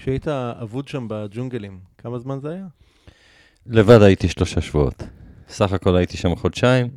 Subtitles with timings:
[0.00, 2.66] כשהיית אבוד שם בג'ונגלים, כמה זמן זה היה?
[3.66, 5.02] לבד הייתי שלושה שבועות.
[5.48, 6.88] סך הכל הייתי שם חודשיים,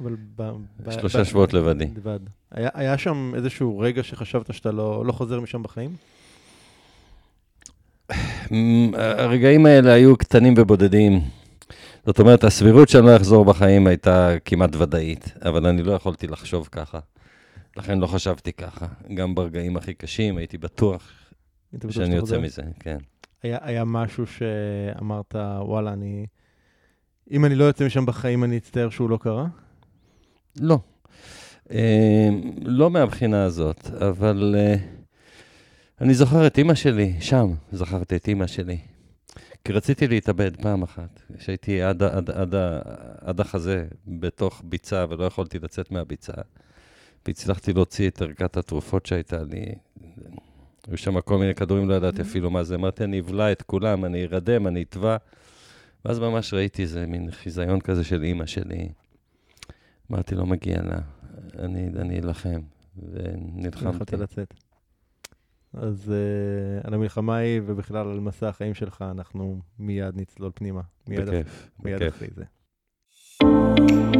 [0.00, 0.50] אבל ב...
[0.80, 1.84] ב- שלושה ב- שבועות לבדי.
[1.96, 2.18] לבד.
[2.50, 5.96] היה, היה שם איזשהו רגע שחשבת שאתה לא, לא חוזר משם בחיים?
[8.52, 11.20] מ, הרגעים האלה היו קטנים ובודדים.
[12.06, 16.68] זאת אומרת, הסבירות שאני לא אחזור בחיים הייתה כמעט ודאית, אבל אני לא יכולתי לחשוב
[16.72, 16.98] ככה.
[17.76, 18.86] לכן לא חשבתי ככה.
[19.14, 21.19] גם ברגעים הכי קשים הייתי בטוח היית בטוח
[21.90, 22.38] שאני יוצא?
[22.38, 22.98] מזה, כן.
[23.42, 26.26] היה, היה משהו שאמרת, וואלה, אני...
[27.30, 29.46] אם אני לא יוצא משם בחיים, אני אצטער שהוא לא קרה?
[30.60, 30.78] לא.
[31.70, 32.28] אה,
[32.62, 34.76] לא מהבחינה הזאת, אבל אה,
[36.00, 38.78] אני זוכר את אימא שלי, שם זכרתי את אימא שלי.
[39.64, 42.54] כי רציתי להתאבד פעם אחת, כשהייתי עד, עד, עד,
[43.20, 46.32] עד החזה בתוך ביצה ולא יכולתי לצאת מהביצה.
[47.26, 49.64] והצלחתי להוציא את ערכת התרופות שהייתה לי.
[50.90, 52.74] היו שם כל מיני כדורים, לא ידעתי אפילו מה זה.
[52.74, 55.16] אמרתי, אני אבלע את כולם, אני ארדם, אני אטבע.
[56.04, 58.88] ואז ממש ראיתי איזה מין חיזיון כזה של אימא שלי.
[60.10, 60.98] אמרתי, לא מגיע לה,
[61.58, 62.60] אני, אלחם.
[62.96, 64.16] יכולת ונלחמתי.
[64.16, 64.54] לצאת.
[65.72, 70.80] אז uh, על המלחמה ההיא ובכלל על מסע החיים שלך, אנחנו מיד נצלול פנימה.
[71.08, 72.16] מיד, בכיף, מיד בכיף.
[72.16, 74.19] אחרי זה.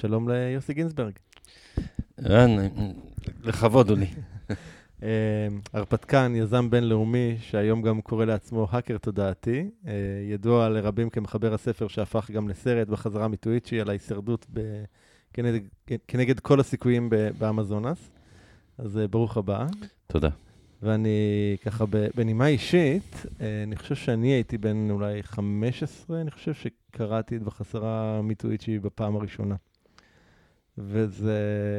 [0.00, 1.12] שלום ליוסי גינזברג.
[2.24, 2.50] רן,
[3.42, 4.06] לכבוד הוא לי.
[5.02, 5.08] אה,
[5.72, 9.92] הרפתקן, יזם בינלאומי, שהיום גם קורא לעצמו האקר תודעתי, אה,
[10.30, 14.60] ידוע לרבים כמחבר הספר שהפך גם לסרט בחזרה מטוויצ'י על ההישרדות ב...
[15.32, 15.60] כנגד,
[16.08, 18.10] כנגד כל הסיכויים באמזונס.
[18.78, 19.66] אז אה, ברוך הבא.
[20.06, 20.28] תודה.
[20.82, 21.84] ואני ככה,
[22.16, 23.26] בנימה אישית,
[23.64, 29.54] אני חושב שאני הייתי בן אולי 15, אני חושב שקראתי את בחזרה מטוויצ'י בפעם הראשונה.
[30.86, 31.38] וזה,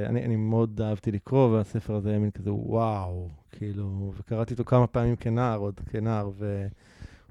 [0.09, 4.87] אני, אני מאוד אהבתי לקרוא, והספר הזה היה מין כזה, וואו, כאילו, וקראתי אותו כמה
[4.87, 6.49] פעמים כנער, עוד כנער, והוא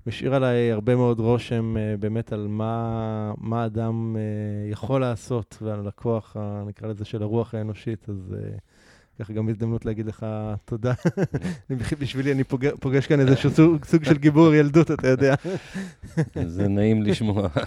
[0.06, 4.22] השאיר עליי הרבה מאוד רושם אה, באמת על מה, מה אדם אה,
[4.70, 8.34] יכול לעשות, ועל הכוח, ה- נקרא לזה, של הרוח האנושית, אז
[9.18, 10.26] ככה גם הזדמנות להגיד לך
[10.64, 10.92] תודה.
[12.00, 15.34] בשבילי, אני פוגש, פוגש כאן איזשהו סוג, סוג של גיבור ילדות, אתה יודע.
[16.46, 17.48] זה נעים לשמוע.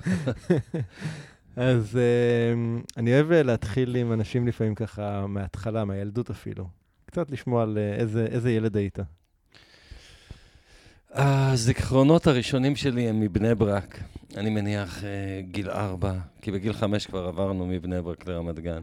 [1.56, 6.68] אז uh, אני אוהב אה, להתחיל עם אנשים לפעמים ככה מההתחלה, מהילדות אפילו.
[7.06, 9.00] קצת לשמוע על אה, איזה, איזה ילד היית.
[11.12, 14.00] הזיכרונות הראשונים שלי הם מבני ברק.
[14.38, 18.82] אני מניח אה, גיל ארבע, כי בגיל חמש כבר עברנו מבני ברק לרמת גן.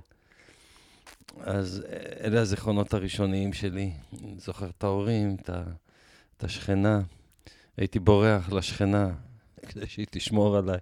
[1.40, 1.82] אז
[2.20, 3.90] אלה הזיכרונות הראשוניים שלי.
[4.22, 5.50] אני זוכר את ההורים, את,
[6.36, 7.00] את השכנה.
[7.76, 9.08] הייתי בורח לשכנה
[9.68, 10.78] כדי שהיא תשמור עליי.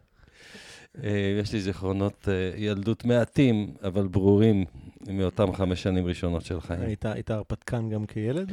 [1.04, 4.64] אה, יש לי זיכרונות אה, ילדות מעטים, אבל ברורים
[5.06, 6.80] מאותם חמש שנים ראשונות של חיים.
[6.80, 8.52] היית, היית הרפתקן גם כילד?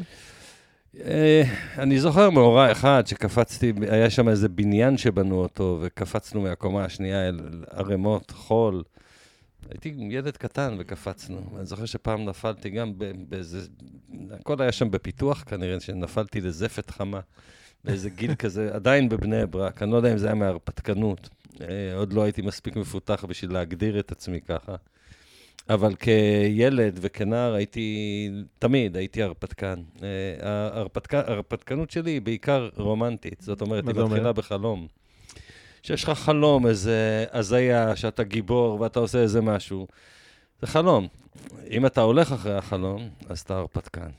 [1.00, 1.44] אה,
[1.78, 7.64] אני זוכר מאורע אחד שקפצתי, היה שם איזה בניין שבנו אותו, וקפצנו מהקומה השנייה אל
[7.72, 8.84] ערימות חול.
[9.70, 11.42] הייתי ילד קטן וקפצנו.
[11.58, 12.94] אני זוכר שפעם נפלתי גם
[13.30, 13.62] באיזה...
[14.32, 17.20] הכל היה שם בפיתוח כנראה, שנפלתי לזפת חמה.
[17.84, 19.84] באיזה גיל כזה, עדיין בבני ברק.
[19.84, 21.30] אני לא יודע אם זה היה מהרפתקנות.
[21.62, 21.68] אה,
[21.98, 24.76] עוד לא הייתי מספיק מפותח בשביל להגדיר את עצמי ככה.
[25.70, 28.30] אבל כילד וכנער הייתי,
[28.60, 29.82] תמיד הייתי הרפתקן.
[30.04, 30.08] אה,
[30.42, 34.14] ההרפתק- ההרפתקנות שלי היא בעיקר רומנטית, זאת אומרת, היא?
[34.14, 34.88] מתחילה בחלום.
[35.84, 39.88] שיש לך חלום, איזה הזיה, שאתה גיבור ואתה עושה איזה משהו.
[40.62, 41.08] זה חלום.
[41.72, 44.10] אם אתה הולך אחרי החלום, אז אתה הרפתקן.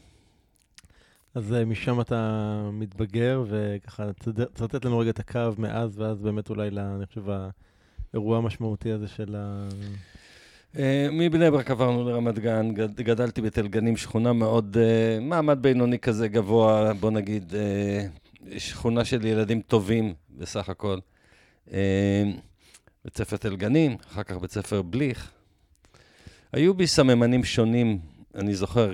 [1.36, 4.12] אז אה, משם אתה מתבגר, וככה
[4.52, 7.22] תצטט לנו רגע את הקו מאז, ואז באמת אולי, לה, אני חושב,
[8.12, 9.68] האירוע המשמעותי הזה של ה...
[10.78, 16.28] אה, מבני ברק עברנו לרמת גן, גדלתי בתל גנים, שכונה מאוד, uh, מעמד בינוני כזה
[16.28, 17.54] גבוה, בוא נגיד,
[18.58, 20.98] שכונה של ילדים טובים בסך הכל.
[23.04, 25.30] בית ספר תל גנים, אחר כך בית ספר בליך.
[26.52, 27.98] היו בי סממנים שונים,
[28.36, 28.92] אני זוכר,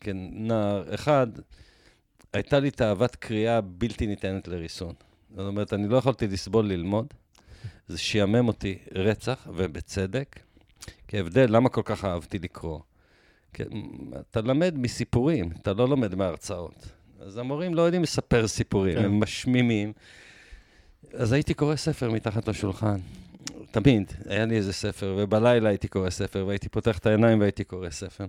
[0.00, 0.94] כנער.
[0.94, 1.26] אחד,
[2.32, 4.94] הייתה לי תאוות קריאה בלתי ניתנת לריסון.
[5.36, 7.06] זאת אומרת, אני לא יכולתי לסבול ללמוד.
[7.88, 10.40] זה שיאמם אותי רצח, ובצדק.
[11.08, 12.80] כהבדל, למה כל כך אהבתי לקרוא?
[13.52, 13.62] כי
[14.30, 16.86] אתה למד מסיפורים, אתה לא לומד מהרצאות.
[17.20, 19.04] אז המורים לא יודעים לספר סיפורים, כן.
[19.04, 19.92] הם משמימים.
[21.12, 22.98] אז הייתי קורא ספר מתחת לשולחן.
[23.70, 27.90] תמיד, היה לי איזה ספר, ובלילה הייתי קורא ספר, והייתי פותח את העיניים והייתי קורא
[27.90, 28.26] ספר.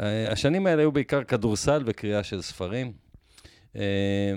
[0.00, 2.92] אה, השנים האלה היו בעיקר כדורסל וקריאה של ספרים.
[3.76, 4.34] אה,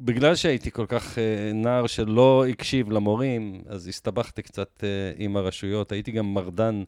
[0.00, 1.18] בגלל שהייתי כל כך uh,
[1.54, 4.84] נער שלא הקשיב למורים, אז הסתבכתי קצת
[5.16, 5.92] עם הרשויות.
[5.92, 6.82] הייתי גם מרדן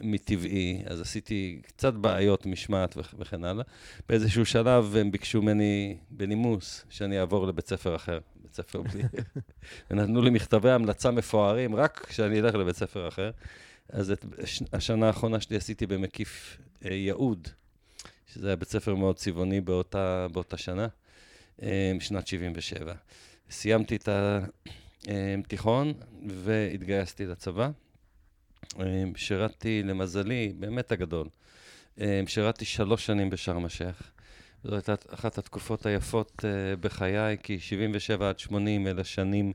[0.00, 3.64] מטבעי, אז עשיתי קצת בעיות משמעת וכן הלאה.
[4.08, 8.18] באיזשהו שלב הם ביקשו ממני בנימוס שאני אעבור לבית ספר אחר,
[8.48, 9.02] בית ספר בלי...
[9.90, 13.30] ונתנו לי מכתבי המלצה מפוארים רק כשאני אלך לבית ספר אחר.
[13.88, 14.24] אז את
[14.72, 17.48] השנה האחרונה שלי עשיתי במקיף uh, יהוד,
[18.26, 20.88] שזה היה בית ספר מאוד צבעוני באותה, באותה שנה.
[21.62, 22.94] אה, שנת 77.
[23.50, 24.08] סיימתי את
[25.44, 25.92] התיכון
[26.26, 27.70] והתגייסתי לצבא.
[28.80, 31.28] אה, שירתתי, למזלי, באמת הגדול,
[32.00, 34.12] אה, שירתתי שלוש שנים בשארם א-שייח.
[34.68, 36.44] זו הייתה אחת התקופות היפות
[36.80, 39.52] בחיי, כי 77 עד 80 אלה שנים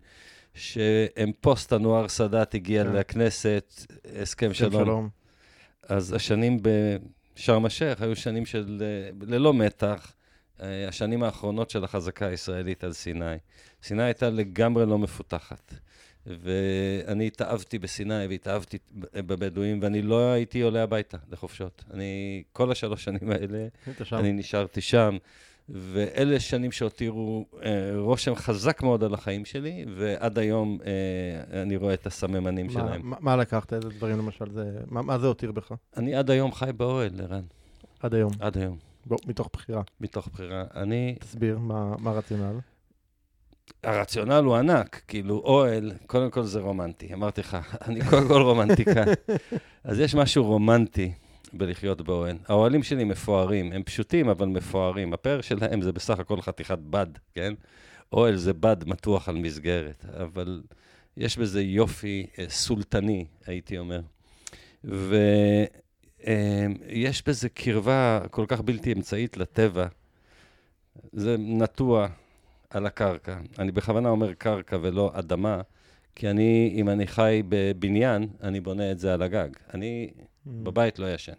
[0.54, 2.92] שהם פוסט אנואר סאדאת הגיע כן.
[2.94, 3.74] לכנסת,
[4.22, 4.86] הסכם שלום.
[4.86, 5.10] שלום.
[5.88, 6.60] אז השנים
[7.36, 8.84] בשארם א-שייח היו שנים של
[9.22, 10.14] ללא מתח.
[10.62, 13.36] אה, השנים האחרונות של החזקה הישראלית על סיני.
[13.84, 15.74] סיני הייתה לגמרי לא מפותחת.
[16.26, 18.78] ואני התאהבתי בסיני והתאהבתי
[19.14, 21.84] בבדואים, ואני לא הייתי עולה הביתה לחופשות.
[21.94, 23.68] אני, כל השלוש שנים האלה,
[24.12, 25.18] אני נשארתי שם.
[25.70, 31.94] ואלה שנים שהותירו אה, רושם חזק מאוד על החיים שלי, ועד היום אה, אני רואה
[31.94, 33.02] את הסממנים מה, שלהם.
[33.04, 33.74] מה, מה לקחת?
[33.74, 34.52] איזה דברים למשל?
[34.52, 35.72] זה, מה, מה זה הותיר בך?
[35.98, 37.44] אני עד היום חי באוהל, ערן.
[38.00, 38.32] עד היום?
[38.40, 38.78] עד היום.
[39.06, 39.82] בוא, מתוך בחירה.
[40.02, 40.64] מתוך בחירה.
[40.76, 41.16] אני...
[41.20, 42.60] תסביר, מה, מה הרציונל?
[43.84, 47.14] הרציונל הוא ענק, כאילו אוהל, קודם כל זה רומנטי.
[47.14, 47.58] אמרתי לך,
[47.88, 49.04] אני קודם כל רומנטיקה.
[49.84, 51.12] אז יש משהו רומנטי
[51.54, 52.38] בלחיות באוהל.
[52.48, 55.14] האוהלים שלי מפוארים, הם פשוטים אבל מפוארים.
[55.14, 57.54] הפאר שלהם זה בסך הכל חתיכת בד, כן?
[58.14, 60.62] אוהל זה בד מתוח על מסגרת, אבל
[61.18, 64.02] יש בזה יופי אה, סולטני, הייתי אומר.
[64.84, 65.16] ו...
[66.28, 69.88] אמ, יש בזה קרבה כל כך בלתי אמצעית לטבע.
[71.14, 72.08] זה נטוע
[72.74, 73.38] על הקרקע.
[73.60, 75.62] אני בכוונה אומר קרקע ולא אדמה,
[76.16, 79.50] כי אני, אם אני חי בבניין, אני בונה את זה על הגג.
[79.74, 80.22] אני mm.
[80.48, 81.34] בבית לא ישן.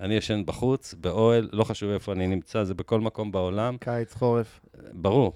[0.00, 3.76] אני ישן בחוץ, באוהל, לא חשוב איפה אני נמצא, זה בכל מקום בעולם.
[3.80, 4.60] קיץ, חורף.
[4.92, 5.32] ברור.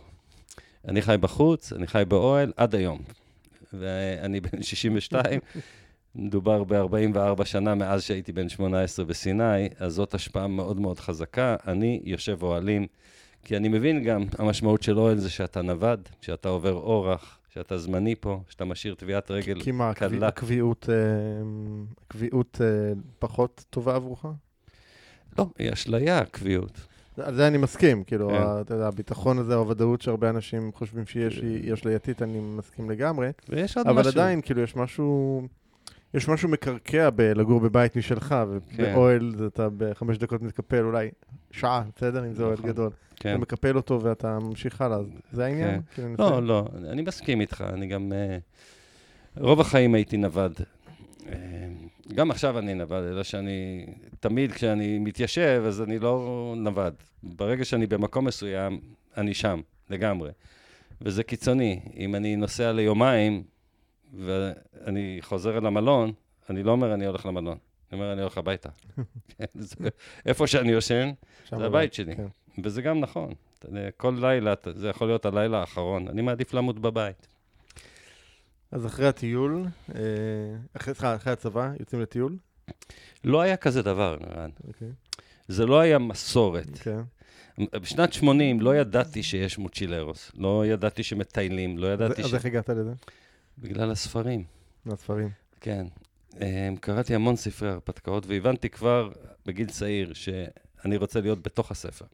[0.88, 2.98] אני חי בחוץ, אני חי באוהל עד היום.
[3.72, 5.40] ואני בן 62,
[6.14, 11.56] מדובר ב-44 שנה מאז שהייתי בן 18 בסיני, אז זאת השפעה מאוד מאוד חזקה.
[11.66, 12.86] אני יושב אוהלים,
[13.44, 18.14] כי אני מבין גם, המשמעות של אוהל זה שאתה נווד, שאתה עובר אורח, שאתה זמני
[18.20, 20.28] פה, שאתה משאיר טביעת רגל כי מה, קלה.
[20.28, 20.94] הקביעות, אה,
[22.06, 24.24] הקביעות אה, פחות טובה עבורך?
[25.38, 26.80] לא, היא אשליה, הקביעות.
[27.18, 28.42] על זה אני מסכים, כאילו, כן.
[28.60, 33.30] אתה יודע, הביטחון הזה, הוודאות שהרבה אנשים חושבים שיש, היא אשלייתית, אני מסכים לגמרי.
[33.48, 34.10] ויש עוד אבל משהו.
[34.10, 35.42] אבל עדיין, כאילו, יש משהו...
[36.14, 39.46] יש משהו מקרקע בלגור בבית משלך, ובאוהל כן.
[39.46, 41.10] אתה בחמש דקות מתקפל, אולי
[41.50, 42.26] שעה, בסדר?
[42.26, 42.70] אם זה אוהל נכון.
[42.70, 42.90] גדול.
[43.16, 43.30] כן.
[43.30, 44.98] אתה מקפל אותו ואתה ממשיך הלאה,
[45.32, 45.80] זה העניין?
[45.94, 46.02] כן.
[46.16, 48.12] כאילו, לא, לא, אני מסכים איתך, אני גם...
[48.12, 48.38] אה,
[49.36, 50.52] רוב החיים הייתי נווד.
[51.28, 51.34] אה,
[52.14, 53.86] גם עכשיו אני נווד, אלא שאני...
[54.20, 56.94] תמיד כשאני מתיישב, אז אני לא נווד.
[57.22, 58.80] ברגע שאני במקום מסוים,
[59.16, 60.30] אני שם, לגמרי.
[61.00, 61.80] וזה קיצוני.
[61.96, 63.42] אם אני נוסע ליומיים,
[64.18, 66.12] ואני חוזר אל המלון,
[66.50, 67.58] אני לא אומר אני הולך למלון,
[67.92, 68.68] אני אומר אני הולך הביתה.
[69.38, 69.44] כן,
[70.26, 71.12] איפה שאני יושן,
[71.50, 72.16] זה הבית שלי.
[72.16, 72.26] כן.
[72.64, 73.34] וזה גם נכון.
[73.96, 76.08] כל לילה, זה יכול להיות הלילה האחרון.
[76.08, 77.26] אני מעדיף למות בבית.
[78.70, 80.00] אז אחרי הטיול, אה,
[80.76, 82.36] אחרי, אחרי הצבא, יוצאים לטיול?
[83.24, 84.46] לא היה כזה דבר, נראה.
[84.46, 84.66] Okay.
[84.66, 84.88] אוקיי.
[85.48, 86.66] זה לא היה מסורת.
[86.66, 86.88] Okay.
[87.58, 87.80] אוקיי.
[87.80, 92.24] בשנת 80 לא ידעתי שיש מוצ'ילרוס, לא ידעתי שמטיילים, לא ידעתי ש...
[92.24, 92.92] אז איך הגעת לזה?
[93.58, 94.44] בגלל הספרים.
[94.86, 95.30] הספרים.
[95.60, 95.86] כן.
[96.30, 96.36] Um,
[96.80, 99.10] קראתי המון ספרי הרפתקאות, והבנתי כבר
[99.46, 100.12] בגיל צעיר
[100.84, 102.04] אני רוצה להיות בתוך הספר,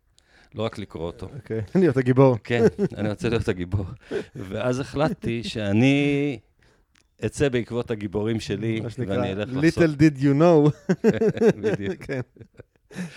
[0.55, 1.29] לא רק לקרוא אותו.
[1.37, 2.37] אוקיי, אני רוצה גיבור.
[2.45, 2.65] כן,
[2.97, 3.85] אני רוצה להיות הגיבור.
[4.37, 6.39] ואז החלטתי שאני
[7.27, 9.85] אצא בעקבות הגיבורים שלי, ואני אלך לעשות...
[9.85, 10.71] little did you know.
[11.63, 12.03] בדיוק.
[12.03, 12.21] כן.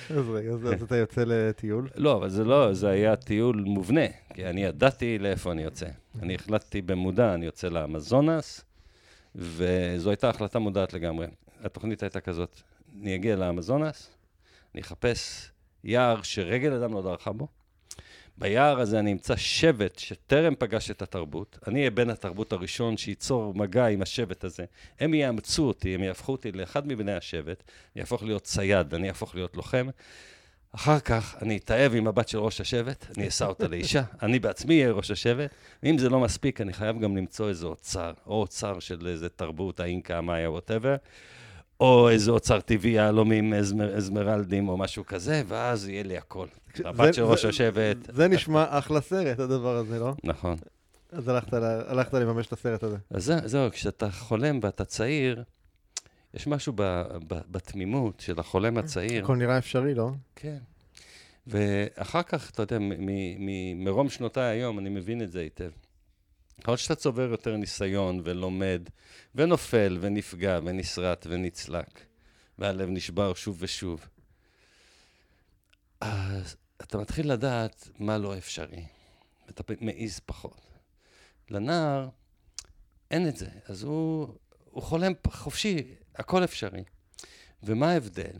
[0.10, 1.89] אז רגע, אז אתה יוצא לטיול.
[1.96, 5.88] לא, אבל זה לא, זה היה טיול מובנה, כי אני ידעתי לאיפה אני יוצא.
[6.22, 8.65] אני החלטתי במודע, אני יוצא לאמזונס,
[9.36, 11.27] וזו הייתה החלטה מודעת לגמרי.
[11.63, 12.62] התוכנית הייתה כזאת,
[13.01, 14.10] אני אגיע לאמזונס,
[14.74, 15.51] אני אחפש
[15.84, 17.48] יער שרגל אדם לא דרכה בו.
[18.37, 21.59] ביער הזה אני אמצא שבט שטרם פגש את התרבות.
[21.67, 24.65] אני אהיה בן התרבות הראשון שייצור מגע עם השבט הזה.
[24.99, 27.63] הם יאמצו אותי, הם יהפכו אותי לאחד מבני השבט,
[27.95, 29.87] אני אהפוך להיות צייד, אני אהפוך להיות לוחם.
[30.75, 34.81] אחר כך אני אתאהב עם הבת של ראש השבט, אני אשא אותה לאישה, אני בעצמי
[34.81, 35.49] אהיה ראש השבט,
[35.83, 39.79] ואם זה לא מספיק, אני חייב גם למצוא איזה אוצר, או אוצר של איזה תרבות,
[39.79, 40.95] האינקה, המאיה, ווטאבר,
[41.83, 46.47] או איזה אוצר טבעי, יהלומים, אזמר- אזמרלדים, או משהו כזה, ואז יהיה לי הכל.
[46.85, 47.97] הבת של ראש השבט.
[48.13, 50.13] זה נשמע אחלה סרט, הדבר הזה, לא?
[50.23, 50.55] נכון.
[51.11, 51.53] אז הלכת
[51.87, 52.97] הלכת לממש את הסרט הזה.
[53.11, 55.43] אז זה- זהו, כשאתה חולם ואתה צעיר,
[56.33, 56.81] יש משהו ב,
[57.27, 59.23] ב, בתמימות של החולם הצעיר.
[59.23, 60.09] הכל נראה אפשרי, לא?
[60.35, 60.57] כן.
[61.47, 62.77] ואחר כך, אתה יודע,
[63.75, 65.69] מרום שנותיי היום, אני מבין את זה היטב.
[66.62, 68.89] ככל שאתה צובר יותר ניסיון ולומד,
[69.36, 72.05] ונופל, ונפגע, ונסרט, ונצלק,
[72.60, 74.07] והלב נשבר שוב ושוב,
[76.01, 78.86] אז אתה מתחיל לדעת מה לא אפשרי,
[79.48, 80.62] ואתה מעז פחות.
[81.50, 82.10] לנער
[83.12, 84.27] אין את זה, אז הוא,
[84.65, 86.83] הוא חולם חופשי, הכל אפשרי.
[87.63, 88.39] ומה ההבדל?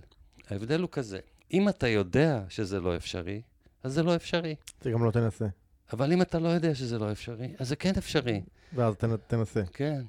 [0.50, 1.20] ההבדל הוא כזה,
[1.54, 3.42] אם אתה יודע שזה לא אפשרי,
[3.84, 4.56] אז זה לא אפשרי.
[4.82, 5.46] זה גם לא תנסה.
[5.94, 8.42] אבל אם אתה לא יודע שזה לא אפשרי, אז זה כן אפשרי,
[8.74, 9.62] ואז תנ- תנסה.
[9.74, 10.02] כן.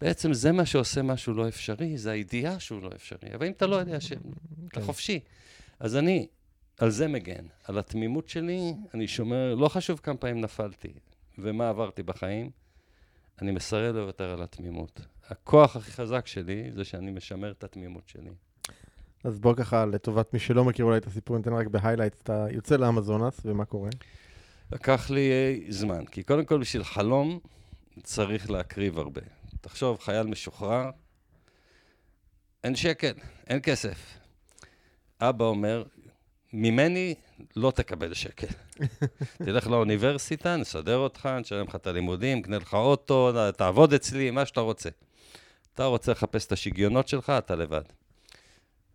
[0.00, 3.34] בעצם זה מה שעושה משהו לא אפשרי, זה הידיעה שהוא לא אפשרי.
[3.34, 4.18] אבל אם אתה לא יודע שאתה
[4.70, 4.80] כן.
[4.80, 5.20] חופשי.
[5.80, 6.26] אז אני
[6.78, 7.44] על זה מגן.
[7.64, 10.92] על התמימות שלי, אני שומר, לא חשוב כמה פעמים נפלתי
[11.38, 12.50] ומה עברתי בחיים,
[13.42, 15.00] אני מסרב לוותר על התמימות.
[15.28, 18.30] הכוח הכי חזק שלי זה שאני משמר את התמימות שלי.
[19.24, 22.46] אז בוא ככה, לטובת מי שלא מכיר אולי את הסיפור, ניתן רק ב highlights, אתה
[22.50, 23.90] יוצא לאמזונאס, ומה קורה?
[24.72, 27.38] לקח לי אה, זמן, כי קודם כל בשביל חלום
[28.02, 29.20] צריך להקריב הרבה.
[29.60, 30.90] תחשוב, חייל משוחרר,
[32.64, 33.12] אין שקל,
[33.46, 34.18] אין כסף.
[35.20, 35.84] אבא אומר,
[36.52, 37.14] ממני
[37.56, 38.46] לא תקבל שקל.
[39.44, 44.60] תלך לאוניברסיטה, נסדר אותך, נשלם לך את הלימודים, נקנה לך אוטו, תעבוד אצלי, מה שאתה
[44.60, 44.90] רוצה.
[45.74, 47.82] אתה רוצה לחפש את השיגיונות שלך, אתה לבד.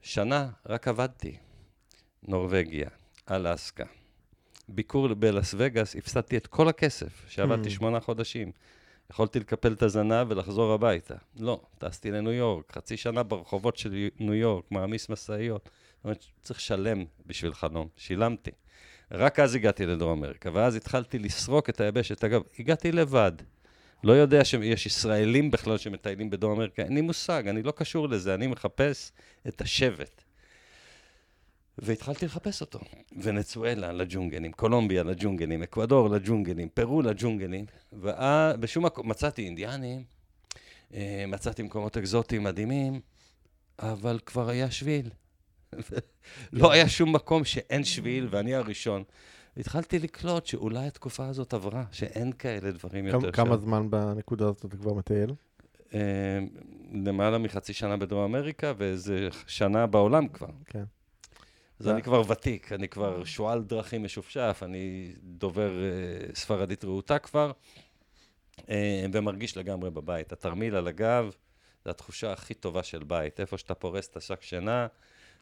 [0.01, 1.37] שנה רק עבדתי.
[2.23, 2.89] נורבגיה,
[3.31, 3.85] אלסקה,
[4.69, 7.71] ביקור בלאס וגאס, הפסדתי את כל הכסף שעבדתי Hmm.
[7.71, 8.51] שמונה חודשים.
[9.11, 11.15] יכולתי לקפל את הזנב ולחזור הביתה.
[11.39, 15.69] לא, טסתי לניו יורק, חצי שנה ברחובות של ניו יורק, מעמיס משאיות.
[15.95, 17.87] זאת אומרת, צריך לשלם בשביל חלום.
[17.97, 18.51] שילמתי.
[19.11, 22.23] רק אז הגעתי לדרום אמריקה, ואז התחלתי לסרוק את היבשת.
[22.23, 23.31] אגב, הגעתי לבד.
[24.03, 28.33] לא יודע שיש ישראלים בכלל שמטיילים בדרום אמריקה, אין לי מושג, אני לא קשור לזה,
[28.33, 29.11] אני מחפש
[29.47, 30.23] את השבט.
[31.77, 32.79] והתחלתי לחפש אותו.
[33.21, 40.03] ונצואלה לג'ונגלים, קולומביה לג'ונגלים, אקוודור לג'ונגלים, פרו לג'ונגלים, ובשום מקום מצאתי אינדיאנים,
[40.93, 42.99] אה, מצאתי מקומות אקזוטיים מדהימים,
[43.79, 45.09] אבל כבר היה שביל.
[46.53, 49.03] לא היה שום מקום שאין שביל, ואני הראשון.
[49.57, 54.65] התחלתי לקלוט שאולי התקופה הזאת עברה, שאין כאלה דברים יותר כמה- כמה זמן בנקודה הזאת
[54.65, 55.33] אתה כבר מטייל?
[55.93, 55.99] אה,
[56.93, 60.47] למעלה מחצי שנה בדרום אמריקה, ואיזה שנה בעולם כבר.
[60.65, 60.83] כן.
[61.79, 67.51] אז אני כבר ותיק, אני כבר שועל דרכים משופשף, אני דובר אה, ספרדית רהוטה כבר,
[68.69, 70.31] אה, ומרגיש לגמרי בבית.
[70.31, 71.31] התרמיל על הגב,
[71.85, 73.39] זו התחושה הכי טובה של בית.
[73.39, 74.87] איפה שאתה פורס את השק שינה,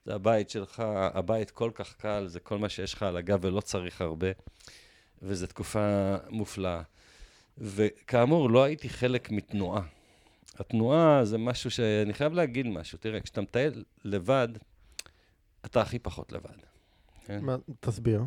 [0.06, 3.62] זה הבית שלך, הבית כל כך קל, זה כל מה שיש לך על הגב ולא
[3.62, 4.28] צריך הרבה,
[5.22, 6.82] וזו תקופה מופלאה.
[7.58, 9.82] וכאמור, לא הייתי חלק מתנועה.
[10.60, 12.98] התנועה זה משהו שאני חייב להגיד משהו.
[12.98, 14.48] תראה, כשאתה מטייל לבד,
[15.66, 16.58] אתה הכי פחות לבד.
[17.26, 17.40] כן?
[17.44, 18.22] מה- תסביר.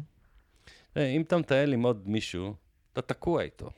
[0.92, 2.54] תראה, אם אתה מטייל עם עוד מישהו,
[2.92, 3.70] אתה תקוע איתו.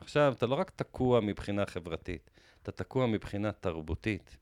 [0.00, 2.30] עכשיו, אתה לא רק תקוע מבחינה חברתית,
[2.62, 4.36] אתה תקוע מבחינה תרבותית,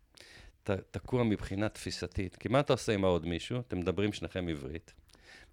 [0.63, 2.37] אתה תקוע מבחינה תפיסתית.
[2.37, 3.61] כי מה אתה עושה עם העוד מישהו?
[3.61, 4.95] אתם מדברים שניכם עברית.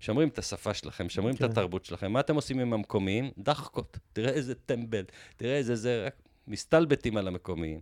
[0.01, 1.45] משמרים את השפה שלכם, משמרים כן.
[1.45, 2.11] את התרבות שלכם.
[2.11, 3.31] מה אתם עושים עם המקומיים?
[3.37, 3.97] דחקות.
[4.13, 5.03] תראה איזה טמבל,
[5.37, 6.15] תראה איזה זה, רק
[6.47, 7.81] מסתלבטים על המקומיים.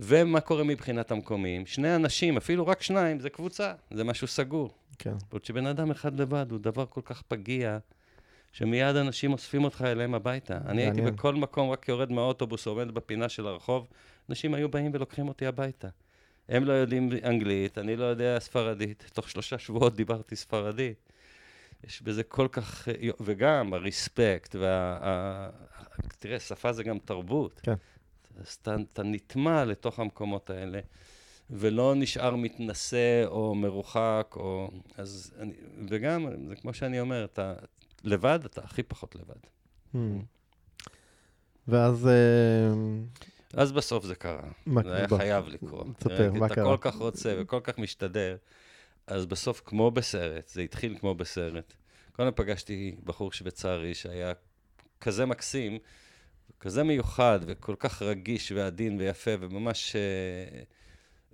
[0.00, 1.66] ומה קורה מבחינת המקומיים?
[1.66, 4.70] שני אנשים, אפילו רק שניים, זה קבוצה, זה משהו סגור.
[4.98, 5.14] כן.
[5.30, 7.78] בעוד שבן אדם אחד לבד הוא דבר כל כך פגיע,
[8.52, 10.58] שמיד אנשים אוספים אותך אליהם הביתה.
[10.66, 11.16] אני הייתי מעניין.
[11.16, 13.86] בכל מקום, רק יורד מהאוטובוס, עומד בפינה של הרחוב,
[14.28, 15.88] אנשים היו באים ולוקחים אותי הביתה.
[16.48, 19.10] הם לא יודעים אנגלית, אני לא יודע ספרדית.
[19.12, 21.12] תוך שלושה שבועות דיברתי ספרדית.
[21.84, 22.88] יש בזה כל כך...
[23.20, 25.50] וגם הרספקט, וה...
[26.18, 27.60] תראה, שפה זה גם תרבות.
[27.62, 27.74] כן.
[28.40, 30.80] אז אתה, אתה נטמע לתוך המקומות האלה,
[31.50, 34.70] ולא נשאר מתנשא או מרוחק, או...
[34.96, 35.52] אז אני...
[35.88, 37.54] וגם, זה כמו שאני אומר, אתה
[38.04, 39.40] לבד, אתה הכי פחות לבד.
[39.94, 39.98] Hmm.
[41.68, 42.06] ואז...
[42.06, 42.72] אה,
[43.54, 44.50] אז בסוף זה קרה.
[44.66, 45.86] מה- זה היה חייב לקרות.
[45.96, 46.76] תספר, מה אתה קרה?
[46.76, 48.36] כל כך רוצה וכל כך משתדל,
[49.06, 51.72] אז בסוף, כמו בסרט, זה התחיל כמו בסרט.
[52.12, 54.32] קודם פגשתי בחור שוויצרי שהיה
[55.00, 55.78] כזה מקסים,
[56.62, 60.62] כזה מיוחד וכל כך רגיש ועדין ויפה, וממש אה,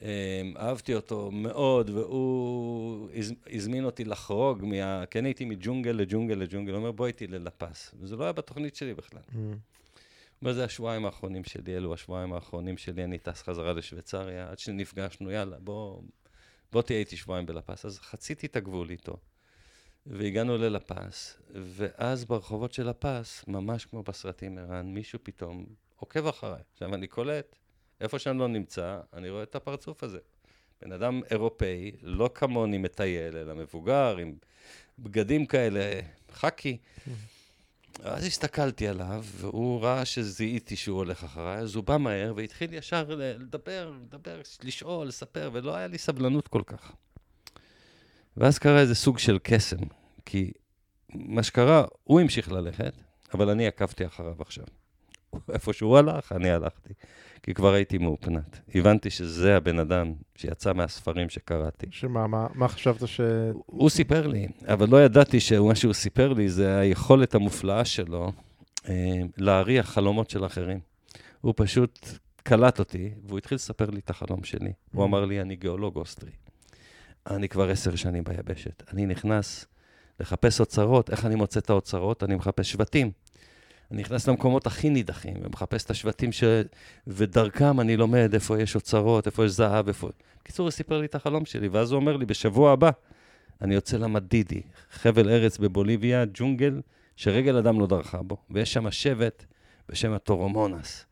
[0.02, 5.04] אה, אהבתי אותו מאוד, והוא הז, הזמין אותי לחרוג, מה...
[5.16, 7.94] אני הייתי מג'ונגל לג'ונגל לג'ונגל, הוא אומר, בוא איתי ללפס.
[8.00, 9.20] וזה לא היה בתוכנית שלי בכלל.
[10.42, 15.30] מה זה השבועיים האחרונים שלי, אלו השבועיים האחרונים שלי, אני טס חזרה לשוויצריה, עד שנפגשנו,
[15.30, 16.02] יאללה, בוא,
[16.72, 17.84] בוא תהיה איתי שבועיים בלפס.
[17.84, 19.16] אז חציתי את הגבול איתו,
[20.06, 26.62] והגענו ללפס, ואז ברחובות של לפס, ממש כמו בסרטים, ערן, מישהו פתאום עוקב אחריי.
[26.72, 27.56] עכשיו, אני קולט,
[28.00, 30.18] איפה שאני לא נמצא, אני רואה את הפרצוף הזה.
[30.82, 34.34] בן אדם אירופאי, לא כמוני מטייל, אלא מבוגר, עם
[34.98, 36.00] בגדים כאלה,
[36.32, 36.78] חאקי.
[38.02, 43.04] אז הסתכלתי עליו, והוא ראה שזיהיתי שהוא הולך אחריי, אז הוא בא מהר והתחיל ישר
[43.08, 46.92] לדבר, לדבר, לשאול, לספר, ולא היה לי סבלנות כל כך.
[48.38, 49.76] ואז קרה איזה סוג של קסם,
[50.26, 50.52] כי
[51.14, 52.92] מה שקרה, הוא המשיך ללכת,
[53.34, 54.64] אבל אני עקבתי אחריו עכשיו.
[55.52, 56.92] איפה שהוא הלך, אני הלכתי,
[57.42, 58.60] כי כבר הייתי מאופנת.
[58.74, 61.86] הבנתי שזה הבן אדם שיצא מהספרים שקראתי.
[61.90, 63.20] שמה, מה, מה חשבת ש...
[63.66, 68.32] הוא סיפר לי, אבל לא ידעתי שמה שהוא סיפר לי זה היכולת המופלאה שלו
[68.88, 70.80] אה, להריח חלומות של אחרים.
[71.40, 72.08] הוא פשוט
[72.42, 74.72] קלט אותי, והוא התחיל לספר לי את החלום שלי.
[74.92, 76.30] הוא אמר לי, אני גיאולוג אוסטרי.
[77.30, 78.82] אני כבר עשר שנים ביבשת.
[78.92, 79.66] אני נכנס
[80.20, 81.10] לחפש אוצרות.
[81.10, 82.24] איך אני מוצא את האוצרות?
[82.24, 83.10] אני מחפש שבטים.
[83.90, 86.44] אני נכנס למקומות הכי נידחים, ומחפש את השבטים ש...
[87.06, 90.08] ודרכם אני לומד איפה יש אוצרות, איפה יש זהב, איפה...
[90.40, 92.90] בקיצור, הוא סיפר לי את החלום שלי, ואז הוא אומר לי, בשבוע הבא
[93.62, 96.80] אני יוצא למדידי, חבל ארץ בבוליביה, ג'ונגל,
[97.16, 99.44] שרגל אדם לא דרכה בו, ויש שם שבט
[99.88, 101.06] בשם הטורומונס.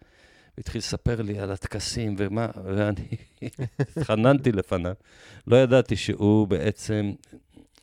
[0.56, 3.06] הוא התחיל לספר לי על הטקסים ומה, ואני
[3.78, 4.94] התחננתי לפניו.
[5.46, 7.12] לא ידעתי שהוא בעצם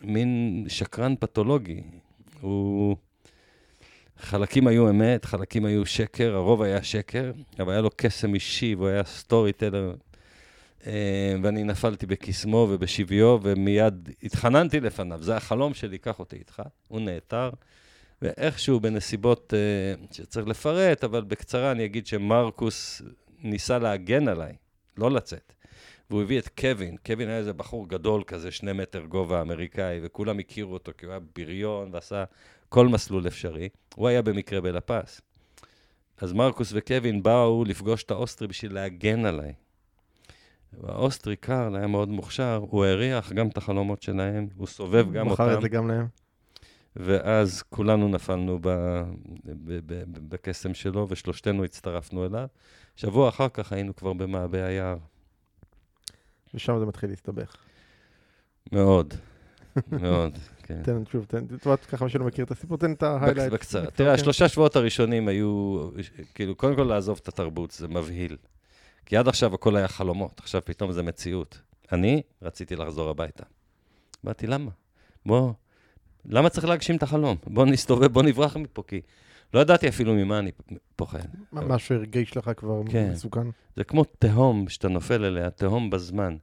[0.01, 1.81] מין שקרן פתולוגי.
[2.41, 2.97] הוא...
[4.17, 8.87] חלקים היו אמת, חלקים היו שקר, הרוב היה שקר, אבל היה לו קסם אישי, והוא
[8.87, 9.95] היה story teller.
[10.87, 15.23] אה, ואני נפלתי בקסמו ובשביו, ומיד התחננתי לפניו.
[15.23, 16.61] זה החלום שלי, קח אותי איתך.
[16.87, 17.49] הוא נעתר,
[18.23, 23.01] ואיכשהו בנסיבות אה, שצריך לפרט, אבל בקצרה אני אגיד שמרקוס
[23.39, 24.55] ניסה להגן עליי,
[24.97, 25.53] לא לצאת.
[26.09, 30.39] והוא הביא את קווין, קווין היה איזה בחור גדול כזה, שני מטר גובה אמריקאי, וכולם
[30.39, 32.23] הכירו אותו כי הוא היה בריון ועשה
[32.69, 33.69] כל מסלול אפשרי.
[33.95, 35.21] הוא היה במקרה בלפס.
[36.17, 39.53] אז מרקוס וקווין באו לפגוש את האוסטרי בשביל להגן עליי.
[40.81, 45.43] והאוסטרי קארל היה מאוד מוכשר, הוא הריח גם את החלומות שלהם, הוא סובב גם אותם.
[45.43, 46.22] מכר את זה גם להם.
[46.95, 49.03] ואז כולנו נפלנו ב- ב-
[49.45, 52.47] ב- ב- בקסם שלו, ושלושתנו הצטרפנו אליו.
[52.95, 54.97] שבוע אחר כך היינו כבר במעבה היער.
[56.53, 57.55] ושם זה מתחיל להסתבך.
[58.71, 59.13] מאוד,
[59.91, 60.83] מאוד, כן.
[60.83, 63.53] תן, שוב, תן, תן, ככה מי שלא מכיר את הסיפור, תן את ההיילייט.
[63.53, 63.91] בקצרה.
[63.91, 65.79] תראה, השלושה שבועות הראשונים היו,
[66.35, 68.37] כאילו, קודם כל לעזוב את התרבות, זה מבהיל.
[69.05, 71.61] כי עד עכשיו הכל היה חלומות, עכשיו פתאום זה מציאות.
[71.91, 73.43] אני רציתי לחזור הביתה.
[74.23, 74.71] באתי, למה?
[75.25, 75.53] בוא,
[76.25, 77.37] למה צריך להגשים את החלום?
[77.47, 79.01] בוא נסתובב, בוא נברח מפה, כי
[79.53, 80.51] לא ידעתי אפילו ממה אני
[80.95, 81.19] פוחד.
[81.51, 83.09] מה- משהו הרגיש לך כבר כן.
[83.11, 83.47] מסוכן.
[83.75, 86.37] זה כמו תהום שאתה נופל אליה, תהום בזמן.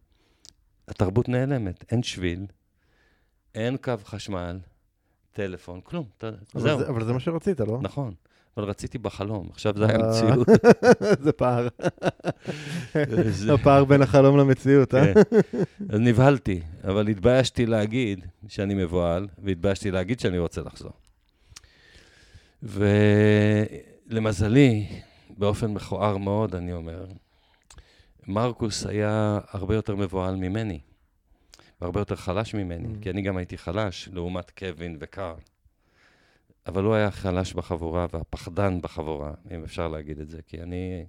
[0.88, 2.47] התרבות נעלמת, אין שביל,
[3.55, 4.59] אין קו חשמל,
[5.33, 6.05] טלפון, כלום.
[6.19, 7.79] אתה, אבל זהו, זה- אבל זה מה שרצית, לא?
[7.83, 8.14] נכון.
[8.61, 10.49] אבל רציתי בחלום, עכשיו זה היה אה, מציאות.
[11.25, 11.68] זה פער.
[13.55, 15.14] הפער בין החלום למציאות, אה?
[15.14, 15.20] כן.
[15.88, 20.92] אז נבהלתי, אבל התביישתי להגיד שאני מבוהל, והתביישתי להגיד שאני רוצה לחזור.
[24.11, 24.87] ולמזלי,
[25.38, 27.05] באופן מכוער מאוד, אני אומר,
[28.27, 30.81] מרקוס היה הרבה יותר מבוהל ממני,
[31.81, 33.03] והרבה יותר חלש ממני, Mm.
[33.03, 35.40] כי אני גם הייתי חלש לעומת קווין וקארל.
[36.66, 41.07] אבל הוא היה חלש בחבורה והפחדן בחבורה, אם אפשר להגיד את זה, כי אני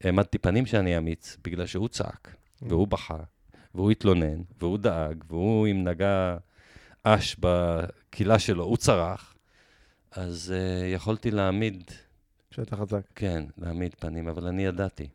[0.00, 3.18] העמדתי פנים שאני אמיץ, בגלל שהוא צעק, והוא בכה,
[3.74, 6.36] והוא התלונן, והוא דאג, והוא אם נגע
[7.02, 9.34] אש בקהילה שלו, הוא צרח,
[10.10, 11.90] אז uh, יכולתי להעמיד,
[12.50, 13.02] כשאתה חזק.
[13.14, 15.08] כן, להעמיד פנים, אבל אני ידעתי.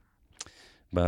[0.96, 1.00] ב...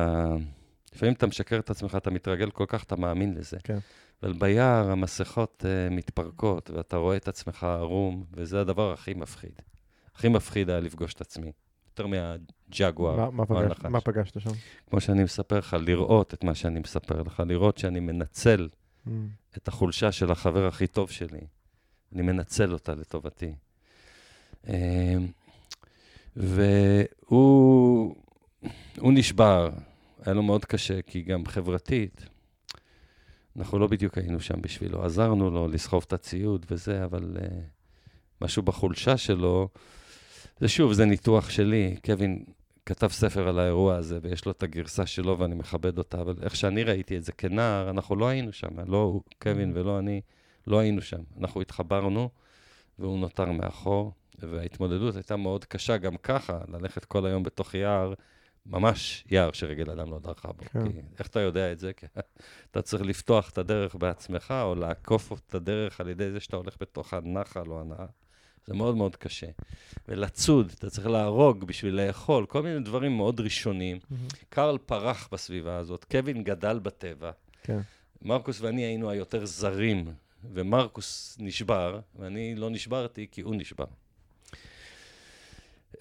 [0.96, 3.58] לפעמים אתה משקר את עצמך, אתה מתרגל כל כך, אתה מאמין לזה.
[3.64, 3.78] כן.
[4.24, 9.52] אבל ביער המסכות uh, מתפרקות, ואתה רואה את עצמך ערום, וזה הדבר הכי מפחיד.
[10.16, 11.52] הכי מפחיד היה לפגוש את עצמי.
[11.90, 13.86] יותר מהג'גואר מה- מה פגש-.
[13.90, 14.50] מה פגשת שם?
[14.90, 18.70] כמו שאני מספר לך, לראות את מה שאני מספר לך, לראות שאני מנצל
[19.08, 19.10] Mm.
[19.58, 21.40] את החולשה של החבר הכי טוב שלי.
[22.14, 23.54] אני מנצל אותה לטובתי.
[24.68, 24.74] אמ,
[27.30, 28.16] והוא
[29.00, 29.70] הוא נשבר,
[30.26, 32.26] היה לו מאוד קשה, כי גם חברתית,
[33.58, 35.06] אנחנו לא בדיוק היינו שם בשבילו.
[35.06, 37.42] עזרנו לו לסחוב את הציוד וזה, אבל uh,
[38.42, 39.70] משהו בחולשה שלו,
[40.60, 41.96] זה שוב, זה ניתוח שלי.
[42.06, 42.44] קווין
[42.86, 46.56] כתב ספר על האירוע הזה, ויש לו את הגרסה שלו ואני מכבד אותה, אבל איך
[46.56, 50.22] שאני ראיתי את זה כנער, אנחנו לא היינו שם, לא הוא, קווין ולא אני,
[50.68, 51.22] לא היינו שם.
[51.40, 52.30] אנחנו התחברנו,
[53.00, 58.14] והוא נותר מאחור, וההתמודדות הייתה מאוד קשה גם ככה, ללכת כל היום בתוך יער,
[58.70, 60.66] ממש יער שרגל אדם לא דרכה בו.
[60.66, 60.92] כן.
[60.92, 61.94] כי איך אתה יודע את זה?
[61.94, 62.06] כי
[62.72, 66.76] אתה צריך לפתוח את הדרך בעצמך, או לעקוף את הדרך על ידי זה שאתה הולך
[66.82, 68.06] בתוך הנחל או הנהר.
[68.68, 69.48] זה מאוד מאוד קשה.
[70.08, 74.00] ולצוד, אתה צריך להרוג בשביל לאכול, כל מיני דברים מאוד ראשוניים.
[74.50, 77.32] קרל פרח בסביבה הזאת, קווין גדל בטבע.
[77.64, 77.80] כן.
[78.22, 80.14] מרקוס ואני היינו היותר זרים,
[80.54, 83.86] ומרקוס נשבר, ואני לא נשברתי כי הוא נשבר.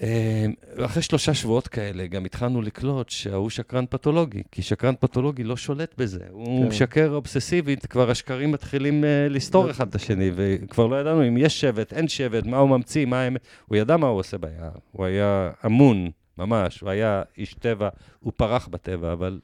[0.02, 0.46] אה,
[0.76, 5.94] ואחרי שלושה שבועות כאלה גם התחלנו לקלוט שההוא שקרן פתולוגי, כי שקרן פתולוגי לא שולט
[5.98, 6.24] בזה.
[6.30, 6.68] הוא כן.
[6.68, 11.60] משקר אובססיבית, כבר השקרים מתחילים uh, לסתור אחד את השני, וכבר לא ידענו אם יש
[11.60, 13.40] שבט, אין שבט, מה הוא ממציא, מה האמת.
[13.66, 17.88] הוא ידע מה הוא עושה ביער, הוא היה אמון, ממש, הוא היה איש טבע,
[18.20, 19.40] הוא פרח בטבע, אבל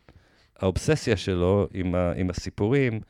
[0.58, 3.00] האובססיה שלו עם, ה, עם הסיפורים,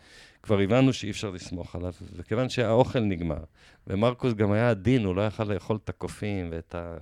[0.43, 3.45] כבר הבנו שאי אפשר לסמוך עליו, וכיוון שהאוכל נגמר,
[3.87, 6.97] ומרקוס גם היה עדין, הוא לא יכל לאכול את הקופים ואת ה...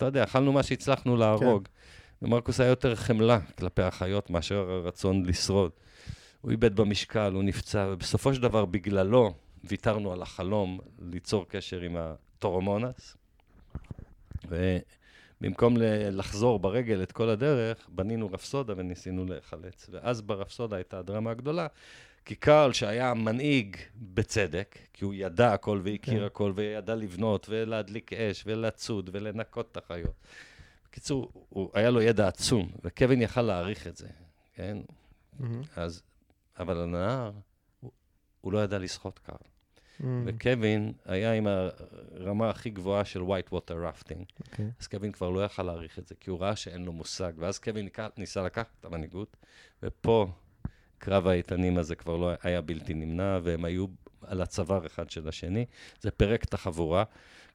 [0.00, 1.68] אתה יודע, אכלנו מה שהצלחנו להרוג.
[1.68, 2.24] כן.
[2.26, 5.70] ומרקוס היה יותר חמלה כלפי החיות מאשר הרצון לשרוד.
[6.40, 9.34] הוא איבד במשקל, הוא נפצע, ובסופו של דבר, בגללו,
[9.64, 13.16] ויתרנו על החלום ליצור קשר עם הטורומונס.
[14.48, 15.76] ובמקום
[16.10, 19.90] לחזור ברגל את כל הדרך, בנינו רפסודה וניסינו להיחלץ.
[19.92, 21.66] ואז ברפסודה הייתה הדרמה הגדולה,
[22.30, 26.24] כי קרל, שהיה מנהיג בצדק, כי הוא ידע הכל והכיר כן.
[26.24, 30.14] הכל, וידע לבנות ולהדליק אש ולצוד ולנקות את החיות.
[30.84, 34.08] בקיצור, הוא, היה לו ידע עצום, וקווין יכל להעריך את זה,
[34.54, 34.78] כן?
[35.38, 35.62] מהמם.
[35.76, 36.02] אז,
[36.58, 37.32] אבל הנהר,
[37.80, 37.90] הוא,
[38.40, 39.32] הוא לא ידע לשחות קר.
[40.00, 40.24] מהמם.
[40.26, 44.24] וקווין היה עם הרמה הכי גבוהה של white water rafting.
[44.40, 44.70] אוקיי.
[44.80, 47.32] אז קווין כבר לא יכל להעריך את זה, כי הוא ראה שאין לו מושג.
[47.36, 49.36] ואז קווין ניסה לקחת את המנהיגות,
[49.82, 50.28] ופה
[51.00, 53.86] קרב האיתנים הזה כבר לא היה בלתי נמנע, והם היו
[54.22, 55.64] על הצוואר אחד של השני.
[56.00, 57.04] זה פירק את החבורה,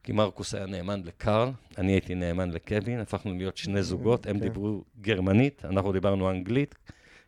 [0.02, 4.42] כי מרקוס היה נאמן לקרל, אני הייתי נאמן לקווין, הפכנו להיות שני זוגות, הם כן.
[4.44, 6.74] דיברו גרמנית, אנחנו דיברנו אנגלית.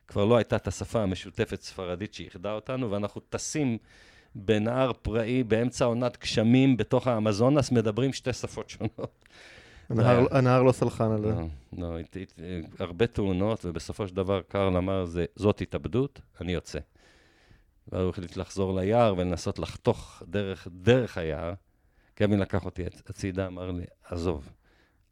[0.08, 3.78] כבר לא הייתה את השפה המשותפת ספרדית שאיחדה אותנו, ואנחנו טסים
[4.34, 9.24] בנהר פראי באמצע עונת גשמים בתוך האמזונס, מדברים שתי שפות שונות.
[9.90, 11.28] הנהר- לא סלחן על זה.
[11.78, 11.96] לא, לא,
[12.78, 16.78] הרבה תאונות, ובסופו של דבר קרל אמר, "זה- זאת התאבדות, אני יוצא.
[17.92, 21.52] ואז הוא החליט לחזור ליער ולנסות לחתוך דרך, דרך היער.
[22.18, 24.48] קווין לקח אותי הצ- הצידה, אמר לי, עזוב,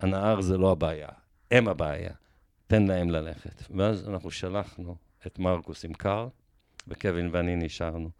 [0.01, 1.09] הנהר זה לא הבעיה,
[1.51, 2.11] הם הבעיה,
[2.67, 3.63] תן להם ללכת.
[3.77, 6.27] ואז אנחנו שלחנו את מרקוס עם קרל,
[6.89, 8.11] וקווין ואני נשארנו.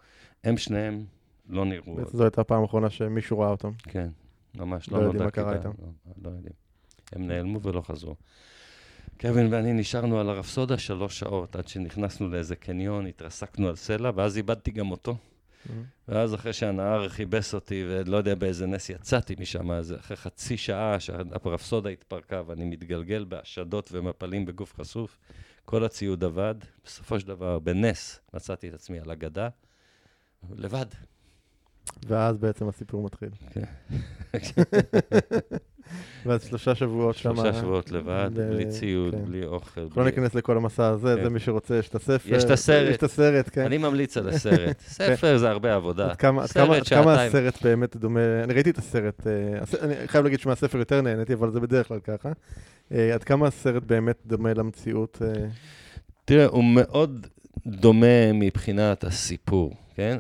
[0.45, 1.05] הם שניהם
[1.49, 3.71] לא נראו זו הייתה הפעם האחרונה שמישהו ראה אותם.
[3.83, 4.09] כן,
[4.57, 5.71] ממש לא לא יודעים מה קרה איתם.
[5.79, 6.55] לא, לא יודעים.
[7.13, 8.17] הם נעלמו ולא חזרו.
[9.21, 14.37] קווין ואני נשארנו על הרפסודה שלוש שעות, עד שנכנסנו לאיזה קניון, התרסקנו על סלע, ואז
[14.37, 15.17] איבדתי גם אותו.
[15.69, 15.85] מהמם.
[16.09, 21.01] ואז אחרי שהנהר כיבס אותי, ולא יודע באיזה נס יצאתי משם, אז אחרי חצי שעה
[21.01, 25.19] שהרפסודה התפרקה, ואני מתגלגל בהשדות ומפלים בגוף חשוף,
[25.65, 26.55] כל הציוד עבד.
[26.85, 29.49] בסופו של דבר, בנס, מצאתי את עצמי על הגדה,
[30.51, 30.87] לבד.
[32.07, 33.29] ואז בעצם הסיפור מתחיל.
[33.51, 33.65] כן.
[36.27, 37.35] ואז שלושה שבועות שם.
[37.37, 39.25] שלושה שבועות לבד, בלי ציוד, כן.
[39.25, 39.81] בלי אוכל.
[39.81, 41.23] אנחנו לא ניכנס לכל המסע הזה, כן.
[41.23, 42.35] זה מי שרוצה, יש את הספר.
[42.35, 42.91] יש את הסרט.
[42.91, 43.65] יש את הסרט, כן.
[43.65, 44.81] אני ממליץ על הסרט.
[44.99, 46.11] ספר זה הרבה עבודה.
[46.11, 46.45] עד כמה.
[47.15, 51.51] הסרט באמת דומה, אני ראיתי את הסרט, אה, אני חייב להגיד שמהספר יותר נהניתי, אבל
[51.51, 52.33] זה בדרך כלל ככה.
[52.93, 55.23] אה, עד כמה הסרט באמת דומה למציאות?
[55.23, 55.47] אה,
[56.25, 57.27] תראה, הוא מאוד
[57.67, 60.19] דומה מבחינת הסיפור, כן?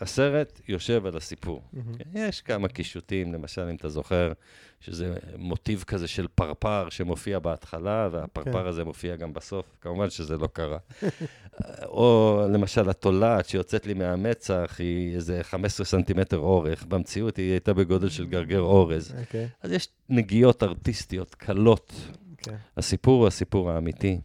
[0.00, 1.62] הסרט יושב על הסיפור.
[1.72, 1.94] מהמם.
[2.14, 4.32] יש כמה קישוטים, למשל, אם אתה זוכר,
[4.80, 8.66] שזה מוטיב כזה של פרפר שמופיע בהתחלה, והפרפר כן.
[8.66, 9.66] הזה מופיע גם בסוף.
[9.80, 10.78] כמובן שזה לא קרה.
[11.98, 18.08] או למשל, התולעת שיוצאת לי מהמצח היא איזה 15 סנטימטר אורך, במציאות היא הייתה בגודל
[18.08, 19.14] של גרגר אורז.
[19.20, 21.92] אוקיי, אז יש נגיעות ארטיסטיות קלות.
[22.36, 22.56] כן.
[22.76, 24.20] הסיפור הוא הסיפור האמיתי.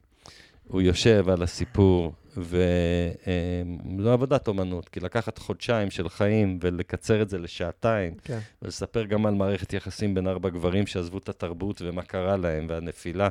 [0.68, 7.38] הוא יושב על הסיפור, וזו עבודת אומנות, כי לקחת חודשיים של חיים ולקצר את זה
[7.38, 8.40] לשעתיים, כן.
[8.62, 13.30] ולספר גם על מערכת יחסים בין ארבע גברים שעזבו את התרבות ומה קרה להם, והנפילה.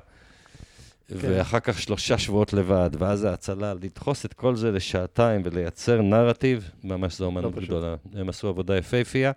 [1.10, 7.18] ואחר כך שלושה שבועות לבד, ואז ההצלה, לדחוס את כל זה לשעתיים ולייצר נרטיב, ממש
[7.18, 7.68] זו אומנות פשוט.
[7.68, 7.94] גדולה.
[8.14, 9.32] הם עשו עבודה יפהפייה,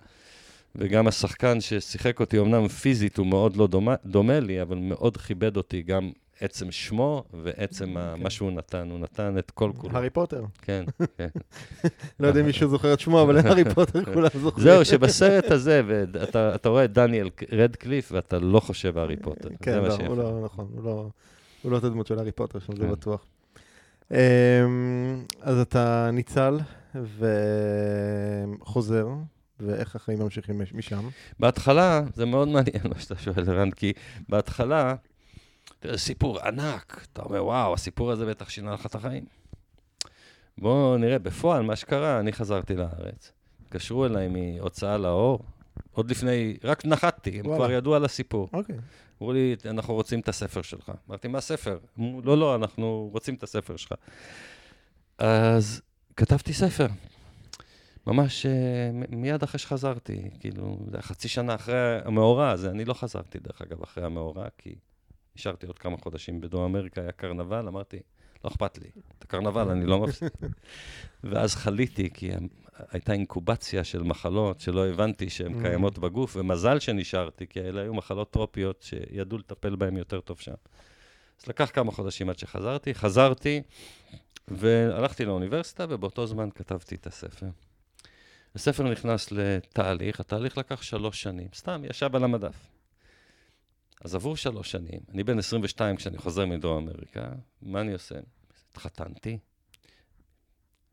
[0.76, 5.58] וגם השחקן ששיחק אותי, אמנם פיזית הוא מאוד לא דומה, דומה לי, אבל מאוד כיבד
[5.58, 8.24] אותי גם עצם שמו ועצם כן.
[8.24, 8.90] מה שהוא נתן.
[8.92, 9.96] הוא נתן את כל כולו.
[9.96, 10.44] הארי פוטר.
[10.62, 10.84] כן,
[11.18, 11.28] כן.
[12.20, 14.64] לא יודע אם מישהו זוכר את שמו, אבל הארי פוטר כולם זוכרים.
[14.68, 19.50] זהו, שבסרט הזה, ואתה אתה רואה את דניאל רדקליף, ואתה לא חושב הארי פוטר.
[19.62, 19.96] כן, לא.
[20.08, 21.10] הוא לא, נכון, הוא לא,
[21.62, 22.92] הוא לא את הדמות של הארי פוטר שם, זה כן.
[22.92, 23.26] בטוח.
[24.12, 24.18] אמ,
[25.42, 26.60] אז אתה ניצל
[28.60, 29.08] וחוזר,
[29.60, 31.08] ואיך החיים ממשיכים מש- משם?
[31.40, 33.94] בהתחלה, זה מאוד מעניין מה שאתה שואל, ערן, כי
[34.30, 34.96] בהתחלה,
[35.82, 37.06] תראה, סיפור ענק.
[37.14, 39.26] אתה אומר, וואו, הסיפור הזה בטח שינה לך את החיים.
[40.58, 43.32] בואו נראה, בפועל, מה שקרה, אני חזרתי לארץ.
[43.62, 45.40] התקשרו אליי מהוצאה לאור,
[45.92, 47.58] עוד לפני, רק נחתתי, הם וואלה.
[47.58, 48.50] כבר ידעו על הסיפור.
[48.54, 48.76] אוקיי.
[49.22, 50.92] אמרו לי, אנחנו רוצים את הספר שלך.
[51.10, 51.40] אמרתי, מה?
[52.00, 53.94] אמרו, לא, לא, אנחנו רוצים את הספר שלך.
[55.18, 55.82] אז
[56.16, 56.88] כתבתי ספר.
[58.08, 58.52] ממש אה,
[59.10, 64.04] מיד אחרי שחזרתי, כאילו, חצי שנה אחרי המאורע הזה, אני לא חזרתי, דרך אגב, אחרי
[64.04, 64.76] המאורע, כי
[65.36, 68.00] נשארתי עוד כמה חודשים בדרום אמריקה, היה קרנבל, אמרתי,
[68.44, 70.34] לא אכפת לי, את הקרנבל אני לא מפסיק.
[71.24, 72.32] ואז חליתי, כי
[72.92, 75.62] הייתה אינקובציה של מחלות שלא הבנתי שהן Mm.
[75.62, 80.54] קיימות בגוף, ומזל שנשארתי, כי אלה היו מחלות טרופיות שידעו לטפל בהן יותר טוב שם.
[81.42, 83.62] אז לקח כמה חודשים עד שחזרתי, חזרתי,
[84.48, 87.48] והלכתי לאוניברסיטה, ובאותו זמן כתבתי את הספר.
[88.56, 92.56] הספר נכנס לתהליך, התהליך לקח שלוש שנים, סתם, ישב על המדף.
[94.02, 98.16] אז עברו שלוש שנים, אני בן 22 כשאני חוזר מדרום אמריקה, מה אני עושה?
[98.72, 99.38] התחתנתי,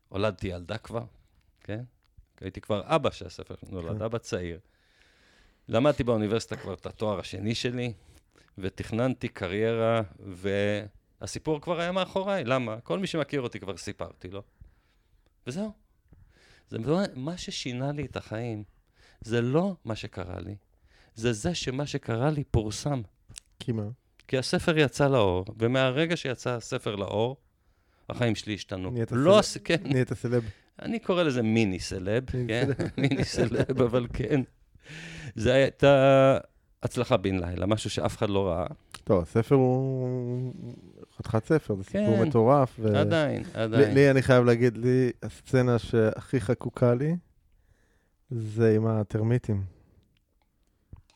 [0.09, 1.03] הולדתי ילדה כבר,
[1.59, 1.83] כן?
[2.41, 4.01] הייתי כבר אבא שהספר נולד, כן.
[4.01, 4.59] אבא צעיר.
[5.67, 7.93] למדתי באוניברסיטה כבר את התואר השני שלי,
[8.57, 12.43] ותכננתי קריירה, והסיפור כבר היה מאחוריי.
[12.43, 12.81] למה?
[12.81, 14.43] כל מי שמכיר אותי כבר סיפרתי לו.
[15.47, 15.71] וזהו.
[16.69, 16.77] זה
[17.15, 18.63] מה ששינה לי את החיים,
[19.21, 20.55] זה לא מה שקרה לי,
[21.15, 23.01] זה זה שמה שקרה לי פורסם.
[23.59, 23.87] כי מה?
[24.27, 27.37] כי הספר יצא לאור, ומהרגע שיצא הספר לאור,
[28.09, 28.91] החיים שלי השתנו.
[28.91, 29.63] נהיית לא, סלב.
[29.63, 30.43] כן, נהיית סלב.
[30.81, 32.69] אני קורא לזה מיני סלב, כן?
[33.01, 34.41] מיני סלב, אבל כן.
[35.35, 36.37] זה הייתה
[36.83, 38.65] הצלחה בן לילה, משהו שאף אחד לא ראה.
[39.03, 40.53] טוב, הספר הוא
[41.17, 42.27] חתיכת ספר, זה סיפור כן.
[42.27, 42.75] מטורף.
[42.79, 43.93] ו- עדיין, לי, עדיין.
[43.93, 47.15] לי, אני חייב להגיד, לי, הסצנה שהכי חקוקה לי,
[48.31, 49.78] זה עם הטרמיטים.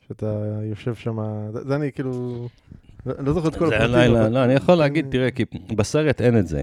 [0.08, 0.26] שאתה
[0.70, 1.18] יושב שם,
[1.52, 2.48] זה, אני כאילו,
[3.06, 3.94] לא לא זוכר את כל הפרטים.
[3.94, 5.44] הלילה, אבל- לא, אני יכול להגיד, תראה, כי
[5.76, 6.62] בסרט אין את זה.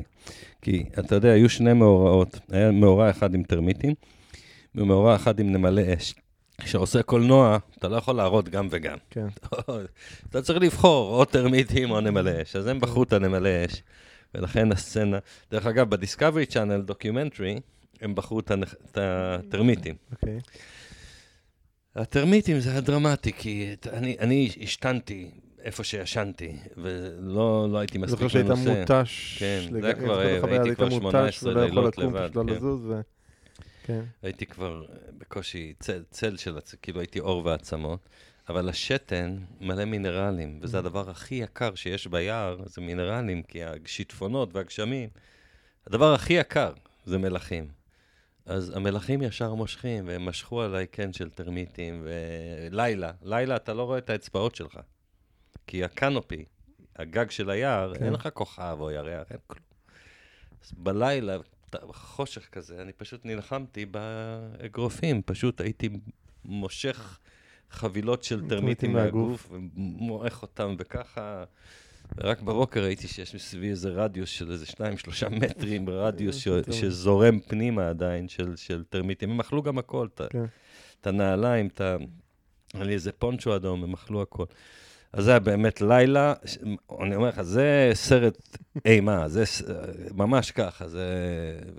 [0.61, 2.39] כי אתה יודע, היו שני מאורעות.
[2.51, 3.93] היה מאורע אחד עם טרמיטים,
[4.75, 6.13] ומאורע אחד עם נמלי אש.
[6.57, 8.97] כשעושה קולנוע, אתה לא יכול להראות גם וגם.
[9.09, 9.27] כן.
[10.29, 12.55] אתה צריך לבחור או טרמיטים או נמלי אש.
[12.55, 13.83] אז הם בחרו את הנמלי אש,
[14.35, 15.17] ולכן הסצנה...
[15.51, 17.59] דרך אגב, בדיסקאברי צ'אנל, documentary,
[18.01, 18.51] הם בחרו את
[18.97, 19.95] הטרמיטים.
[20.11, 20.39] אוקיי.
[21.95, 25.31] הטרמיטים זה היה דרמטי, כי אני, אני השתנתי
[25.63, 28.63] איפה שישנתי, ולא לא הייתי מספיק זוכר מנוסה.
[28.63, 29.37] שהיית מותש.
[29.39, 32.43] כן, זה לגמרי, כבר, זוכר הייתי היית כבר מותש 18 ולא יכול לילות לבד, לא
[32.43, 32.63] כן.
[32.63, 33.01] ו...
[33.83, 34.01] כן.
[34.21, 34.85] הייתי כבר
[35.17, 38.09] בקושי צל, צל של, כאילו הייתי עור ועצמות,
[38.49, 45.09] אבל השתן מלא מינרלים, וזה הדבר הכי יקר שיש ביער, זה מינרלים, כי השיטפונות והגשמים,
[45.87, 46.73] הדבר הכי יקר
[47.05, 47.80] זה מלחים.
[48.45, 53.97] אז המלחים ישר מושכים, והם משכו עליי קן של טרמיטים, ולילה, לילה אתה לא רואה
[53.97, 54.79] את האצבעות שלך.
[55.67, 56.45] כי הקנופי,
[56.95, 58.03] הגג של היער, כן.
[58.03, 59.65] אין לך כוכב או ירח, אין כלום.
[60.63, 61.37] אז בלילה,
[61.93, 65.89] חושך כזה, אני פשוט נלחמתי באגרופים, פשוט הייתי
[66.45, 67.19] מושך
[67.69, 68.93] חבילות של טרמיטים.
[68.93, 71.43] מהגוף, ומועך אותם, וככה...
[72.17, 76.71] ורק בבוקר ראיתי שיש מסביבי איזה רדיוס של איזה שניים, שלושה מטרים, רדיוס ש- טוב.
[76.75, 79.31] שזורם פנימה עדיין של, של טרמיטים.
[79.31, 80.45] הם אכלו גם הכל, את כן.
[81.03, 81.95] הנעליים, את ה...
[82.73, 84.45] היה לי איזה פונצ'ו אדום, הם אכלו הכל.
[85.13, 86.57] אז זה היה באמת לילה, ש-
[87.01, 89.43] אני אומר לך, זה סרט אימה, זה
[90.15, 91.05] ממש ככה, זה...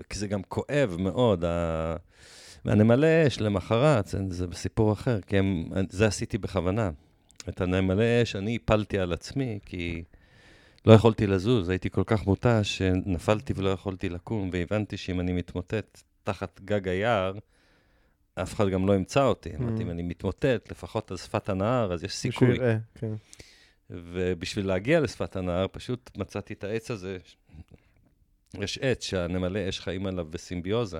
[0.09, 1.45] כי זה גם כואב מאוד.
[1.45, 1.95] ה...
[2.65, 6.89] והנמלי אש למחרת, זה, זה בסיפור אחר, כי הם, זה עשיתי בכוונה.
[7.49, 10.03] את הנמלי אש אני הפלתי על עצמי, כי
[10.85, 16.01] לא יכולתי לזוז, הייתי כל כך מותש שנפלתי ולא יכולתי לקום, והבנתי שאם אני מתמוטט
[16.23, 17.33] תחת גג היער,
[18.35, 19.55] אף אחד גם לא ימצא אותי.
[19.55, 22.47] אמרתי, אם אני מתמוטט, לפחות על שפת הנהר, אז יש סיכוי.
[22.47, 23.13] מישהו יראה, כן.
[23.89, 27.17] ובשביל להגיע לשפת הנהר, פשוט מצאתי את העץ הזה,
[28.53, 30.99] יש עץ שהנמלי אש חיים עליו בסימביוזה.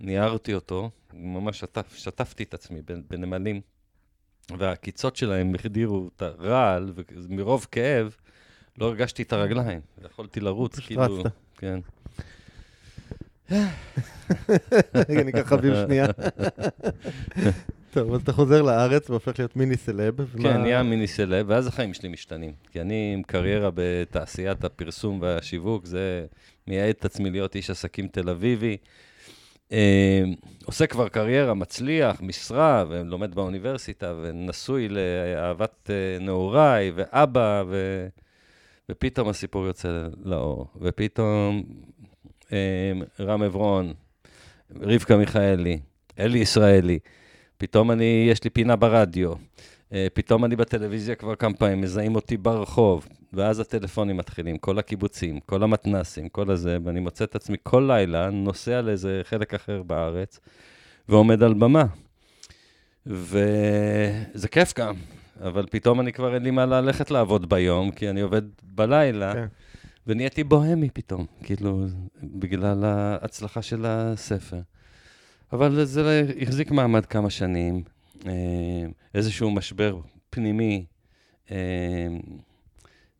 [0.00, 3.60] ניערתי אותו, ממש שטף, שטפתי את עצמי בנמלים,
[4.58, 8.16] והעקיצות שלהם החדירו את הרעל, ומרוב כאב
[8.78, 9.80] לא הרגשתי את הרגליים.
[10.04, 11.22] יכולתי לרוץ, כאילו...
[11.58, 11.80] כן.
[15.08, 16.06] רגע, אני אקח אוויר שנייה.
[17.90, 20.14] טוב, אז אתה חוזר לארץ והופך להיות מיני סלב.
[20.42, 22.52] כן, נהיה מיני סלב, ואז החיים שלי משתנים.
[22.72, 26.26] כי אני עם קריירה בתעשיית הפרסום והשיווק, זה
[26.66, 28.76] מייעד את עצמי להיות איש עסקים תל אביבי.
[29.72, 30.24] אה,
[30.64, 38.06] עושה כבר קריירה, מצליח, משרה, ולומד באוניברסיטה, ונשוי לאהבת אה, נעוריי, ואבא, ו...
[38.90, 40.66] ופתאום הסיפור יוצא לאור.
[40.80, 41.62] ופתאום
[42.52, 43.92] אה, רם עברון,
[44.80, 45.78] רבקה מיכאלי,
[46.18, 46.98] אלי ישראלי.
[47.58, 49.32] פתאום אני, יש לי פינה ברדיו.
[49.92, 55.40] אה, פתאום אני בטלוויזיה כבר כמה פעמים, מזהים אותי ברחוב, ואז הטלפונים מתחילים, כל הקיבוצים,
[55.40, 60.40] כל המתנסים, כל הזה, ואני מוצא את עצמי כל לילה נוסע לאיזה חלק אחר בארץ,
[61.08, 61.84] ועומד על במה.
[63.06, 64.94] וזה כיף גם,
[65.40, 69.32] אבל פתאום אני כבר אין לי מה ללכת לעבוד ביום, כי אני עובד בלילה.
[69.34, 69.46] כן.
[70.06, 71.86] ונהייתי בוהמי פתאום, כאילו,
[72.22, 74.60] בגלל ההצלחה של הספר.
[75.52, 77.82] אבל זה החזיק מעמד כמה שנים,
[78.26, 78.32] אה,
[79.14, 80.86] איזשהו משבר פנימי
[81.50, 82.06] אה,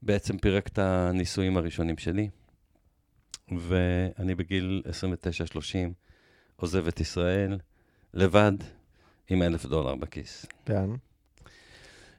[0.03, 2.29] בעצם פירק את הניסויים הראשונים שלי,
[3.59, 5.93] ואני בגיל 29-30
[6.57, 7.59] עוזב את ישראל
[8.15, 8.53] לבד
[9.29, 10.47] עם אלף דולר בכיס.
[10.65, 10.91] כן.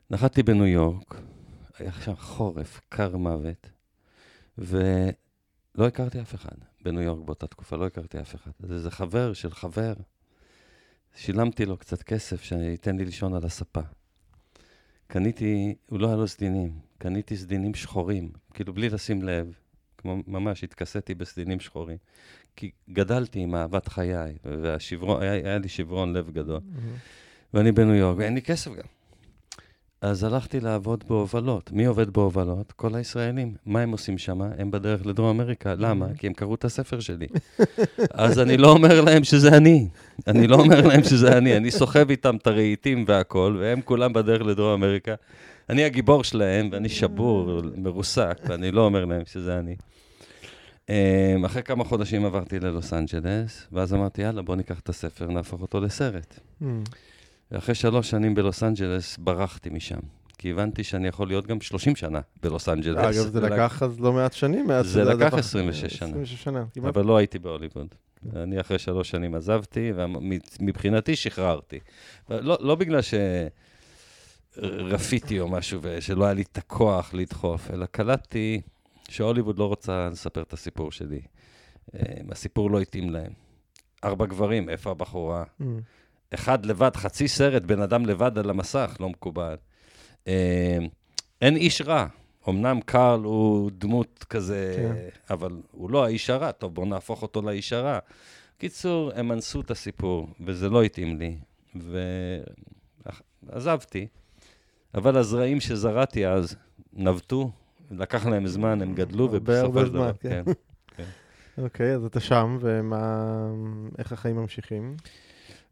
[0.10, 1.16] נחתתי בניו יורק,
[1.80, 3.70] היה שם חורף, קר מוות.
[4.58, 8.52] ולא הכרתי אף אחד בניו יורק באותה תקופה, לא הכרתי אף אחד.
[8.60, 9.94] זה איזה חבר של חבר.
[11.16, 13.82] שילמתי לו קצת כסף שייתן לי לישון על הספה.
[15.08, 19.54] קניתי, הוא לא היה לו סדינים, קניתי סדינים שחורים, כאילו בלי לשים לב,
[19.98, 21.98] כמו ממש התכסיתי בסדינים שחורים.
[22.56, 26.58] כי גדלתי עם אהבת חיי, והשברון, היה, היה לי שברון לב גדול.
[26.60, 27.54] Mm-hmm.
[27.54, 28.97] ואני בניו יורק, ואין לי כסף גם.
[30.02, 31.72] אז הלכתי לעבוד בהובלות.
[31.72, 32.72] מי עובד בהובלות?
[32.72, 33.54] כל הישראלים.
[33.66, 34.42] מה הם עושים שם?
[34.42, 35.74] הם בדרך לדרום אמריקה.
[35.78, 36.06] למה?
[36.18, 37.28] כי הם קראו את הספר שלי.
[38.14, 39.88] אז אני לא אומר להם שזה אני.
[40.28, 41.58] אני לא אומר להם שזה אני.
[41.58, 45.16] אני סוחב איתם את הרהיטים והכול, והם כולם בדרך לדרום אמריקה.
[45.70, 49.76] אני הגיבור שלהם, ואני שבור, מרוסק, ואני לא אומר להם שזה אני.
[50.90, 55.62] אמ, אחרי כמה חודשים עברתי ללוס אנג'לס, ואז אמרתי, יאללה, בוא ניקח את הספר, נהפוך
[55.62, 56.40] אותו לסרט.
[57.52, 60.00] ואחרי שלוש שנים בלוס אנג'לס, ברחתי משם.
[60.38, 62.98] כי הבנתי שאני יכול להיות גם 30 שנה בלוס אנג'לס.
[62.98, 64.68] אגב, זה לקח אז לא מעט שנים.
[64.82, 66.10] זה לקח 26 שנה.
[66.10, 66.98] 26 שנה, כמעט.
[66.98, 67.88] אבל לא הייתי בהוליווד.
[68.36, 71.80] אני אחרי שלוש שנים עזבתי, ומבחינתי שחררתי.
[72.30, 73.00] לא, לא בגלל
[74.58, 78.62] שרפיתי או משהו, ושלא היה לי את הכוח לדחוף, אלא קלטתי
[79.10, 81.22] שהוליווד לא רוצה לספר את הסיפור שלי.
[81.96, 83.32] אה, הסיפור לא התאים להם.
[84.04, 85.44] ארבע גברים, איפה הבחורה?
[85.62, 85.64] Mm.
[86.34, 89.56] אחד לבד, חצי סרט, בן אדם לבד על המסך, לא מקובל.
[90.28, 90.78] אה,
[91.42, 92.08] אין איש רע.
[92.50, 94.94] אמנם קארל הוא דמות כזה, כן.
[95.34, 96.52] אבל הוא לא האיש הרע.
[96.52, 98.00] טוב, בואו נהפוך אותו לאיש הרע.
[98.58, 101.38] קיצור, הם אנסו את הסיפור, וזה לא התאים לי.
[103.44, 104.08] ועזבתי.
[104.96, 106.56] אבל הזרעים שזרעתי אז
[106.94, 107.52] נבטו,
[107.92, 110.44] לקח להם זמן, הם גדלו, ובסופו של דבר, כן.
[110.88, 111.04] כן.
[111.58, 114.98] אוקיי, אז אתה שם, ואיך החיים ממשיכים?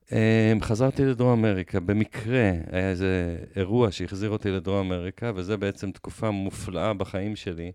[0.10, 0.13] Um,
[0.62, 6.94] חזרתי לדרום אמריקה, במקרה היה איזה אירוע שהחזיר אותי לדרום אמריקה, וזה בעצם תקופה מופלאה
[6.94, 7.72] בחיים שלי,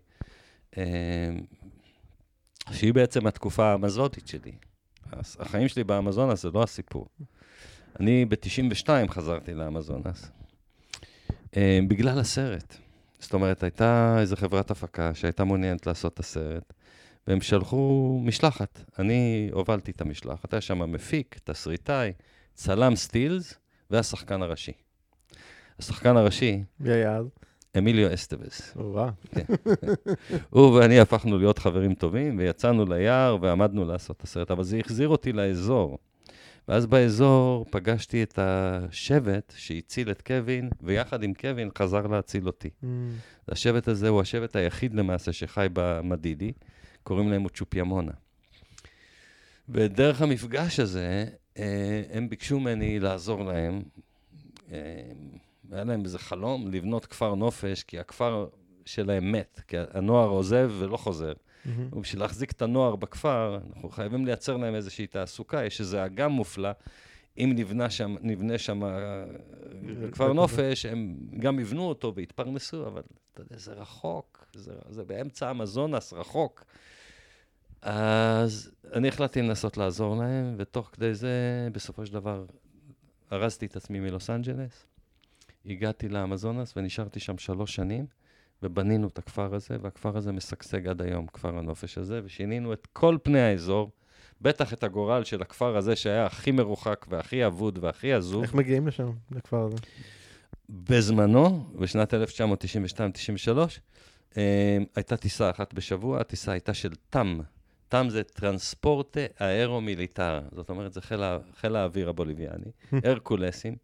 [0.71, 0.77] um,
[2.71, 4.51] שהיא בעצם התקופה האמזוטית שלי.
[5.39, 7.07] החיים שלי באמזונס זה לא הסיפור.
[7.99, 10.31] אני ב-92 חזרתי לאמזונס,
[11.29, 11.55] um,
[11.87, 12.75] בגלל הסרט.
[13.19, 16.73] זאת אומרת, הייתה איזו חברת הפקה שהייתה מעוניינת לעשות את הסרט,
[17.27, 18.83] והם שלחו משלחת.
[18.99, 22.11] אני הובלתי את המשלחת, היה שם מפיק, תסריטאי,
[22.53, 23.53] צלם סטילס
[23.89, 24.71] והשחקן הראשי.
[25.79, 26.63] השחקן הראשי...
[26.79, 27.25] מי היה אז?
[27.77, 28.73] אמיליו אסטבס.
[29.31, 29.43] כן.
[30.49, 35.09] הוא ואני הפכנו להיות חברים טובים, ויצאנו ליער ועמדנו לעשות את הסרט, אבל זה החזיר
[35.09, 35.97] אותי לאזור.
[36.67, 42.69] ואז באזור פגשתי את השבט שהציל את קווין, ויחד עם קווין חזר להציל אותי.
[42.83, 42.87] Mm.
[43.49, 46.51] השבט הזה הוא השבט היחיד למעשה שחי במדידי.
[47.03, 48.11] קוראים להם אוצ'ופיאמונה.
[49.69, 51.25] ודרך המפגש הזה,
[51.57, 53.81] אה, הם ביקשו ממני לעזור להם.
[54.71, 54.77] אה,
[55.71, 58.47] היה להם איזה חלום לבנות כפר נופש, כי הכפר
[58.85, 61.33] שלהם מת, כי הנוער עוזב ולא חוזר.
[61.33, 61.69] Mm-hmm.
[61.91, 66.69] ובשביל להחזיק את הנוער בכפר, אנחנו חייבים לייצר להם איזושהי תעסוקה, יש איזה אגם מופלא.
[67.43, 69.25] אם נבנה שם, נבנה שם אה,
[70.11, 73.01] כפר נופש, הם גם יבנו אותו ויתפרנסו, אבל
[73.33, 76.63] אתה יודע, זה רחוק, זה, זה באמצע המזונס, רחוק.
[77.81, 82.45] אז אני החלטתי לנסות לעזור להם, ותוך כדי זה, בסופו של דבר,
[83.31, 84.85] ארזתי את עצמי מלוס אנג'לס,
[85.65, 88.05] הגעתי לאמזונס ונשארתי שם שלוש שנים,
[88.63, 93.17] ובנינו את הכפר הזה, והכפר הזה משגשג עד היום, כפר הנופש הזה, ושינינו את כל
[93.23, 93.91] פני האזור,
[94.41, 98.43] בטח את הגורל של הכפר הזה שהיה הכי מרוחק והכי אבוד והכי עזוב.
[98.43, 99.77] איך מגיעים לשם, לכפר הזה?
[100.69, 102.17] בזמנו, בשנת 1992-93,
[104.37, 107.39] אה, הייתה טיסה אחת בשבוע, הטיסה הייתה של תם.
[107.89, 111.21] תם זה טרנספורטה האירו-מיליטר, זאת אומרת, זה חיל,
[111.55, 112.71] חיל האוויר הבוליביאני,
[113.05, 113.75] הרקולסים.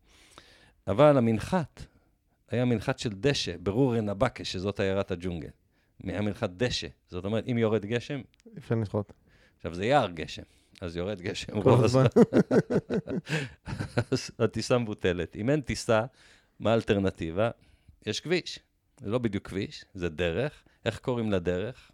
[0.87, 1.81] אבל המנחת
[2.51, 5.49] היה מנחת של דשא, ברור נבקה, שזאת עיירת הג'ונגל.
[6.03, 8.21] היה מנחת דשא, זאת אומרת, אם יורד גשם,
[8.57, 9.13] אפשר לשחות.
[9.57, 10.41] עכשיו זה יער גשם,
[10.81, 12.05] אז יורד גשם רוב הזמן.
[14.11, 15.35] אז הטיסה מבוטלת.
[15.35, 16.05] אם אין טיסה,
[16.59, 17.49] מה האלטרנטיבה?
[18.05, 18.59] יש כביש.
[18.99, 20.63] זה לא בדיוק כביש, זה דרך.
[20.85, 21.91] איך קוראים לדרך?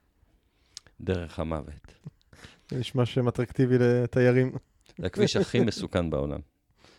[1.02, 1.94] דרך המוות.
[2.72, 4.52] זה נשמע שם אטרקטיבי לתיירים.
[4.98, 6.40] זה הכביש הכי מסוכן בעולם.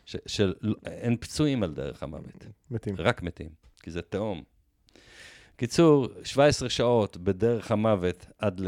[0.07, 0.55] ש- של,
[0.87, 2.95] אין פצועים על דרך המוות, מתים.
[2.99, 3.49] רק מתים,
[3.83, 4.43] כי זה תהום.
[5.57, 8.61] קיצור, 17 שעות בדרך המוות עד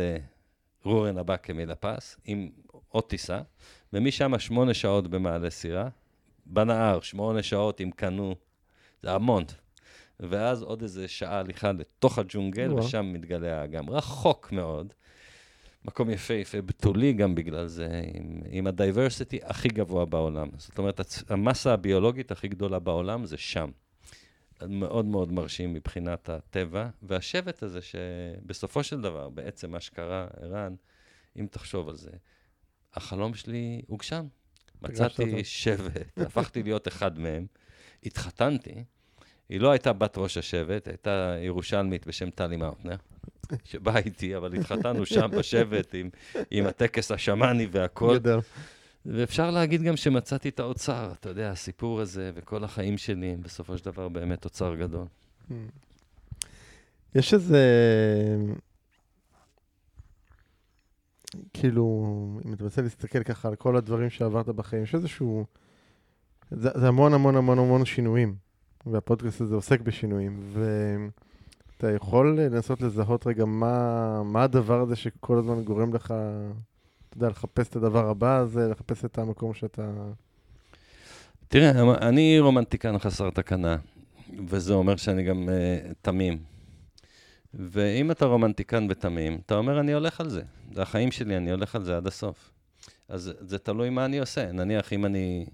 [0.87, 2.51] לרורן אבקה מלפס, עם
[2.89, 3.41] עוד טיסה,
[3.93, 5.89] ומשם שמונה שעות במעלה סירה,
[6.47, 8.35] בנהר, שמונה שעות עם קנו,
[9.03, 9.45] זה המון.
[10.21, 12.85] ואז עוד איזה שעה הליכה לתוך הג'ונגל, וואו.
[12.85, 13.91] ושם מתגלה האגם.
[13.91, 14.93] רחוק מאוד.
[15.85, 20.49] מקום יפהפה, בתולי גם בגלל זה, עם, עם הדייברסיטי הכי גבוה בעולם.
[20.59, 23.71] זאת אומרת, המסה הביולוגית הכי גדולה בעולם זה שם.
[24.69, 30.75] מאוד מאוד מרשים מבחינת הטבע, והשבט הזה שבסופו של דבר, בעצם מה שקרה, ערן,
[31.39, 32.11] אם תחשוב על זה,
[32.95, 34.27] החלום שלי הוגשם.
[34.83, 35.45] מצאתי.
[35.45, 37.47] שבט, הפכתי להיות אחד מהם,
[38.03, 38.85] התחתנתי,
[39.49, 42.97] היא לא הייתה בת ראש השבט, הייתה ירושלמית בשם טלי מאוטנר,
[43.65, 46.11] שבאה איתי, אבל התחתנו שם בשבט עם,
[46.51, 48.19] עם הטקס השמאני והכול.
[49.07, 53.79] ואפשר להגיד גם שמצאתי את האוצר, אתה יודע, הסיפור הזה וכל החיים שלי הם בסופו
[53.79, 55.07] של דבר באמת אוצר גדול.
[57.15, 57.63] יש איזה...
[61.53, 61.85] כאילו,
[62.45, 65.45] אם אתה מנסה להסתכל ככה על כל הדברים שעברת בחיים, יש איזשהו...
[66.51, 68.37] זה, זה המון המון המון המון שינויים,
[68.87, 75.65] והפודקאסט הזה עוסק בשינויים, ואתה יכול לנסות לזהות רגע מה, מה הדבר הזה שכל הזמן
[75.65, 76.15] גורם לך,
[77.17, 79.83] יודע, לחפש את הדבר הבא הזה, לחפש את המקום שאתה...
[81.49, 81.71] תראה,
[82.09, 83.77] אני רומנטיקן חסר תקנה,
[84.49, 86.39] וזה אומר שאני גם uh, תמים.
[87.55, 90.43] ואם אתה רומנטיקן ותמים, אתה אומר, אני הולך על זה.
[90.73, 92.51] זה החיים שלי, אני הולך על זה עד הסוף.
[93.09, 94.53] אז זה תלוי מה אני עושה.
[94.53, 95.47] נניח, אם אני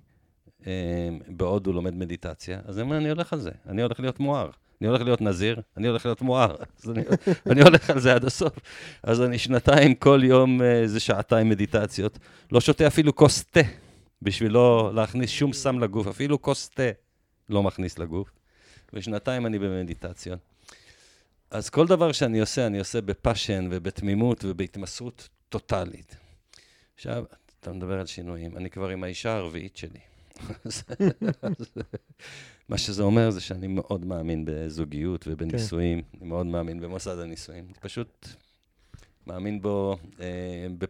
[0.67, 3.51] אה, בהודו לומד מדיטציה, אז אני הולך על זה.
[3.67, 4.51] אני הולך להיות מואר.
[4.83, 6.57] אני הולך להיות נזיר, אני הולך להיות מואר.
[6.83, 7.03] אז אני,
[7.47, 8.53] אני הולך על זה עד הסוף.
[9.03, 12.18] אז אני שנתיים, כל יום אה, איזה שעתיים מדיטציות.
[12.53, 13.61] לא שותה אפילו כוס תה,
[14.22, 16.07] בשביל לא להכניס שום סם לגוף.
[16.07, 16.83] אפילו כוס תה
[17.49, 18.30] לא מכניס לגוף.
[18.93, 20.39] ושנתיים אני במדיטציות.
[21.51, 26.16] אז כל דבר שאני עושה, אני עושה בפאשן ובתמימות ובהתמסרות טוטאלית.
[26.95, 27.24] עכשיו,
[27.61, 30.01] אתה מדבר על שינויים, אני כבר עם האישה הרביעית שלי.
[32.68, 37.64] מה שזה אומר זה שאני מאוד מאמין בזוגיות ובנישואים, אני מאוד מאמין במוסד הנישואים.
[37.64, 38.28] אני פשוט
[39.26, 40.26] מאמין בו אה,
[40.78, 40.84] ב-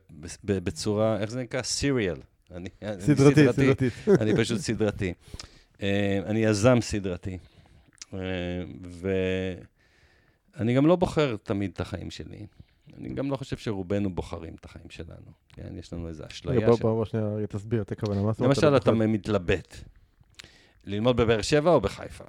[0.45, 1.63] ב- בצורה, איך זה נקרא?
[1.63, 2.17] סיריאל.
[2.51, 3.89] אני, אני סדרתי, סדרתי.
[4.23, 5.13] אני פשוט סדרתי.
[5.83, 7.39] אה, אני יזם סדרתי.
[8.15, 8.19] אה,
[10.57, 12.47] ואני גם לא בוחר תמיד את החיים שלי.
[13.03, 15.33] אני גם לא חושב שרובנו בוחרים את החיים שלנו.
[15.49, 16.77] כן, יש לנו איזו אשליה בוא.
[16.77, 18.33] בוא, בוא שנייה, תסביר את הכוונה.
[18.41, 18.93] למשל, אתה?
[18.93, 19.77] מתלבט.
[20.85, 22.25] ללמוד בבאר שבע או בחיפה?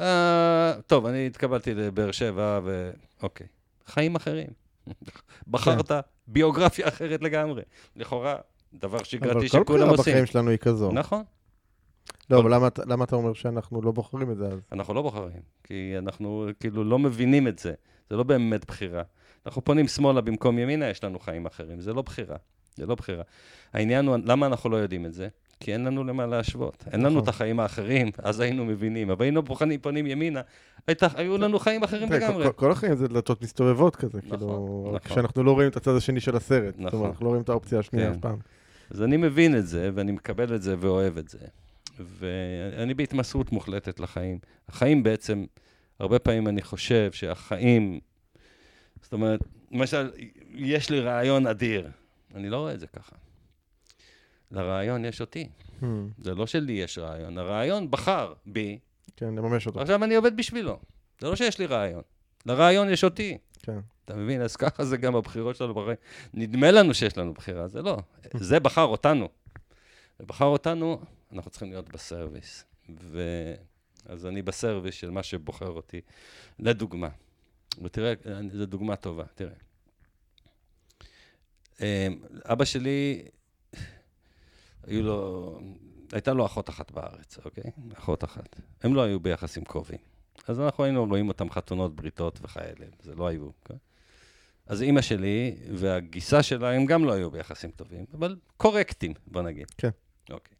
[0.00, 2.90] אה, טוב, אני התקבלתי לבאר שבע, ו...
[3.22, 3.46] אוקיי.
[3.86, 4.48] חיים אחרים.
[5.48, 5.90] בחרת
[6.26, 7.62] ביוגרפיה אחרת לגמרי.
[7.96, 8.36] לכאורה,
[8.74, 10.12] דבר אבל שגרתי כל שכולם בחירה עושים.
[10.12, 10.92] בחיים שלנו היא כזו.
[10.92, 11.22] נכון.
[12.30, 14.58] לא, אבל למה למה אתה אומר שאנחנו לא בוחרים את זה אז?
[14.72, 17.72] אנחנו לא בוחרים, כי אנחנו כאילו לא מבינים את זה.
[18.10, 19.02] זה לא באמת בחירה.
[19.46, 21.80] אנחנו פונים שמאלה במקום ימינה, יש לנו חיים אחרים.
[21.80, 22.36] זה לא בחירה.
[22.76, 23.22] זה לא בחירה.
[23.72, 25.28] העניין הוא, למה אנחנו לא יודעים את זה?
[25.60, 26.84] כי אין לנו למה להשוות.
[26.92, 27.22] אין לנו נכון.
[27.22, 29.10] את החיים האחרים, אז היינו מבינים.
[29.10, 30.40] אבל היינו בוחנים, פונים ימינה,
[31.14, 32.44] היו לנו חיים אחרים לגמרי.
[32.46, 35.14] כל- כל החיים זה דלתות מסתובבות כזה, נכון, כאילו, רק נכון.
[35.16, 36.74] כשאנחנו לא רואים את הצד השני של הסרט.
[36.74, 36.98] זאת נכון.
[36.98, 38.12] אומרת, אנחנו לא רואים את האופציה השנייה כן.
[38.14, 38.36] אף פעם.
[38.90, 41.38] אז אני מבין את זה, ואני מקבל את זה ואוהב את זה.
[42.00, 44.38] ואני בהתמסרות מוחלטת לחיים.
[44.68, 45.44] החיים בעצם,
[46.00, 48.00] הרבה פעמים אני חושב שהחיים,
[49.02, 49.40] זאת אומרת,
[49.72, 50.10] למשל,
[50.50, 51.90] יש לי רעיון אדיר.
[52.34, 53.16] אני לא רואה את זה ככה.
[54.50, 55.48] לרעיון יש אותי.
[55.80, 55.84] Hmm,
[56.18, 58.78] זה לא שלי יש רעיון, הרעיון בחר בי,
[59.16, 59.78] כן, לממש אותו.
[59.78, 60.78] ועכשיו אני עובד בשבילו.
[61.20, 62.02] זה לא שיש לי רעיון.
[62.46, 63.38] לרעיון יש אותי.
[63.62, 63.78] כן.
[64.04, 64.42] אתה מבין?
[64.42, 65.96] אז ככה זה גם בבחירות שלנו בחיים.
[66.34, 67.98] נדמה לנו שיש לנו בחירה, זה לא.
[68.34, 69.28] זה בחר אותנו.
[70.20, 71.00] ובחר אותנו,
[71.32, 72.64] אנחנו צריכים להיות בסרוויס.
[73.00, 73.20] ו...
[74.06, 76.00] אז אני בסרוויס של מה שבוחר אותי.
[76.58, 77.08] לדוגמה,
[77.82, 78.12] ותראה,
[78.52, 79.52] זו דוגמה טובה, תראה.
[81.80, 83.22] אמ, אבא שלי,
[84.86, 85.60] היו לו,
[86.12, 87.70] הייתה לו אחות אחת בארץ, אוקיי?
[87.98, 88.60] אחות אחת.
[88.82, 89.98] הם לא היו ביחסים קרובים.
[90.48, 93.76] אז אנחנו היינו רואים אותם חתונות, בריתות וכאלה, זה לא היו, אוקיי?
[94.66, 99.66] אז אימא שלי והגיסה שלה, הם גם לא היו ביחסים טובים, אבל קורקטים, בוא נגיד.
[99.78, 99.90] כן.
[100.30, 100.56] אוקיי.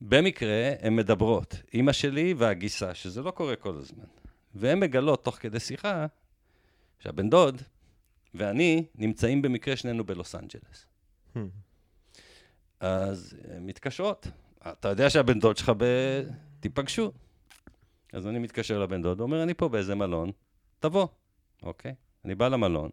[0.00, 4.04] במקרה, הן מדברות, אימא שלי והגיסה, שזה לא קורה כל הזמן.
[4.54, 6.06] והן מגלות, תוך כדי שיחה,
[6.98, 7.62] שהבן דוד
[8.34, 10.86] ואני נמצאים במקרה שנינו בלוס אנג'לס.
[12.80, 14.26] אז הן מתקשרות.
[14.68, 15.84] אתה יודע שהבן דוד שלך ב...
[16.60, 17.12] תיפגשו.
[18.12, 20.32] אז אני מתקשר לבן דוד, אומר, אני פה באיזה מלון,
[20.80, 21.06] תבוא.
[21.62, 21.94] אוקיי?
[22.24, 22.90] אני בא למלון.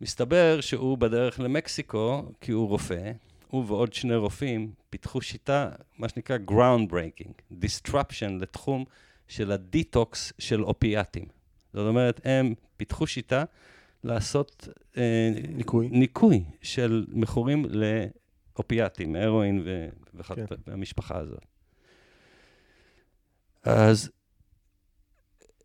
[0.00, 3.12] מסתבר שהוא בדרך למקסיקו, כי הוא רופא,
[3.48, 8.84] הוא ועוד שני רופאים פיתחו שיטה, מה שנקרא ground breaking, disruption לתחום
[9.28, 11.24] של ה detox של אופיאטים.
[11.72, 13.44] זאת אומרת, הם פיתחו שיטה
[14.04, 15.88] לעשות אה, ניקוי.
[15.88, 17.66] ניקוי של מכורים
[18.54, 19.88] לאופיאטים, הרואין ו-
[20.34, 20.44] כן.
[20.66, 21.44] והמשפחה הזאת.
[23.62, 24.10] אז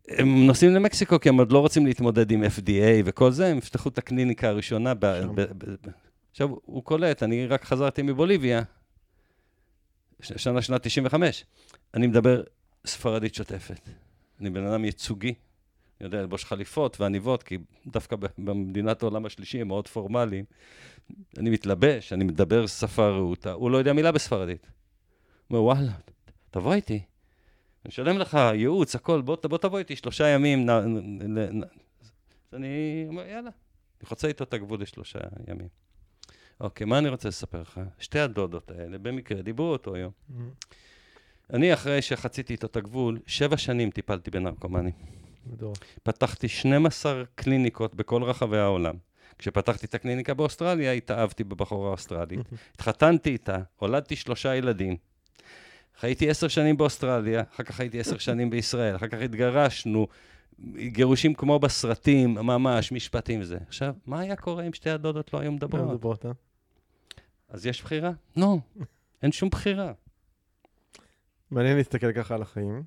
[0.08, 3.88] הם נוסעים למקסיקו כי הם עוד לא רוצים להתמודד עם FDA וכל זה, הם יפתחו
[3.88, 4.94] את הקליניקה הראשונה.
[4.94, 5.90] ב- ב- ב-
[6.30, 8.62] עכשיו, הוא קולט, אני רק חזרתי מבוליביה,
[10.20, 11.44] ש- שנה, שנת 95,
[11.94, 12.42] אני מדבר
[12.86, 13.88] ספרדית שוטפת.
[14.40, 15.34] אני בן אדם ייצוגי,
[16.00, 20.44] אני יודע ללבוש חליפות ועניבות, כי דווקא במדינת העולם השלישי הם מאוד פורמליים.
[21.38, 24.66] אני מתלבש, אני מדבר שפה רהוטה, הוא לא יודע מילה בספרדית.
[25.48, 25.92] הוא אומר, וואלה,
[26.50, 26.94] תבוא איתי.
[26.94, 30.70] אני משלם לך ייעוץ, הכל, בוא, בוא תבוא איתי שלושה ימים.
[30.70, 31.62] נ, נ, נ.
[31.62, 33.50] אז אני אומר, יאללה,
[34.00, 35.18] אני חוצה איתו את הגבול לשלושה
[35.48, 35.68] ימים.
[36.60, 37.80] אוקיי, מה אני רוצה לספר לך?
[37.98, 40.12] שתי הדודות האלה, במקרה, דיברו אותו יום.
[40.30, 40.32] Hmm.
[41.52, 44.92] אני, אחרי שחציתי איתו את הגבול, שבע שנים טיפלתי בנרקומנים.
[45.46, 45.78] מטורף.
[46.02, 48.94] פתחתי 12 קליניקות בכל רחבי העולם.
[49.38, 52.40] כשפתחתי את הקליניקה באוסטרליה, התאהבתי בבחורה אוסטרלית.
[52.74, 54.96] התחתנתי איתה, הולדתי שלושה ילדים.
[56.00, 60.06] חייתי עשר שנים באוסטרליה, אחר כך הייתי עשר שנים בישראל, אחר כך התגרשנו,
[60.76, 63.58] גירושים כמו בסרטים, ממש, משפטים וזה.
[63.68, 65.90] עכשיו, מה היה קורה אם שתי הדודות לא היו לא מדברות?
[65.90, 66.30] מדברות, אה?
[67.48, 68.10] אז יש בחירה?
[68.36, 68.58] לא,
[69.22, 69.92] אין שום בחירה.
[71.50, 72.82] מעניין להסתכל ככה על החיים.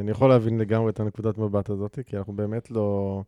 [0.00, 3.22] אני יכול להבין לגמרי את הנקודת מבט הזאת, כי אנחנו באמת לא...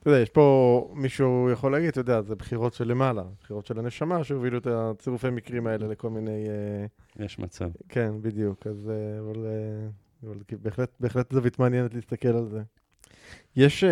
[0.00, 3.78] אתה יודע, יש פה מישהו יכול להגיד, אתה יודע, זה בחירות של למעלה, בחירות של
[3.78, 6.48] הנשמה שהובילו את הצירופי מקרים האלה לכל מיני...
[6.48, 7.70] אה, יש מצב.
[7.88, 8.90] כן, בדיוק, אז...
[8.90, 9.88] אה, אבל, אה,
[10.22, 12.62] אבל בהחלט, בהחלט זווית מעניינת להסתכל על זה.
[13.56, 13.84] יש,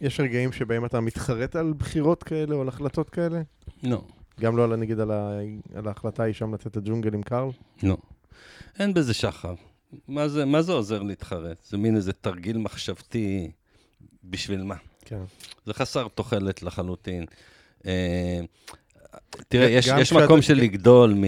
[0.00, 3.42] יש רגעים שבהם אתה מתחרט על בחירות כאלה או על החלטות כאלה?
[3.82, 4.04] לא.
[4.40, 5.38] גם לא, על, נגיד, על, ה,
[5.74, 7.50] על ההחלטה ההיא שם לצאת לג'ונגל עם קארל?
[7.82, 7.96] לא.
[8.78, 9.54] אין בזה שחר.
[10.08, 11.62] מה זה, מה זה עוזר להתחרט?
[11.64, 13.50] זה מין איזה תרגיל מחשבתי
[14.24, 14.76] בשביל מה?
[15.04, 15.20] כן.
[15.66, 17.24] זה חסר תוחלת לחלוטין.
[17.86, 18.40] אה,
[19.48, 21.22] תראה, יש, יש כשאתה- מקום של לגדול מ,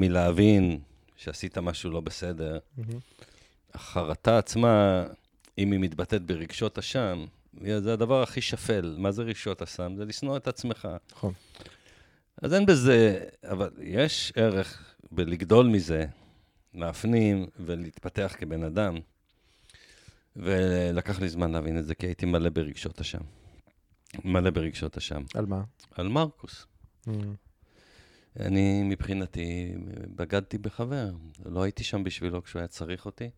[0.00, 0.78] מלהבין
[1.16, 2.58] שעשית משהו לא בסדר.
[3.74, 5.04] החרטה עצמה,
[5.58, 7.24] אם היא מתבטאת ברגשות אשם,
[7.78, 8.94] זה הדבר הכי שפל.
[8.98, 9.92] מה זה רגשות אשם?
[9.96, 10.88] זה לשנוא את עצמך.
[11.12, 11.32] נכון.
[12.42, 16.04] אז אין בזה, אבל יש ערך בלגדול מזה,
[16.78, 18.96] להפנים ולהתפתח כבן אדם.
[20.36, 23.20] ולקח לי זמן להבין את זה, כי הייתי מלא ברגשות אשם.
[24.24, 25.22] מלא ברגשות אשם.
[25.34, 25.62] על מה?
[25.90, 26.66] על מרקוס.
[27.06, 27.34] מהמם.
[28.40, 29.74] אני מבחינתי
[30.16, 31.10] בגדתי בחבר,
[31.44, 33.30] לא הייתי שם בשבילו כשהוא היה צריך אותי.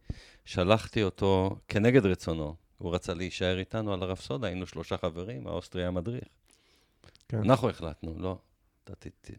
[0.44, 2.54] שלחתי אותו כנגד רצונו.
[2.78, 6.24] הוא רצה להישאר איתנו על הרפסודה, היינו שלושה חברים, האוסטרי היה מדריך.
[7.28, 7.38] כן.
[7.38, 8.38] אנחנו החלטנו, לא,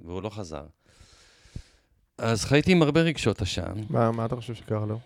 [0.02, 0.66] והוא לא חזר.
[2.18, 3.74] אז חייתי עם הרבה רגשות אשם.
[3.89, 4.99] מה, מה אתה חושב שקרה לו?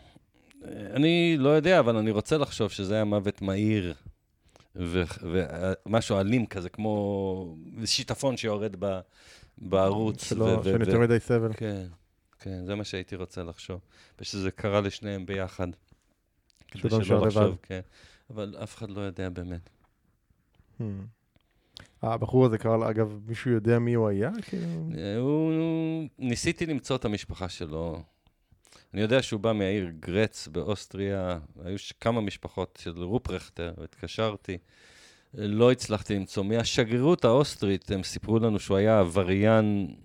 [0.93, 3.93] אני לא יודע, אבל אני רוצה לחשוב שזה היה מוות מהיר,
[4.75, 5.03] ו-
[5.85, 8.99] ומשהו אלים כזה, כמו שיטפון שיורד ב-
[9.57, 10.23] בערוץ.
[10.29, 11.53] שלא, ו- יותר מדי סבל.
[11.53, 11.85] כן,
[12.39, 13.79] כן, זה מה שהייתי רוצה לחשוב.
[14.19, 15.67] ושזה קרה לשניהם ביחד.
[16.67, 17.57] כדי שלא לחשוב.
[17.63, 17.79] כן.
[18.29, 19.69] אבל אף אחד לא יודע באמת.
[20.79, 20.83] Hmm.
[22.01, 24.31] הבחור הזה קרא, אגב, מישהו יודע מי הוא היה?
[24.41, 24.67] כאילו...
[24.97, 25.53] אה, הוא...
[26.19, 28.01] ניסיתי למצוא את המשפחה שלו.
[28.93, 34.57] אני יודע שהוא בא מהעיר גרץ באוסטריה, היו כמה משפחות של רופרכטר, והתקשרתי.
[35.33, 36.43] לא הצלחתי למצוא.
[36.43, 39.95] מהשגרירות האוסטרית, הם סיפרו לנו שהוא היה עבריין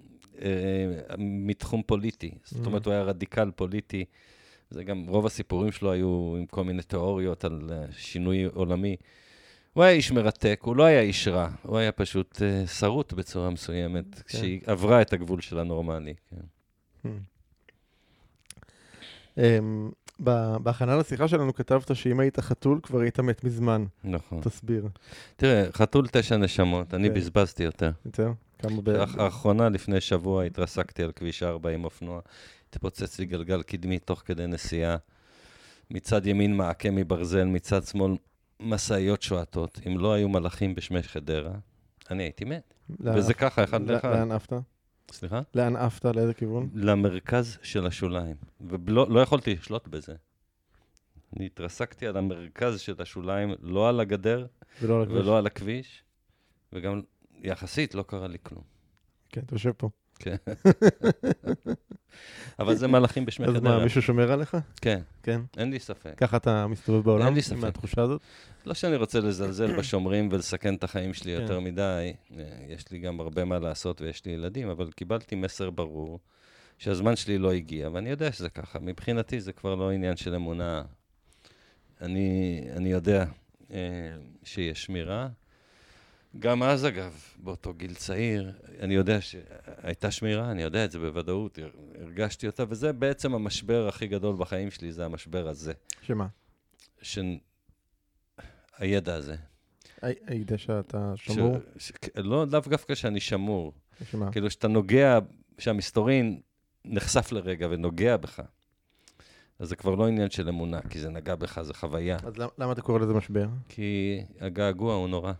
[0.42, 0.48] אה,
[1.18, 2.30] מתחום פוליטי.
[2.44, 4.04] זאת אומרת, הוא היה רדיקל פוליטי.
[4.70, 8.96] זה גם, רוב הסיפורים שלו היו עם כל מיני תיאוריות על אה, שינוי עולמי.
[9.72, 13.50] הוא היה איש מרתק, הוא לא היה איש רע, הוא היה פשוט uh, שרוט בצורה
[13.50, 14.20] מסוימת, כן.
[14.26, 16.14] כשהיא עברה את הגבול של הנורמלי.
[16.30, 17.12] כן.
[20.24, 23.84] ב- בהכנה לשיחה שלנו כתבת שאם היית חתול כבר היית מת מזמן.
[24.04, 24.40] נכון.
[24.40, 24.88] תסביר.
[25.36, 27.14] תראה, חתול תשע נשמות, אני כן.
[27.14, 27.90] בזבזתי יותר.
[28.06, 28.32] יותר?
[28.58, 28.88] כמה ב...
[28.88, 32.20] האח- האחרונה, לפני שבוע, התרסקתי על כביש 4 עם אופנוע.
[32.70, 34.96] התפוצץ לי גלגל קדמי תוך כדי נסיעה.
[35.90, 38.12] מצד ימין מעקה מברזל, מצד שמאל
[38.60, 39.80] משאיות שועטות.
[39.86, 41.52] אם לא היו מלאכים בשמי חדרה,
[42.10, 42.74] אני הייתי מת.
[43.00, 44.10] לאן וזה עפ- ככה, אחד לא- לאחד.
[44.10, 44.52] לאן עפת?
[45.10, 45.42] סליחה?
[45.54, 46.04] לאן עפת?
[46.04, 46.70] לאיזה כיוון?
[46.74, 48.36] למרכז של השוליים.
[48.60, 50.14] ולא לא יכולתי לשלוט בזה.
[51.36, 54.46] אני התרסקתי על המרכז של השוליים, לא על הגדר
[54.82, 55.20] ולא על הכביש?
[55.22, 56.02] ולא על הכביש,
[56.72, 57.02] וגם
[57.42, 58.62] יחסית לא קרה לי כלום.
[59.28, 59.90] כן, אתה יושב פה.
[60.20, 60.36] כן.
[62.60, 63.78] אבל זה מלאכים בשמי אז חדרה.
[63.78, 64.56] מה, מישהו שומר עליך?
[64.80, 65.40] כן, כן.
[65.56, 66.14] אין לי ספק.
[66.16, 67.26] ככה אתה מסתובב בעולם?
[67.26, 67.56] אין לי ספק.
[67.56, 68.20] מהתחושה הזאת?
[68.66, 71.42] לא שאני רוצה לזלזל בשומרים ולסכן את החיים שלי כן.
[71.42, 75.70] יותר מדי, אה, יש לי גם הרבה מה לעשות ויש לי ילדים, אבל קיבלתי מסר
[75.70, 76.18] ברור
[76.78, 78.78] שהזמן שלי לא הגיע, ואני יודע שזה ככה.
[78.78, 80.82] מבחינתי זה כבר לא עניין של אמונה.
[82.00, 83.24] אני, אני יודע
[83.72, 83.78] אה,
[84.44, 85.28] שיש שמירה.
[86.38, 91.58] גם אז, אגב, באותו גיל צעיר, אני יודע שהייתה שמירה, אני יודע את זה בוודאות,
[91.58, 91.70] הר-
[92.02, 95.72] הרגשתי אותה, וזה בעצם המשבר הכי גדול בחיים שלי, זה המשבר הזה.
[96.02, 96.26] שמה?
[97.02, 97.24] של
[98.78, 99.36] הידע הזה.
[100.02, 101.56] הי- היית שאתה שמור?
[101.78, 101.88] ש...
[101.88, 101.92] ש...
[102.16, 103.72] לא, לאו דווקא שאני שמור.
[104.10, 104.32] שמה?
[104.32, 105.18] כאילו, שאתה נוגע,
[105.58, 106.40] שהמסתורין
[106.84, 108.42] נחשף לרגע ונוגע בך,
[109.58, 112.16] אז זה כבר לא עניין של אמונה, כי זה נגע בך, זה חוויה.
[112.24, 113.46] אז למ- למה אתה קורא לזה משבר?
[113.68, 115.32] כי הגעגוע הוא נורא.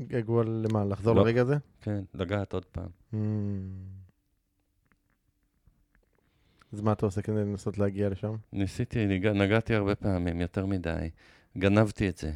[0.00, 0.84] געגוע למה?
[0.84, 1.22] לחזור לא.
[1.22, 1.56] לרגע הזה?
[1.80, 2.88] כן, לגעת עוד פעם.
[3.12, 3.16] Mm.
[6.72, 8.36] אז מה אתה עושה כדי לנסות להגיע לשם?
[8.52, 9.26] ניסיתי, ניג...
[9.26, 11.10] נגעתי הרבה פעמים, יותר מדי.
[11.58, 12.32] גנבתי את זה.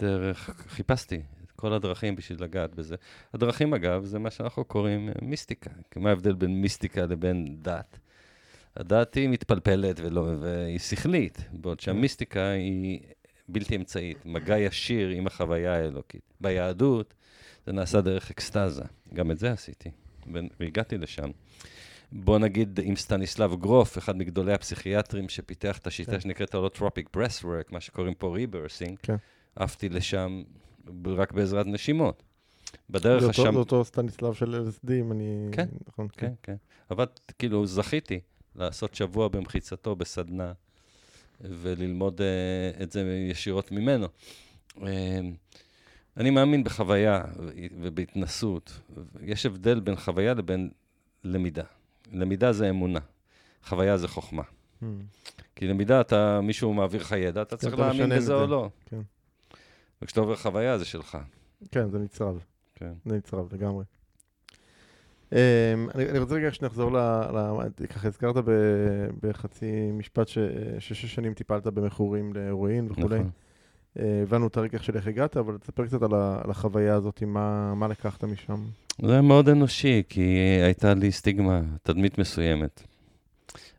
[0.00, 2.96] דרך, חיפשתי את כל הדרכים בשביל לגעת בזה.
[3.34, 5.70] הדרכים, אגב, זה מה שאנחנו קוראים אה, מיסטיקה.
[5.96, 7.98] מה ההבדל בין מיסטיקה לבין דת?
[8.76, 13.00] הדת היא מתפלפלת ולא, והיא שכלית, בעוד שהמיסטיקה היא
[13.52, 16.22] בלתי אמצעית, מגע ישיר עם החוויה האלוקית.
[16.40, 17.14] ביהדות
[17.66, 18.82] זה נעשה דרך אקסטזה,
[19.14, 19.90] גם את זה עשיתי,
[20.60, 21.30] והגעתי לשם.
[22.12, 26.20] בוא נגיד עם סטניסלב גרוף, אחד מגדולי הפסיכיאטרים שפיתח את השיטה כן.
[26.20, 29.16] שנקראת holotropic breathwork, מה שקוראים פה rebirthing, כן.
[29.56, 30.42] עפתי לשם
[31.06, 32.22] רק בעזרת נשימות.
[32.90, 33.52] בדרך השם...
[33.52, 35.48] זה אותו סטניסלב של LSD, אם אני...
[35.52, 36.56] כן, נכון, כן, כן.
[36.90, 37.06] אבל
[37.38, 38.20] כאילו, זכיתי
[38.56, 40.52] לעשות שבוע במחיצתו בסדנה
[41.42, 44.06] וללמוד uh, את זה ישירות ממנו.
[44.76, 44.82] Uh,
[46.16, 47.24] אני מאמין בחוויה
[47.80, 48.80] ובהתנסות.
[49.20, 50.70] יש הבדל בין חוויה לבין
[51.24, 51.64] למידה.
[52.12, 53.00] למידה זה אמונה,
[53.64, 54.42] חוויה זה חוכמה.
[54.42, 54.86] Mm.
[55.56, 58.34] כי למידה, אתה, מישהו מעביר לך ידע, אתה צריך אתה להאמין בזה זה.
[58.34, 58.68] או לא.
[58.86, 59.00] כן.
[60.02, 61.18] וכשאתה עובר חוויה, זה שלך.
[61.70, 62.44] כן, זה נצרב.
[62.74, 62.92] כן.
[63.06, 63.84] זה נצרב לגמרי.
[65.32, 65.34] Um,
[65.94, 66.96] אני, אני רוצה רגע שנחזור ל...
[67.78, 68.50] ל ככה הזכרת ב,
[69.22, 70.38] בחצי משפט ש,
[70.78, 73.18] ששש שנים טיפלת במכורים להרואין וכולי.
[73.18, 73.30] נכון.
[73.96, 77.74] Uh, הבנו את הרקע של איך הגעת, אבל תספר קצת על, על החוויה הזאת, מה,
[77.74, 78.64] מה לקחת משם.
[79.02, 80.20] זה היה מאוד אנושי, כי
[80.64, 82.82] הייתה לי סטיגמה, תדמית מסוימת,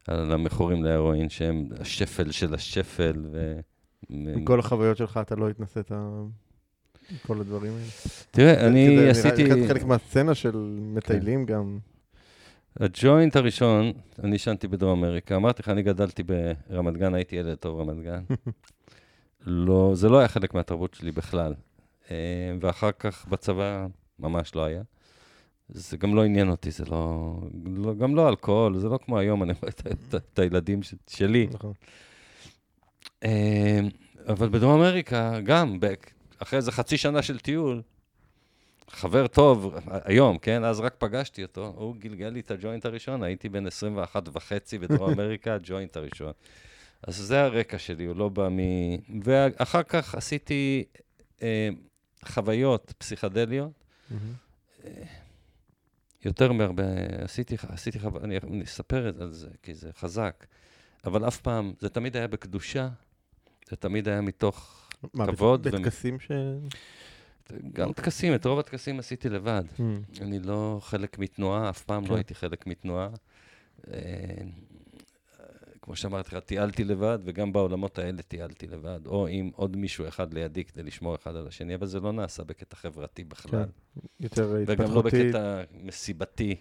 [0.08, 3.60] על המכורים להרואין, שהם השפל של השפל, ו...
[4.10, 5.91] עם כל החוויות שלך אתה לא התנסית
[7.28, 7.86] כל הדברים האלה.
[8.32, 9.68] תראה, אני עשיתי...
[9.68, 11.78] חלק- מהסצנה של מטיילים גם.
[12.80, 13.91] הג'וינט הראשון,
[14.24, 15.36] אני עישנתי בדרום אמריקה.
[15.36, 18.24] אמרתי לך, אני גדלתי ברמת גן, הייתי ילד טוב ברמת גן.
[19.68, 21.54] לא, זה לא היה חלק מהתרבות שלי בכלל.
[22.12, 22.16] אה,
[22.62, 23.88] ואחר כך בצבא
[24.20, 24.82] ממש לא היה.
[25.70, 27.34] זה גם לא עניין אותי, זה לא...
[27.76, 29.72] לא גם לא אלכוהול, זה לא כמו היום, אני רואה
[30.16, 31.47] את, הילדים שלי.
[31.51, 31.74] נכון.
[33.24, 33.80] אה,
[34.28, 35.80] אבל בדרום אמריקה, גם,
[36.44, 37.82] אחרי איזה חצי שנה של טיול,
[38.89, 40.64] חבר טוב, היום, כן?
[40.64, 45.12] אז רק פגשתי אותו, הוא גלגל לי את הג'וינט הראשון, הייתי בן 21 וחצי בדרום
[45.14, 46.32] אמריקה, הג'וינט הראשון.
[47.08, 48.60] אז זה הרקע שלי, הוא לא בא מ...
[49.24, 50.84] ואחר כך עשיתי
[51.41, 51.70] אה,
[52.26, 53.72] חוויות פסיכדליות,
[54.12, 54.34] מהמם.
[56.26, 56.84] יותר מהרבה,
[57.24, 60.46] עשיתי, עשיתי חוויות, אני, אני אספר על זה, כי זה חזק,
[61.06, 62.89] אבל אף פעם, זה תמיד היה בקדושה,
[63.70, 64.83] זה תמיד היה מתוך
[65.14, 66.32] מה, כבוד בטקסים ש...
[67.74, 69.64] גם טקסים, את רוב הטקסים עשיתי לבד.
[69.80, 70.01] מהמם.
[70.22, 72.12] אני לא חלק מתנועה, אף פעם כן.
[72.12, 73.10] לא הייתי חלק מתנועה.
[73.88, 73.97] אה,
[75.82, 80.34] כמו שאמרתי לך, טיילתי לבד, וגם בעולמות האלה טיילתי לבד, או עם עוד מישהו אחד
[80.34, 83.66] לידי כדי לשמור אחד על השני, אבל זה לא נעשה בקטע חברתי בכלל.
[84.20, 85.30] יותר וגם לא התפתחותי.
[85.30, 86.56] בקטע מסיבתי,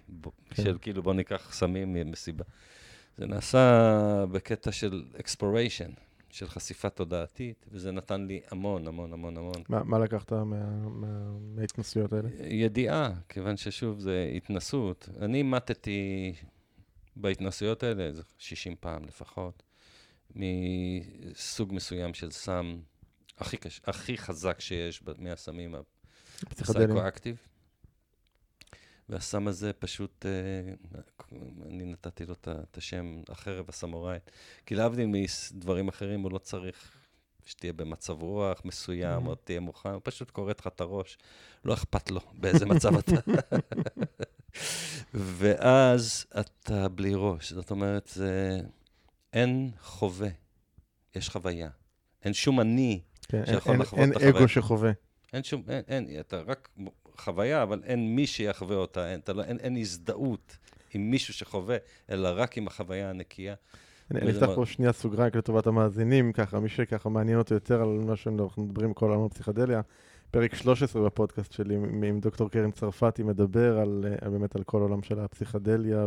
[0.51, 0.63] כן.
[0.63, 2.45] של כאילו בוא ניקח סמים ממסיבה.
[3.19, 6.01] זה נעשה בקטע של exploration,
[6.33, 9.63] של חשיפה תודעתית, וזה נתן לי המון, המון, המון, המון.
[9.69, 12.29] מה, מה לקחת מה, מה, מההתנסויות האלה?
[12.41, 15.09] ידיעה, כיוון ששוב, זה התנסות.
[15.21, 16.33] אני מתתי
[17.17, 19.63] בהתנסויות האלה, איזה 60 פעם לפחות,
[20.35, 22.79] מסוג מסוים של סם
[23.39, 23.81] הכי, קש...
[23.85, 25.75] הכי חזק שיש מהסמים
[26.43, 27.37] הפסיכואקטיב.
[29.13, 30.75] והסם הזה פשוט, אה,
[31.67, 34.31] אני נתתי לו את השם החרב הסמוראית.
[34.67, 36.93] כי להבדיל מדברים אחרים, הוא לא צריך
[37.47, 39.29] שתהיה במצב רוח מסוים, mm-hmm.
[39.29, 41.19] או תהיה מוכן, הוא פשוט כורת לך את הראש,
[41.65, 43.13] לא אכפת לו באיזה מצב אתה.
[45.15, 47.53] ואז אתה בלי ראש.
[47.53, 48.61] זאת אומרת, זה...
[49.33, 50.29] אין חווה,
[51.15, 51.71] יש חוויה.
[52.25, 54.29] אין שום אני כן, שיכול לחוות את החוויה.
[54.29, 54.93] אין אגו שחווה.
[55.33, 56.69] אין שום, אין, אין, אתה רק
[57.19, 60.57] חוויה, אבל אין מי שיחווה אותה, אין, לא, אין, אין הזדהות
[60.95, 61.77] עם מישהו שחווה,
[62.11, 63.55] אלא רק עם החוויה הנקייה.
[64.11, 68.17] אני אפתח פה שנייה סוגריים לטובת המאזינים, ככה, מי שככה מעניין אותו יותר על מה
[68.17, 69.81] שאנחנו מדברים כל העולם הפסיכדליה.
[70.31, 75.03] פרק 13 בפודקאסט שלי עם דוקטור קרן צרפתי מדבר על, על באמת על כל העולם
[75.03, 76.07] של הפסיכדליה,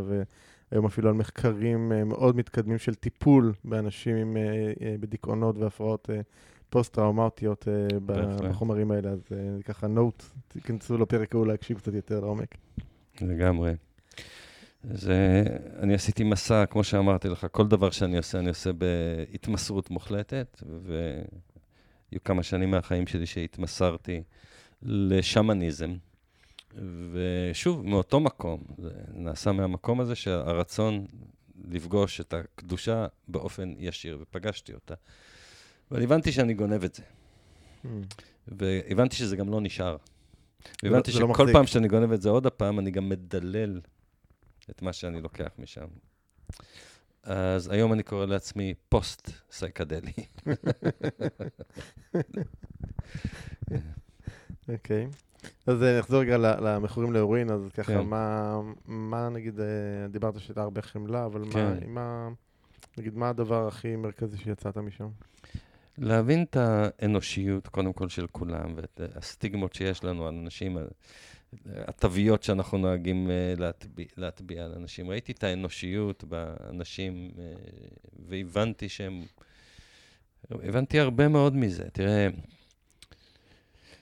[0.72, 6.10] והיום אפילו על מחקרים אה, מאוד מתקדמים של טיפול באנשים עם, אה, אה, בדיכאונות והפרעות
[6.76, 7.68] פוסט-טראומטיות
[8.06, 9.20] בחומרים האלה, אז
[9.66, 12.56] ככה נוט, תיכנסו לפרק ההוא להקשיב קצת יותר לעומק.
[13.22, 13.74] לגמרי.
[14.84, 15.44] זה,
[15.80, 22.24] אני עשיתי מסע, כמו שאמרתי לך, כל דבר שאני עושה, אני עושה בהתמסרות מוחלטת, והיו
[22.26, 24.24] כמה שנים מהחיים שלי שהתמסרתי
[24.82, 25.96] לשמניזם.
[27.12, 31.06] ושוב, מאותו מקום, זה נעשה מהמקום הזה שהרצון
[31.72, 34.94] לפגוש את הקדושה באופן ישיר, ופגשתי אותה.
[35.92, 37.04] אבל הבנתי שאני גונב את זה.
[37.04, 37.88] Mm.
[38.48, 39.98] והבנתי שזה גם לא נשאר.
[40.84, 43.82] והבנתי לא- שכל לא פעם שאני גונב את זה עוד הפעם, אני גם מדלל
[44.70, 45.86] את מה שאני לוקח משם.
[47.24, 50.12] אז היום אני קורא לעצמי post-psychedelic.
[54.70, 55.08] אוקיי.
[55.68, 58.02] אז אה, נחזור רגע למכורים להורין, אז ככה, כן.
[58.02, 59.66] מה, מה נגיד, אה,
[60.10, 61.66] דיברת שהייתה הרבה חמלה, אבל כן.
[61.66, 62.30] מה, מה,
[62.98, 65.08] נגיד, מה הדבר הכי מרכזי שיצאת משם?
[65.98, 70.78] להבין את האנושיות, קודם כל, של כולם, ואת הסטיגמות שיש לנו על אנשים,
[71.66, 75.10] התוויות שאנחנו נוהגים אה, להטביע, להטביע על אנשים.
[75.10, 77.44] ראיתי את האנושיות באנשים, אה,
[78.28, 79.24] והבנתי שהם...
[80.52, 81.90] הבנתי הרבה מאוד מזה.
[81.94, 82.28] תראה,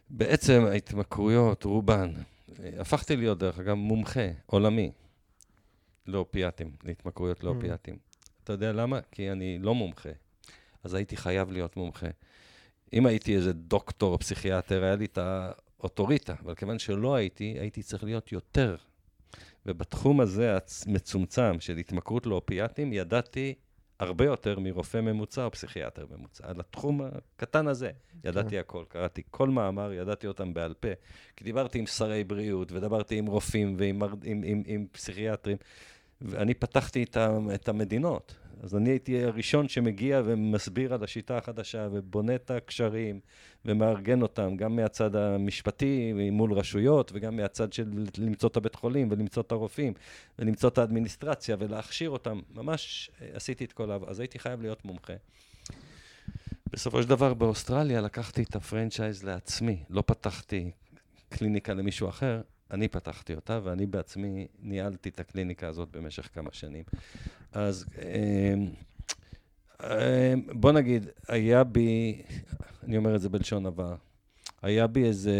[0.09, 2.13] בעצם ההתמכרויות, רובן,
[2.79, 4.91] הפכתי להיות, דרך אגב, מומחה עולמי
[6.07, 7.95] לאופיאטים, להתמכרויות לאופיאטים.
[7.95, 8.27] Mm.
[8.43, 8.99] אתה יודע למה?
[9.11, 10.09] כי אני לא מומחה.
[10.83, 12.07] אז הייתי חייב להיות מומחה.
[12.93, 17.83] אם הייתי איזה דוקטור או פסיכיאטר, היה לי את האוטוריטה, אבל כיוון שלא הייתי, הייתי
[17.83, 18.75] צריך להיות יותר.
[19.65, 20.57] ובתחום הזה
[20.87, 23.53] המצומצם של התמכרות לאופיאטים, ידעתי
[23.99, 26.47] הרבה יותר מרופא ממוצע או פסיכיאטר ממוצע.
[26.47, 27.91] על התחום הקטן הזה
[28.23, 28.57] ידעתי כן.
[28.57, 28.83] הכל.
[28.87, 30.87] קראתי כל מאמר, ידעתי אותם בעל פה.
[31.35, 35.57] כי דיברתי עם שרי בריאות, ודיברתי עם רופאים ועם עם, עם, עם, עם פסיכיאטרים,
[36.23, 37.05] ואני פתחתי
[37.53, 38.35] את המדינות.
[38.63, 43.19] אז אני הייתי הראשון שמגיע ומסביר על השיטה החדשה ובונה את הקשרים
[43.65, 49.43] ומארגן אותם, גם מהצד המשפטי מול רשויות וגם מהצד של למצוא את הבית חולים ולמצוא
[49.43, 49.93] את הרופאים
[50.39, 52.39] ולמצוא את האדמיניסטרציה ולהכשיר אותם.
[52.55, 55.13] ממש אה, עשיתי את כל העבודה, אז הייתי חייב להיות מומחה.
[56.71, 60.71] בסופו של דבר באוסטרליה לקחתי את הפרנצ'ייז לעצמי, לא פתחתי
[61.29, 62.41] קליניקה למישהו אחר,
[62.73, 66.83] אני פתחתי אותה, ואני בעצמי ניהלתי את הקליניקה הזאת במשך כמה שנים.
[67.51, 68.67] אז אמ,
[69.83, 72.21] אמ, בוא נגיד, היה בי,
[72.83, 73.95] אני אומר את זה בלשון עבר,
[74.61, 75.39] היה בי איזה,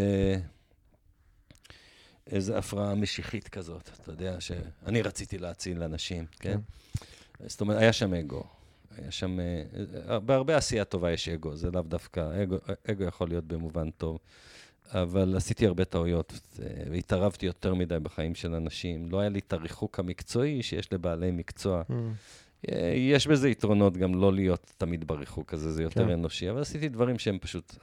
[2.28, 6.60] איזה הפרעה משיחית כזאת, אתה יודע, שאני רציתי להציל אנשים, כן?
[7.46, 8.44] זאת אומרת, היה שם אגו.
[8.98, 9.40] היה שם,
[10.10, 12.58] אה, בהרבה עשייה טובה יש אגו, זה לאו דווקא, אגו,
[12.92, 14.20] אגו יכול להיות במובן טוב.
[14.92, 16.40] אבל עשיתי הרבה טעויות,
[16.92, 19.12] והתערבתי יותר מדי בחיים של אנשים.
[19.12, 21.84] לא היה לי את הריחוק המקצועי שיש לבעלי מקצוע.
[21.90, 21.94] Mm.
[22.96, 26.12] יש בזה יתרונות גם לא להיות תמיד בריחוק הזה, זה יותר כן.
[26.12, 27.76] אנושי, אבל עשיתי דברים שהם פשוט...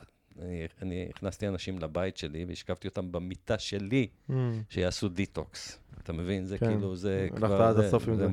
[0.42, 4.32] אני, אני הכנסתי אנשים לבית שלי והשכבתי אותם במיטה שלי, mm.
[4.68, 5.78] שיעשו detox.
[6.02, 6.44] אתה מבין?
[6.44, 6.66] זה כן.
[6.66, 7.62] כאילו, זה כבר...
[7.62, 8.26] הלכת עד הסוף עם זה.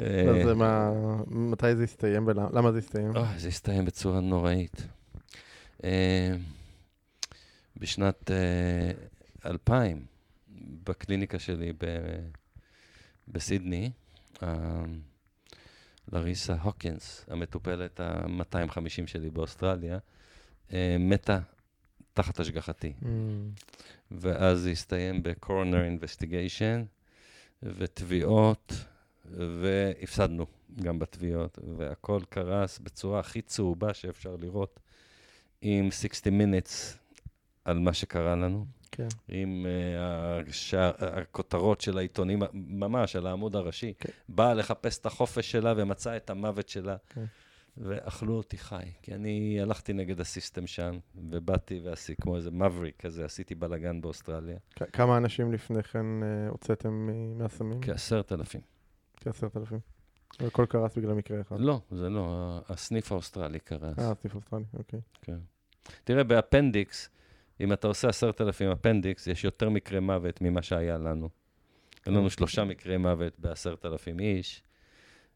[0.00, 0.92] אז מה,
[1.26, 3.12] מתי זה הסתיים ולמה זה הסתיים?
[3.36, 4.86] זה הסתיים בצורה נוראית.
[7.76, 10.06] אה, בשנת uh, 2000,
[10.84, 11.86] בקליניקה שלי ב,
[13.28, 13.90] בסידני,
[14.34, 14.44] uh,
[16.12, 19.98] לריסה הוקינס, המטופלת ה-250 שלי באוסטרליה,
[20.68, 21.38] uh, מתה
[22.14, 22.92] תחת השגחתי.
[23.02, 23.06] Mm.
[24.10, 26.86] ואז זה הסתיים ב-coroner investigation
[27.62, 28.72] ותביעות,
[29.60, 30.46] והפסדנו.
[30.82, 34.80] גם בתביעות, והכל קרס בצורה הכי צהובה שאפשר לראות,
[35.60, 37.03] עם 60 minutes
[37.64, 38.66] על מה שקרה לנו.
[38.90, 39.08] כן.
[39.28, 40.90] עם uh, השע...
[40.98, 43.94] הכותרות של העיתונים, ממש על העמוד הראשי.
[43.98, 44.12] כן.
[44.28, 46.96] באה לחפש את החופש שלה ומצאה את המוות שלה.
[47.08, 47.24] כן.
[47.76, 52.96] ואכלו אותי חי, כי אני הלכתי נגד ה system שם, ובאתי ועשיתי כמו איזה maverick
[53.00, 54.56] כזה, עשיתי בלאגן באוסטרליה.
[54.76, 57.80] כ- כמה אנשים לפני כן אה, הוצאתם מהסמים?
[57.82, 58.60] כעשרת אלפים.
[59.16, 59.78] כעשרת אלפים.
[60.40, 61.60] והכל קרס בגלל מקרה אחד.
[61.60, 63.98] לא, זה לא, הסניף האוסטרלי קרס.
[63.98, 65.00] אה, סניף אוסטרלי, אוקיי.
[65.22, 65.38] כן.
[66.04, 67.08] תראה, ב appendix,
[67.60, 71.28] אם אתה עושה עשרת אלפים appendix, יש יותר מקרי מוות ממה שהיה לנו.
[72.06, 74.62] היו לנו שלושה מקרי מוות בעשרת אלפים איש.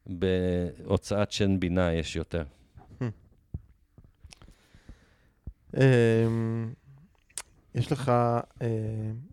[0.07, 2.45] בהוצאת שן בינה יש יותר.
[5.77, 6.73] אמ,
[7.75, 8.13] יש לך
[8.63, 8.67] אה,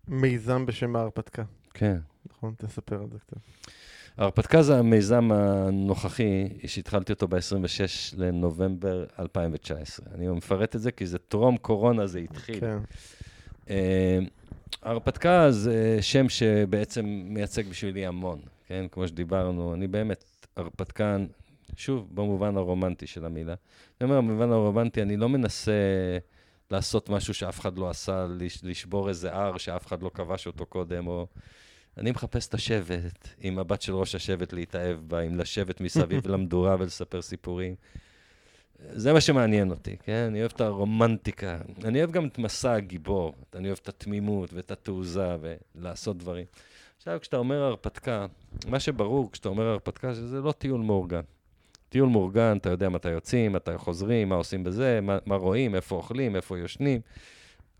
[0.07, 1.97] מיזם בשם ההרפתקה, כן.
[2.29, 2.53] נכון?
[2.57, 3.37] תספר על זה קצת.
[4.17, 7.37] ההרפתקה זה המיזם הנוכחי, שהתחלתי אותו ב-26
[8.17, 10.05] לנובמבר 2019.
[10.15, 12.59] אני מפרט את זה כי זה טרום קורונה, זה התחיל.
[12.59, 12.77] כן.
[13.69, 14.19] אה,
[14.83, 18.85] ההרפתקה זה שם שבעצם מייצג בשבילי המון, כן?
[18.91, 20.23] כמו שדיברנו, אני באמת
[20.57, 21.25] הרפתקן,
[21.75, 23.53] שוב, במובן הרומנטי של המילה.
[24.01, 25.71] אני אומר, במובן הרומנטי, אני לא מנסה
[26.71, 30.65] לעשות משהו שאף אחד לא עשה, לש- לשבור איזה הר שאף אחד לא כבש אותו
[30.65, 31.27] קודם, או...
[31.97, 36.75] אני מחפש את השבט, עם הבת של ראש השבט להתאהב בה, עם לשבת מסביב למדורה
[36.79, 37.75] ולספר סיפורים.
[38.91, 40.25] זה מה שמעניין אותי, כן?
[40.27, 41.57] אני אוהב את הרומנטיקה.
[41.83, 43.33] אני אוהב גם את מסע הגיבור.
[43.55, 45.35] אני אוהב את התמימות ואת התעוזה
[45.75, 46.45] ולעשות דברים.
[46.97, 48.25] עכשיו, כשאתה אומר הרפתקה,
[48.67, 51.21] מה שברור כשאתה אומר הרפתקה, שזה לא טיול מאורגן.
[51.89, 55.95] טיול מאורגן, אתה יודע מתי יוצאים, מתי חוזרים, מה עושים בזה, מה, מה רואים, איפה
[55.95, 57.01] אוכלים, איפה יושנים.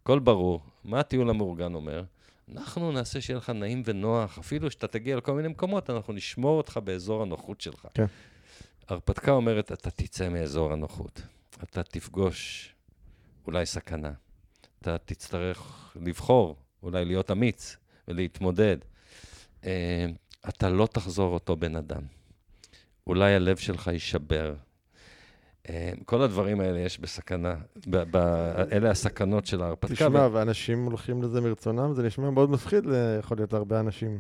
[0.02, 0.62] הכל ברור.
[0.84, 2.04] מה הטיול המאורגן אומר?
[2.52, 6.80] אנחנו נעשה שיהיה לך נעים ונוח, אפילו שאתה תגיע לכל מיני מקומות, אנחנו נשמור אותך
[6.84, 7.88] באזור הנוחות שלך.
[7.94, 8.06] כן.
[8.88, 11.22] הרפתקה אומרת, אתה תצא מאזור הנוחות.
[11.64, 12.70] אתה תפגוש
[13.48, 14.12] אולי סכנה.
[14.82, 17.78] אתה תצטרך לבחור, אולי להיות אמיץ
[18.08, 18.78] ולהתמודד.
[19.66, 20.06] אה,
[20.50, 22.02] אתה לא תחזור אותו בן אדם.
[23.08, 24.56] אולי הלב שלך יישבר.
[25.70, 27.56] אה, כל הדברים האלה יש בסכנה.
[27.88, 28.18] ב- ב-
[28.72, 29.96] אלה הסכנות של ההרפתקה.
[29.96, 32.84] תשמע, ואנשים הולכים לזה מרצונם, זה נשמע מאוד מפחיד,
[33.20, 34.20] יכול להיות להרבה אנשים.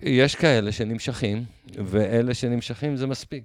[0.00, 3.44] יש כאלה שנמשכים, ואלה שנמשכים זה מספיק.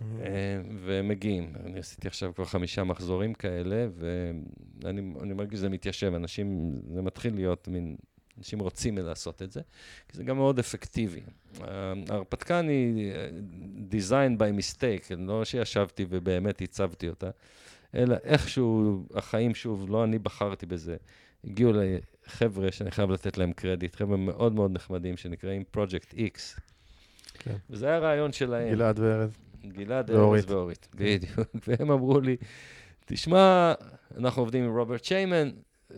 [0.00, 0.04] Mm-hmm.
[0.22, 1.52] אה, ומגיעים.
[1.66, 6.12] אני עשיתי עכשיו כבר חמישה מחזורים כאלה, ואני אני מרגיש שזה מתיישב.
[6.14, 7.96] אנשים, זה מתחיל להיות מין,
[8.40, 9.60] אנשים רוצים לעשות את זה,
[10.08, 11.20] כי זה גם מאוד אפקטיבי.
[11.60, 13.28] אה, ההרפתקה היא אה,
[13.90, 17.30] designed by mistake, לא שישבתי ובאמת הצבתי אותה,
[17.94, 20.96] אלא איכשהו, החיים, שוב, לא אני בחרתי בזה.
[21.44, 26.60] הגיעו לחבר'ה שאני חייב לתת להם קרדיט, חבר'ה מאוד מאוד נחמדים, שנקראים Project X.
[27.34, 27.56] כן.
[27.70, 28.74] וזה היה הרעיון שלהם.
[28.74, 29.30] גלעד וארז.
[29.64, 30.10] גלעד.
[30.10, 31.38] ארז ואורית, בדיוק.
[31.66, 32.36] והם אמרו לי,
[33.04, 33.72] תשמע,
[34.16, 35.50] אנחנו עובדים עם רוברט שיימן,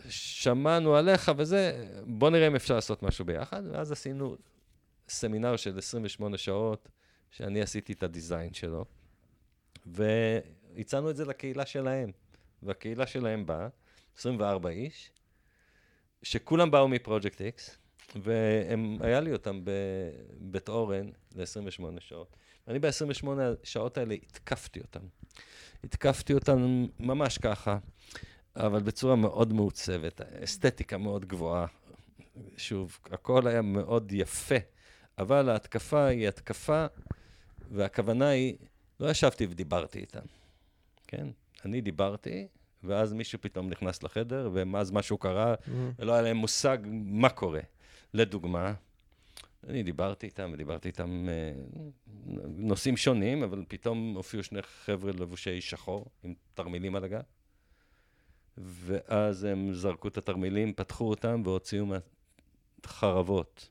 [0.09, 3.63] שמענו עליך וזה, בוא נראה אם אפשר לעשות משהו ביחד.
[3.71, 4.35] ואז עשינו
[5.09, 6.89] סמינר של 28 שעות,
[7.31, 8.85] שאני עשיתי את הדיזיין שלו,
[9.85, 12.11] והצענו את זה לקהילה שלהם.
[12.63, 13.67] והקהילה שלהם באה,
[14.17, 15.11] 24 איש,
[16.23, 17.77] שכולם באו מפרויקט איקס,
[18.15, 22.35] והיה לי אותם בבית אורן ל-28 שעות.
[22.67, 23.27] אני ב-28
[23.63, 24.99] שעות האלה התקפתי אותם.
[25.83, 27.77] התקפתי אותם ממש ככה,
[28.55, 31.65] אבל בצורה מאוד מעוצבת, אסתטיקה מאוד גבוהה.
[32.57, 34.55] שוב, הכל היה מאוד יפה,
[35.17, 36.85] אבל ההתקפה היא התקפה,
[37.71, 38.55] והכוונה היא,
[38.99, 40.25] לא ישבתי ודיברתי איתם,
[41.07, 41.27] כן?
[41.65, 42.47] אני דיברתי,
[42.83, 45.55] ואז מישהו פתאום נכנס לחדר, ואז משהו קרה,
[45.99, 47.61] ולא היה להם מושג מה קורה.
[48.13, 48.73] לדוגמה,
[49.67, 51.53] אני דיברתי איתם, ודיברתי איתם אה,
[52.47, 57.21] נושאים שונים, אבל פתאום הופיעו שני חבר'ה לבושי שחור, עם תרמילים על הגב,
[58.57, 61.85] ואז הם זרקו את התרמילים, פתחו אותם והוציאו
[62.85, 63.69] מהחרבות.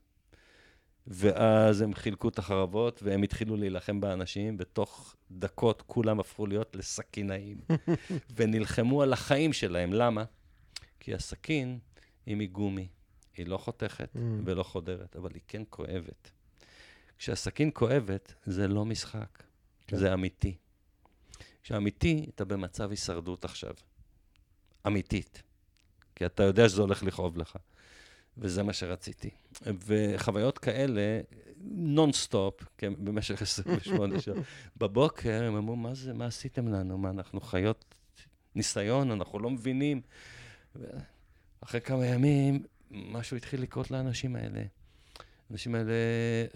[1.06, 7.60] ואז הם חילקו את החרבות, והם התחילו להילחם באנשים, בתוך דקות כולם הפכו להיות לסכינאים,
[8.36, 9.92] ונלחמו על החיים שלהם.
[9.92, 10.24] למה?
[11.00, 11.78] כי הסכין
[12.26, 12.88] היא מגומי.
[13.36, 14.18] היא לא חותכת Mm.
[14.44, 16.30] ולא חודרת, אבל היא כן כואבת.
[17.18, 19.42] כשהסכין כואבת, זה לא משחק,
[19.86, 19.96] כן.
[19.96, 20.56] זה אמיתי.
[21.62, 23.74] כשאמיתי, אתה במצב הישרדות עכשיו.
[24.86, 25.42] אמיתית.
[26.14, 27.56] כי אתה יודע שזה הולך לכאוב לך.
[28.38, 29.30] וזה מה שרציתי.
[29.86, 31.20] וחוויות כאלה,
[31.70, 34.38] נונסטופ, כן, במשך 28 שעות.
[34.76, 36.98] בבוקר הם אמרו, מה זה, מה עשיתם לנו?
[36.98, 37.94] מה, אנחנו חיות
[38.54, 40.00] ניסיון, אנחנו לא מבינים.
[41.60, 44.62] אחרי כמה ימים, משהו התחיל לקרות לאנשים האלה.
[45.50, 45.92] האנשים האלה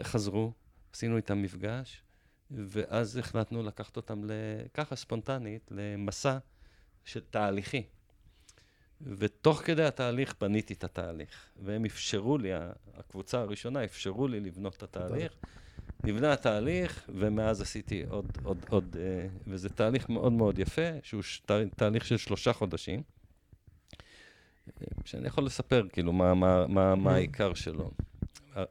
[0.03, 0.53] חזרו,
[0.93, 2.03] עשינו איתם מפגש,
[2.51, 4.22] ואז החלטנו לקחת אותם
[4.74, 6.39] ככה ספונטנית, למסע
[7.05, 7.83] של תהליכי.
[9.01, 11.29] ותוך כדי התהליך בניתי את התהליך.
[11.63, 12.51] והם אפשרו לי,
[12.95, 15.33] הקבוצה הראשונה אפשרו לי לבנות את התהליך.
[16.05, 21.23] נבנה התהליך, ומאז עשיתי עוד, עוד, עוד, אה, וזה תהליך מאוד מאוד יפה, שהוא
[21.77, 23.03] תהליך של שלושה חודשים.
[25.05, 27.91] שאני יכול לספר, כאילו, מה, מה, מה, מה העיקר שלו,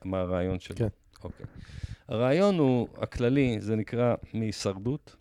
[0.03, 0.75] מה הרעיון שלו.
[0.75, 0.87] כן.
[1.23, 1.45] אוקיי.
[2.07, 5.15] הרעיון הוא, הכללי, זה נקרא מהישרדות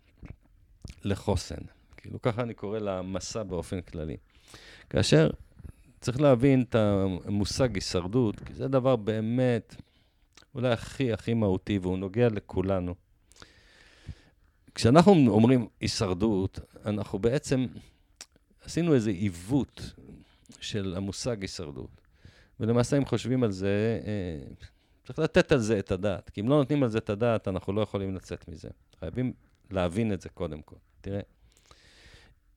[1.03, 1.61] לחוסן.
[1.97, 4.17] כאילו, ככה אני קורא למסע באופן כללי.
[4.89, 5.29] כאשר
[6.01, 6.75] צריך להבין את
[7.25, 9.75] המושג הישרדות, כי זה דבר באמת
[10.55, 12.95] אולי הכי הכי מהותי, והוא נוגע לכולנו.
[14.75, 17.65] כשאנחנו אומרים הישרדות, אנחנו בעצם
[18.65, 19.93] עשינו איזה עיוות
[20.59, 22.01] של המושג הישרדות.
[22.59, 24.53] ולמעשה, אם חושבים על זה, אה,
[25.05, 26.29] צריך לתת על זה את הדעת.
[26.29, 28.69] כי אם לא נותנים על זה את הדעת, אנחנו לא יכולים לצאת מזה.
[28.99, 29.33] חייבים
[29.71, 30.75] להבין את זה קודם כל.
[31.01, 31.19] תראה,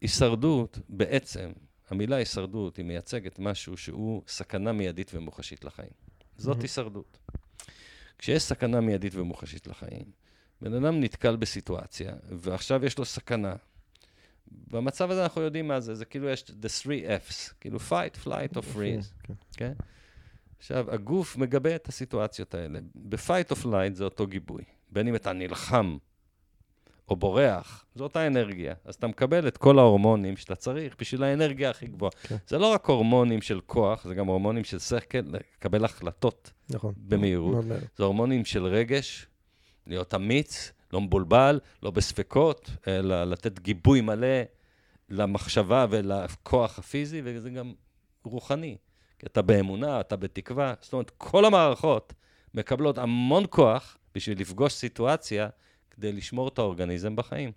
[0.01, 1.51] הישרדות, בעצם,
[1.91, 5.91] המילה הישרדות, היא מייצגת משהו שהוא סכנה מיידית ומוחשית לחיים.
[6.37, 7.19] זאת הישרדות.
[8.19, 10.05] כשיש סכנה מיידית ומוחשית לחיים,
[10.63, 13.55] בן אדם נתקל בסיטואציה, ועכשיו יש לו סכנה.
[14.51, 18.57] במצב הזה אנחנו יודעים מה זה, זה כאילו יש the three F's, כאילו fight, flight
[18.57, 19.35] or freeze, כן?
[19.57, 19.73] כן?
[20.59, 22.79] עכשיו, הגוף מגבה את הסיטואציות האלה.
[22.95, 24.63] ב-fight or flight זה אותו גיבוי.
[24.91, 25.97] בין אם אתה נלחם
[27.09, 28.75] או בורח, זו אותה אנרגיה.
[28.85, 32.13] אז אתה מקבל את כל ההורמונים שאתה צריך בשביל האנרגיה הכי גבוהה.
[32.23, 32.37] כן.
[32.47, 36.95] זה לא רק הורמונים של כוח, זה גם הורמונים של שכל, לקבל החלטות נכון.
[36.97, 37.65] במהירות.
[37.65, 37.79] נכון.
[37.97, 39.27] זה הורמונים של רגש,
[39.87, 44.43] להיות אמיץ, לא מבולבל, לא בספקות, אלא לתת גיבוי מלא
[45.09, 47.73] למחשבה ולכוח הפיזי, וזה גם
[48.25, 48.77] רוחני.
[49.19, 50.75] כי אתה באמונה, אתה בתקווה.
[50.81, 52.13] זאת אומרת, כל המערכות
[52.55, 55.49] מקבלות המון כוח בשביל לפגוש סיטואציה
[55.99, 57.53] כדי לשמור את האורגניזם בחיים.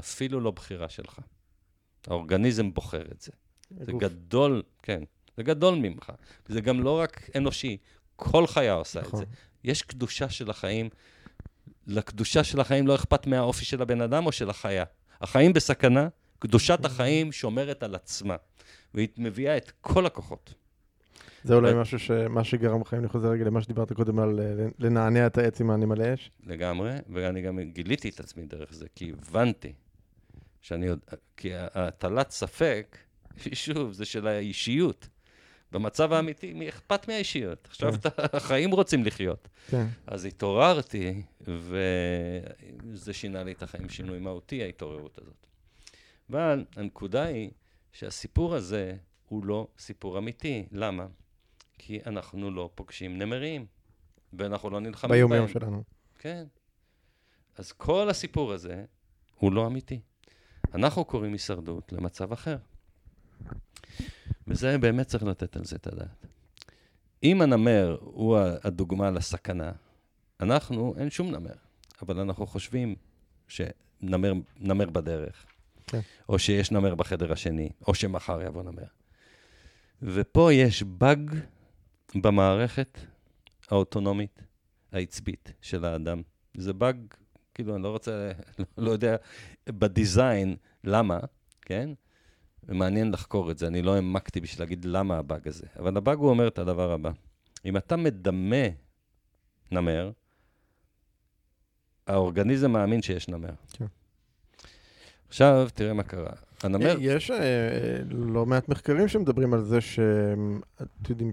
[0.00, 1.18] אפילו לא בחירה שלך.
[2.06, 3.32] האורגניזם בוחר את זה.
[3.70, 5.02] זה גדול, כן,
[5.36, 6.12] זה גדול ממך.
[6.48, 7.76] זה גם לא רק אנושי,
[8.16, 9.22] כל חיה עושה נכון.
[9.22, 9.34] את זה.
[9.64, 10.88] יש קדושה של החיים.
[11.86, 14.84] לקדושה של החיים לא אכפת מהאופי של הבן אדם או של החיה.
[15.20, 16.08] החיים בסכנה,
[16.38, 18.36] קדושת החיים שומרת על עצמה,
[18.94, 20.54] והיא מביאה את כל הכוחות.
[21.44, 22.10] זה אולי משהו ש...
[22.10, 25.60] מה שגרם לך, אם אני חוזר רגע למה שדיברת קודם על אה, לנענע את העץ
[25.60, 26.30] עם מלא אש.
[26.46, 29.72] לגמרי, ואני גם גיליתי את עצמי דרך זה, כי הבנתי
[30.60, 30.98] שאני עוד...
[31.36, 32.98] כי הטלת ספק,
[33.52, 35.08] שוב, זה של האישיות.
[35.72, 37.66] במצב האמיתי, מי אכפת מהאישיות?
[37.70, 38.08] עכשיו כן.
[38.32, 39.48] החיים רוצים לחיות.
[39.70, 39.86] כן.
[40.06, 45.46] אז התעוררתי, וזה שינה לי את החיים שינוי מהותי, ההתעוררות הזאת.
[46.30, 47.50] אבל הנקודה היא
[47.92, 48.96] שהסיפור הזה
[49.28, 50.66] הוא לא סיפור אמיתי.
[50.72, 51.06] למה?
[51.78, 53.66] כי אנחנו לא פוגשים נמרים,
[54.32, 55.18] ואנחנו לא נלחמים בהם.
[55.18, 55.82] ביום-יום שלנו.
[56.18, 56.44] כן.
[57.56, 58.84] אז כל הסיפור הזה
[59.34, 60.00] הוא לא אמיתי.
[60.74, 62.56] אנחנו קוראים הישרדות למצב אחר.
[64.46, 66.26] וזה באמת צריך לתת על זה את הדעת.
[67.22, 69.72] אם הנמר הוא הדוגמה לסכנה,
[70.40, 71.54] אנחנו, אין שום נמר,
[72.02, 72.94] אבל אנחנו חושבים
[73.48, 75.46] שנמר בדרך,
[75.86, 76.00] כן.
[76.28, 78.86] או שיש נמר בחדר השני, או שמחר יבוא נמר.
[80.02, 81.30] ופה יש באג
[82.14, 82.98] במערכת
[83.70, 84.42] האוטונומית
[84.92, 86.22] העצבית של האדם.
[86.56, 86.96] זה באג,
[87.54, 88.32] כאילו, אני לא רוצה,
[88.78, 89.16] לא יודע
[89.68, 91.18] בדיזיין למה,
[91.62, 91.90] כן?
[92.64, 95.66] ומעניין לחקור את זה, אני לא העמקתי בשביל להגיד למה הבאג הזה.
[95.78, 97.10] אבל הבאג הוא אומר את הדבר הבא:
[97.64, 98.66] אם אתה מדמה
[99.72, 100.10] נמר,
[102.06, 103.50] האורגניזם מאמין שיש נמר.
[103.72, 103.84] כן.
[105.28, 106.32] עכשיו, תראה מה קרה.
[106.62, 106.96] הנמר...
[107.00, 110.60] יש אה, לא מעט מחקרים שמדברים על זה שאתם
[111.08, 111.32] יודעים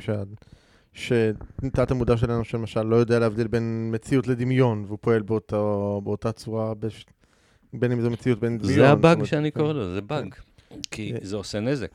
[0.96, 6.74] שתת המודע שלנו, למשל, לא יודע להבדיל בין מציאות לדמיון, והוא פועל באותו, באותה צורה,
[6.74, 7.06] בש...
[7.74, 8.76] בין אם זו מציאות בין דמיון.
[8.76, 10.34] זה הבאג שאני קורא לו, זה באג.
[10.34, 10.76] כן.
[10.92, 11.92] כי אה, זה עושה נזק.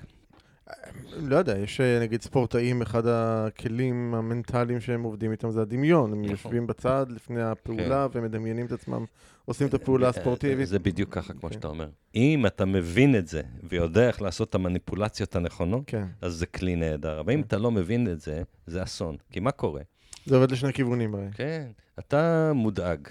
[1.16, 6.12] לא יודע, יש אה, נגיד ספורטאים, אחד הכלים המנטליים שהם עובדים איתם זה הדמיון.
[6.12, 6.31] הם נכון.
[6.31, 8.18] יושבים בצד לפני הפעולה כן.
[8.18, 9.05] ומדמיינים את עצמם,
[9.45, 10.68] עושים את הפעולה אה, הספורטיבית.
[10.68, 11.53] זה בדיוק ככה, כמו כן.
[11.53, 11.89] שאתה אומר.
[12.14, 16.05] אם אתה מבין את זה ויודע איך לעשות את המניפולציות הנכונות, כן.
[16.23, 17.21] אז זה כלי נהדר.
[17.21, 19.16] אבל אם אתה לא מבין את זה, זה אסון.
[19.33, 19.83] כי מה קורה?
[20.27, 21.27] זה עובד לשני כיוונים הרי.
[21.35, 21.66] כן,
[21.99, 23.09] אתה מודאג.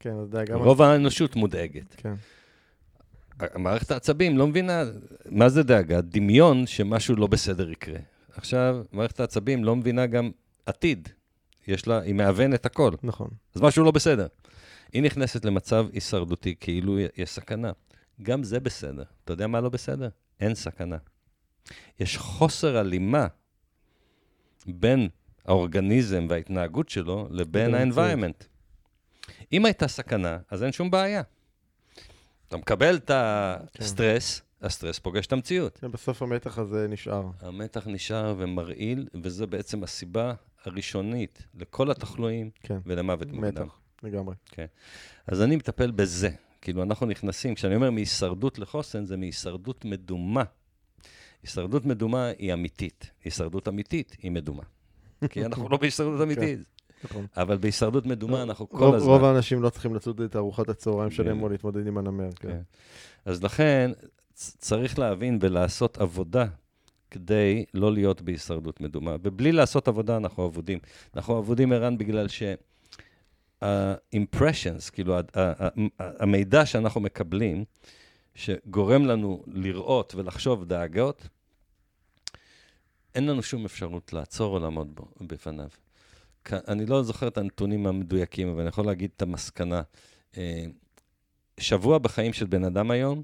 [0.00, 0.54] כן, אז דאגה...
[0.54, 1.94] רוב האנושות מודאגת.
[1.96, 2.14] כן.
[3.56, 4.84] מערכת העצבים לא מבינה
[5.26, 7.98] מה זה דאגה, דמיון שמשהו לא בסדר יקרה.
[8.36, 10.30] עכשיו, מערכת העצבים לא מבינה גם
[10.66, 11.08] עתיד.
[11.66, 12.92] יש לה, היא מהוונת הכל.
[13.02, 13.28] נכון.
[13.54, 14.26] אז משהו לא בסדר.
[14.92, 17.72] היא נכנסת למצב הישרדותי, כאילו יש סכנה.
[18.22, 19.02] גם זה בסדר.
[19.24, 20.08] אתה יודע מה לא בסדר?
[20.40, 20.96] אין סכנה.
[22.00, 23.26] יש חוסר הלימה
[24.66, 25.08] בין
[25.44, 28.44] האורגניזם וההתנהגות שלו לבין ה-environment.
[29.52, 31.22] אם הייתה סכנה, אז אין שום בעיה.
[32.48, 33.10] אתה מקבל את
[33.78, 35.78] הסטרס, הסטרס פוגש את המציאות.
[35.78, 37.30] כן, בסוף המתח הזה נשאר.
[37.40, 40.34] המתח נשאר ומרעיל, וזו בעצם הסיבה
[40.64, 43.62] הראשונית לכל התחלואים כן, ולמוות מוקדם.
[43.64, 44.34] מתח, לגמרי.
[45.26, 46.30] אז אני מטפל בזה.
[46.60, 50.44] כאילו, אנחנו נכנסים, כשאני אומר מהישרדות לחוסן, זה מהישרדות מדומה.
[51.42, 53.10] הישרדות מדומה היא אמיתית.
[53.24, 54.62] הישרדות אמיתית היא מדומה.
[55.30, 56.58] כי אנחנו לא בהישרדות אמיתית.
[57.04, 57.26] נכון.
[57.36, 59.10] אבל בהישרדות מדומה אנחנו כל הזמן...
[59.10, 61.42] רוב האנשים לא צריכים לצוד את ארוחת הצהריים שלהם כן.
[61.42, 62.30] או להתמודד עם הנמר.
[62.36, 62.48] כן.
[62.48, 62.60] כן.
[63.24, 63.90] אז לכן,
[64.34, 66.46] צריך להבין ולעשות עבודה
[67.10, 69.16] כדי לא להיות בהישרדות מדומה.
[69.22, 70.78] ובלי לעשות עבודה, אנחנו אבודים.
[71.16, 72.42] אנחנו אבודים, ערן, בגלל ש...
[73.62, 75.16] ה-impressions, כאילו,
[75.98, 77.64] המידע שאנחנו מקבלים,
[78.34, 81.28] שגורם לנו לראות ולחשוב דאגות,
[83.14, 85.68] אין לנו שום אפשרות לעצור או לעמוד בו, בפניו.
[86.52, 89.82] אני לא זוכר את הנתונים המדויקים, אבל אני יכול להגיד את המסקנה.
[90.36, 90.64] אה,
[91.60, 93.22] שבוע בחיים של בן אדם היום,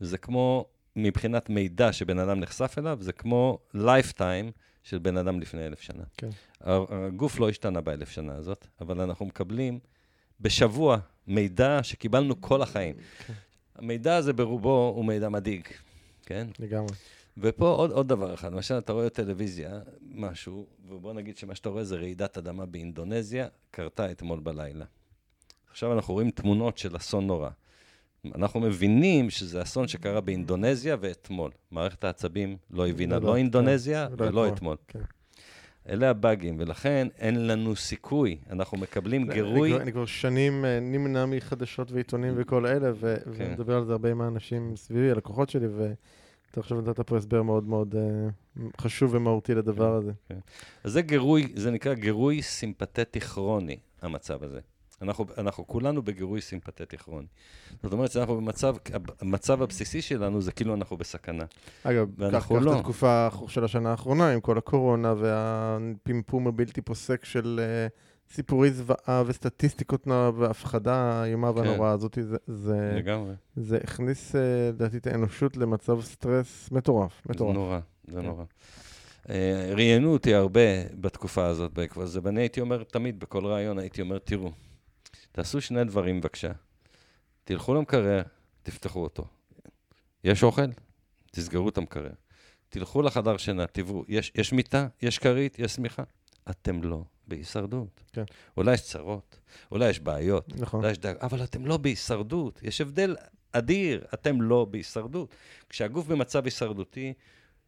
[0.00, 0.64] זה כמו,
[0.96, 4.50] מבחינת מידע שבן אדם נחשף אליו, זה כמו lifetime
[4.82, 6.02] של בן אדם לפני אלף שנה.
[6.16, 6.28] כן.
[6.60, 9.78] הגוף לא השתנה באלף שנה הזאת, אבל אנחנו מקבלים
[10.40, 12.96] בשבוע מידע שקיבלנו כל החיים.
[13.26, 13.32] כן.
[13.76, 15.68] המידע הזה ברובו הוא מידע מדאיג,
[16.26, 16.46] כן?
[16.58, 16.94] לגמרי.
[17.40, 19.80] ופה עוד, עוד דבר אחד, למשל, אתה רואה טלוויזיה,
[20.14, 24.84] משהו, ובוא נגיד שמה שאתה רואה זה רעידת אדמה באינדונזיה, קרתה אתמול בלילה.
[25.70, 27.50] עכשיו אנחנו רואים תמונות של אסון נורא.
[28.34, 31.50] אנחנו מבינים שזה אסון שקרה באינדונזיה ואתמול.
[31.70, 34.76] מערכת העצבים לא הבינה לא, לא כן, אינדונזיה ולא ולא אתמול.
[34.88, 34.98] כן.
[35.88, 38.38] אלה הבאגים, ולכן אין לנו סיכוי.
[38.50, 39.68] אנחנו מקבלים גירוי.
[39.68, 43.30] אני כבר- אני כבר שנים אה, נמנע מחדשות ועיתונים וכל אלה, ו- כן.
[43.32, 45.66] ואני מדבר על זה הרבה עם האנשים סביבי, הלקוחות שלי,
[46.50, 48.28] ואתה עכשיו נתת פה הסבר מאוד מאוד אה,
[48.80, 50.12] חשוב ומהותי לדבר הזה.
[50.84, 54.60] אז זה גירוי, זה נקרא גירוי סימפתטי כרוני, המצב הזה.
[55.02, 57.26] אנחנו, אנחנו כולנו בגירוי סימפתטי כרוני.
[57.82, 58.76] זאת אומרת שאנחנו במצב,
[59.20, 61.44] המצב הבסיסי שלנו זה כאילו אנחנו בסכנה.
[61.82, 62.72] אגב, קח לא.
[62.72, 67.86] את התקופה של השנה האחרונה, עם כל הקורונה והפימפום הבלתי פוסק של אה,
[68.32, 71.58] סיפורי זוועה וסטטיסטיקות נורא והפחדה האיומה כן.
[71.58, 73.32] והנוראה הזאת, זה- זה- לגמרי.
[73.56, 77.54] זה הכניס, אה, לדעתי, את האנושות למצב סטרס מטורף, זה מטורף.
[77.54, 78.26] נורא, זה כן.
[78.26, 78.44] נורא.
[79.30, 80.60] אה, ראיינו אותי הרבה
[81.00, 84.50] בתקופה הזאת בעקבות זה, ואני הייתי אומר תמיד, בכל ראיון הייתי אומר, תראו,
[85.32, 86.52] תעשו שני דברים בבקשה.
[87.44, 88.22] תלכו למקרר,
[88.62, 89.24] תפתחו אותו.
[90.24, 90.62] יש אוכל?
[91.30, 92.10] תסגרו את המקרר.
[92.68, 96.02] תלכו לחדר שינה, תראו, יש, יש מיטה, יש כרית, יש שמיכה.
[96.50, 98.02] אתם לא בהישרדות.
[98.12, 98.24] כן.
[98.56, 99.38] אולי יש צרות,
[99.70, 100.80] אולי יש בעיות, נכון.
[100.80, 102.60] אולי יש דאג, אבל אתם לא בהישרדות.
[102.62, 103.16] יש הבדל
[103.52, 105.34] אדיר, אתם לא בהישרדות.
[105.68, 107.12] כשהגוף במצב הישרדותי,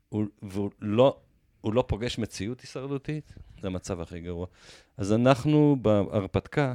[0.09, 1.17] הוא, והוא לא,
[1.61, 4.47] הוא לא פוגש מציאות הישרדותית, זה המצב הכי גרוע.
[4.97, 6.75] אז אנחנו בהרפתקה,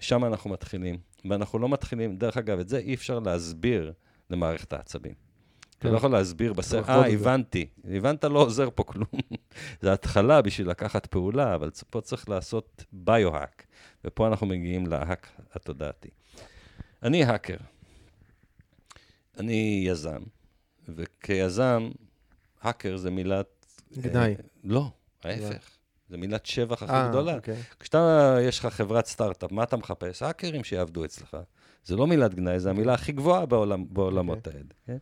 [0.00, 0.98] שם אנחנו מתחילים.
[1.30, 3.92] ואנחנו לא מתחילים, דרך אגב, את זה אי אפשר להסביר
[4.30, 5.14] למערכת העצבים.
[5.86, 5.92] אתה.
[5.92, 7.66] לא יכול להסביר בסרט, אה, את זה." הבנתי.
[7.84, 9.08] הבנת, לא עוזר פה כלום.
[9.82, 13.66] זה התחלה בשביל לקחת פעולה, אבל פה צריך לעשות ביו-האק.
[14.04, 16.08] ופה אנחנו מגיעים להאק התודעתי.
[17.02, 17.56] אני האקר.
[19.38, 20.22] אני יזם,
[20.88, 21.90] וכיזם,
[22.62, 23.66] האקר זה מילת...
[23.98, 24.30] גנאי.
[24.30, 24.90] אה, לא,
[25.24, 25.70] ההפך.
[26.08, 27.34] זה מילת שבח הכי אה, גדולה.
[27.34, 27.56] אוקיי.
[27.80, 30.22] כשאתה, יש לך חברת סטארט-אפ, מה אתה מחפש?
[30.22, 31.36] האקרים שיעבדו אצלך.
[31.84, 34.64] זה לא מילת גנאי, זו המילה הכי גבוהה בעולם, בעולמות האלה.
[34.86, 34.96] כן?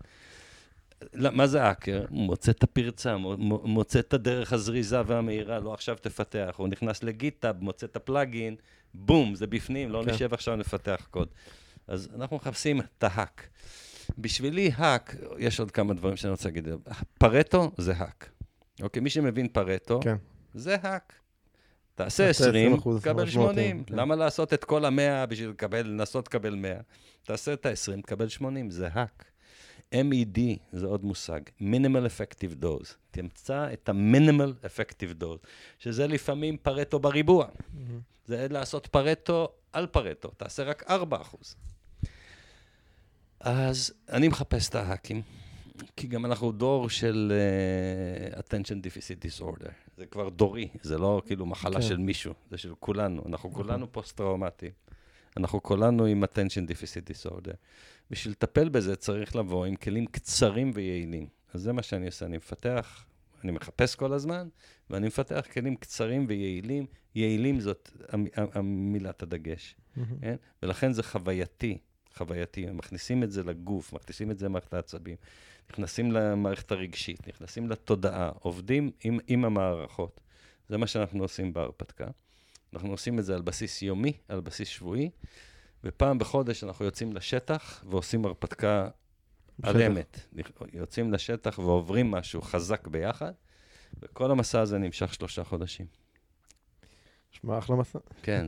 [1.15, 2.05] לא, מה זה האקר?
[2.11, 6.55] מוצא את הפרצה, מו- מו- מוצא את הדרך הזריזה והמהירה, לא עכשיו תפתח.
[6.57, 8.57] הוא נכנס לגיטאב, מוצא את הפלאגין,
[8.95, 10.11] בום, זה בפנים, לא כן.
[10.11, 11.29] נשב עכשיו לפתח קוד.
[11.89, 13.49] אז אנחנו מחפשים את ההאק.
[14.19, 16.69] בשבילי האק, יש עוד כמה דברים שאני רוצה להגיד.
[17.19, 18.31] פרטו זה האק.
[18.83, 20.17] אוקיי, מי שמבין פרטו, כן.
[20.55, 21.13] זה האק.
[21.95, 23.85] תעשה תעשה 20, 20%, תקבל 80, 80.
[23.85, 23.95] כן.
[23.97, 26.75] למה לעשות את כל המאה בשביל לקבל, לנסות לקבל 100?
[27.25, 29.25] תעשה את ה-20, תקבל 80, זה האק.
[29.93, 30.39] MED
[30.73, 32.95] זה עוד מושג, minimal effective dose.
[33.11, 35.47] תמצא את ה-minimal effective dose,
[35.79, 37.47] שזה לפעמים פרטו בריבוע.
[38.27, 41.57] זה לעשות פרטו על פרטו, תעשה רק 4 אחוז.
[43.41, 45.23] אז אני מחפש את ההאקים,
[45.97, 47.33] כי גם אנחנו דור של
[48.35, 49.71] uh, attention deficit disorder.
[49.97, 51.83] זה כבר דורי, זה לא כאילו מחלה כן.
[51.83, 53.23] של מישהו, זה של כולנו.
[53.27, 54.73] אנחנו כולנו פוסט-טראומטיים.
[55.37, 57.55] אנחנו כולנו עם attention deficit disorder.
[58.11, 61.27] בשביל לטפל בזה צריך לבוא עם כלים קצרים ויעילים.
[61.55, 63.05] אז זה מה שאני עושה, אני מפתח,
[63.45, 64.49] אני מחפש כל הזמן,
[64.91, 66.87] ואני מפתח כלים קצרים ויעילים.
[67.15, 69.75] יעילים זאת המ- המילת הדגש.
[70.21, 70.37] כן?
[70.63, 71.79] ולכן זה חווייתי,
[72.17, 72.67] חווייתי.
[72.67, 75.17] מכניסים את זה לגוף, מכניסים את זה למערכת העצבים,
[75.71, 80.21] נכנסים למערכת הרגשית, נכנסים לתודעה, עובדים עם, עם המערכות.
[80.69, 82.07] זה מה שאנחנו עושים בהרפתקה.
[82.73, 85.11] אנחנו עושים את זה על בסיס יומי, על בסיס שבועי,
[85.85, 88.89] ופעם בחודש אנחנו יוצאים לשטח ועושים הרפתקה
[89.63, 89.83] על.
[89.83, 90.21] אמת.
[90.73, 93.33] יוצאים לשטח ועוברים משהו חזק ביחד,
[94.03, 95.87] וכל המסע הזה נמשך שלושה חודשים.
[97.31, 97.99] שמע, אחלה מסע.
[98.23, 98.47] כן.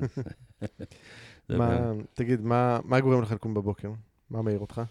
[1.48, 3.90] מה, תגיד, מה מה גורם לך לקום בבוקר?
[4.30, 4.82] מה מעיר אותך?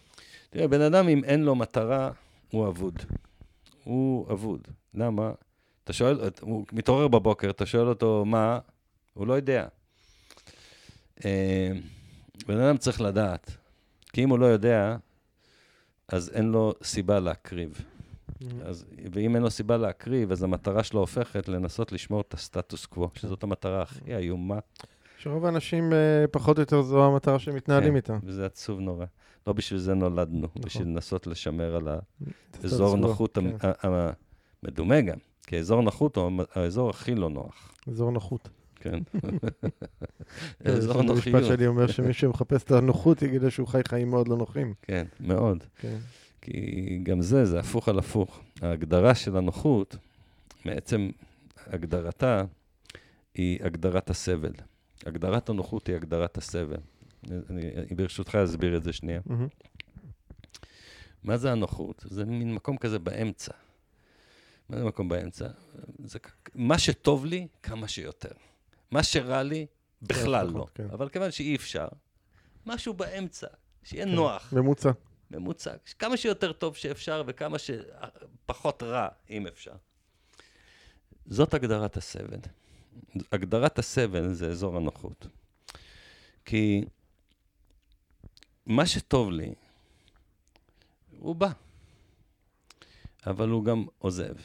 [0.49, 2.11] תראה, בן אדם, אם אין לו מטרה,
[2.51, 2.99] הוא אבוד.
[3.83, 4.67] הוא אבוד.
[4.93, 5.31] למה?
[5.83, 8.59] אתה שואל, הוא מתעורר בבוקר, אתה שואל אותו מה,
[9.13, 9.67] הוא לא יודע.
[12.47, 13.57] בן אדם צריך לדעת,
[14.13, 14.97] כי אם הוא לא יודע,
[16.07, 17.85] אז אין לו סיבה להקריב.
[18.65, 23.09] אז, ואם אין לו סיבה להקריב, אז המטרה שלו הופכת לנסות לשמור את הסטטוס קוו,
[23.15, 24.59] שזאת המטרה הכי איומה,
[25.17, 27.95] שרוב האנשים, אה, פחות או יותר, זו המטרה שהם מתנהלים כן.
[27.95, 28.17] איתה.
[28.23, 29.05] וזה עצוב נורא.
[29.47, 30.61] לא בשביל זה נולדנו, נכון.
[30.61, 31.99] בשביל לנסות לשמר על ה...
[32.55, 33.71] סטטוס אזור קוו, נוחות כן.
[34.63, 38.49] המדומה גם, כי אזור נוחות הוא האזור הכי לא נוח, אזור נוחות.
[38.83, 38.99] כן.
[40.63, 41.35] כן, אזור זה נוחיות.
[41.35, 44.73] המשפט שלי אומר שמי שמחפש את הנוחות יגיד שהוא חי חיים מאוד לא נוחים.
[44.81, 45.63] כן, מאוד.
[45.79, 45.97] כן.
[46.41, 48.41] כי גם זה, זה הפוך על הפוך.
[48.61, 49.95] ההגדרה של הנוחות,
[50.65, 51.09] מעצם
[51.67, 52.43] הגדרתה,
[53.35, 54.53] היא הגדרת הסבל.
[55.05, 56.77] הגדרת הנוחות היא הגדרת הסבל.
[57.31, 59.21] אני, אני ברשותך אסביר את זה שנייה.
[61.23, 62.05] מה זה הנוחות?
[62.09, 63.51] זה מין מקום כזה באמצע.
[64.69, 65.47] מה זה מקום באמצע?
[66.03, 66.19] זה
[66.55, 68.31] מה שטוב לי, כמה שיותר.
[68.93, 69.65] מה שרע לי,
[70.01, 70.67] בכלל לא.
[70.75, 70.87] כן.
[70.89, 71.87] אבל כיוון שאי אפשר,
[72.65, 73.47] משהו באמצע,
[73.83, 74.11] שיהיה כן.
[74.11, 74.91] נוח, ממוצע.
[75.31, 79.75] ממוצע, כמה שיותר טוב שאפשר וכמה שפחות רע, אם אפשר.
[81.25, 82.39] זאת הגדרת הסבל.
[83.31, 85.27] הגדרת הסבל זה אזור הנוחות.
[86.45, 86.85] כי
[88.65, 89.53] מה שטוב לי,
[91.19, 91.51] הוא בא,
[93.27, 94.35] אבל הוא גם עוזב.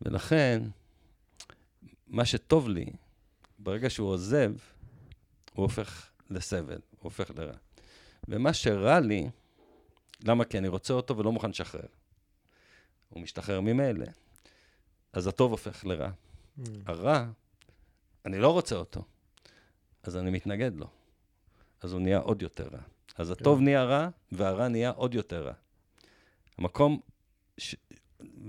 [0.00, 0.62] ולכן,
[2.06, 2.86] מה שטוב לי,
[3.62, 4.52] ברגע שהוא עוזב,
[5.54, 7.56] הוא הופך לסבל, הוא הופך לרע.
[8.28, 9.30] ומה שרע לי,
[10.24, 10.44] למה?
[10.44, 11.86] כי אני רוצה אותו ולא מוכן לשחרר.
[13.08, 14.06] הוא משתחרר ממילא.
[15.12, 16.10] אז הטוב הופך לרע.
[16.86, 17.26] הרע,
[18.26, 19.04] אני לא רוצה אותו,
[20.02, 20.86] אז אני מתנגד לו.
[21.80, 22.80] אז הוא נהיה עוד יותר רע.
[23.16, 25.52] אז הטוב נהיה רע, והרע נהיה עוד יותר רע.
[26.58, 27.00] המקום,
[27.58, 27.76] ש...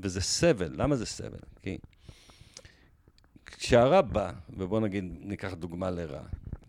[0.01, 1.39] וזה סבל, למה זה סבל?
[1.61, 1.77] כי
[3.57, 6.21] כשהרע בא, ובואו נגיד, ניקח דוגמה לרע,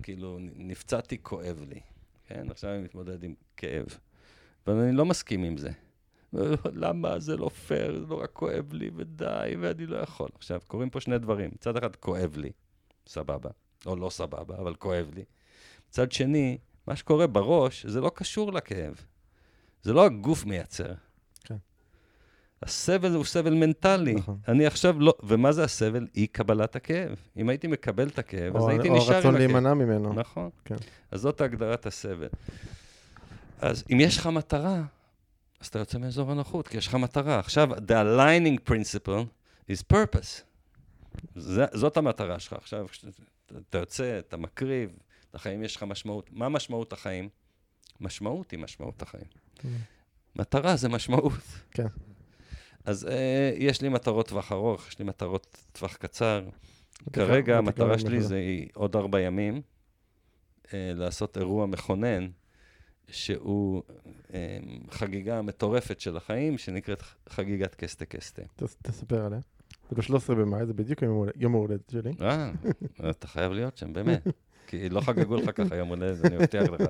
[0.02, 1.80] כאילו, נפצעתי, כואב לי,
[2.26, 2.50] כן?
[2.50, 3.86] עכשיו אני מתמודד עם כאב,
[4.66, 5.70] אבל אני לא מסכים עם זה.
[6.72, 10.28] למה זה לא פייר, זה נורא כואב לי, ודי, ואני לא יכול.
[10.34, 11.50] עכשיו, קורים פה שני דברים.
[11.54, 12.52] מצד אחד, כואב לי,
[13.06, 13.50] סבבה,
[13.86, 15.24] או לא סבבה, אבל כואב לי.
[15.88, 18.94] מצד שני, מה שקורה בראש, זה לא קשור לכאב.
[19.82, 20.92] זה לא הגוף מייצר.
[22.64, 22.68] כן.
[22.68, 24.14] הסבל הוא סבל מנטלי.
[24.14, 24.38] נכון.
[24.48, 25.14] אני עכשיו לא...
[25.22, 26.06] ומה זה הסבל?
[26.14, 27.16] אי קבלת הכאב.
[27.36, 29.46] אם הייתי מקבל את הכאב, אז או הייתי או נשאר עם הרצון הכאב.
[29.46, 30.12] להימנע ממנו.
[30.12, 30.50] נכון.
[30.64, 30.76] כן.
[31.10, 32.28] אז זאת הגדרת הסבל.
[33.60, 34.82] אז אם יש לך מטרה,
[35.60, 37.38] אז אתה יוצא מאזור הנוחות, כי יש לך מטרה.
[37.38, 39.24] עכשיו, the aligning principle
[39.70, 40.42] is purpose.
[41.34, 42.52] זה, זאת המטרה שלך.
[42.52, 42.86] עכשיו,
[43.70, 44.90] אתה יוצא, אתה מקריב,
[45.34, 46.30] לחיים יש לך משמעות.
[46.32, 47.28] מה משמעות החיים?
[48.00, 49.24] משמעות היא משמעות החיים.
[50.36, 51.32] מטרה זה משמעות.
[51.70, 51.86] כן.
[52.84, 56.44] אז אה, יש לי מטרות טווח ארוך, יש לי מטרות טווח קצר.
[57.12, 58.20] כרגע המטרה שלי.
[58.22, 58.40] זה
[58.74, 59.62] עוד ארבע ימים,
[60.74, 62.28] אה, לעשות אירוע מכונן,
[63.08, 63.82] שהוא
[64.34, 64.58] אה,
[64.90, 68.42] חגיגה מטורפת של החיים, שנקראת חגיגת קסטה קסטה.
[68.56, 69.38] תס- תספר עליה.
[69.90, 71.02] זה ב-13 במאי, זה בדיוק
[71.36, 72.10] יום ההולדת שלי.
[72.20, 72.50] אה,
[73.10, 74.26] אתה חייב להיות שם, באמת.
[74.66, 76.82] כי לא חגגו לך ככה יום הולדת, אני מבטיח לך.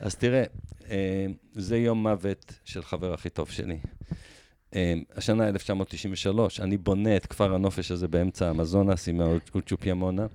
[0.00, 0.44] אז תראה,
[0.90, 3.78] אה, זה יום מוות של חבר הכי טוב שלי.
[4.74, 10.26] אה, השנה 1993, אני בונה את כפר הנופש הזה באמצע האמזונס עם האוצ'ופיאמונה.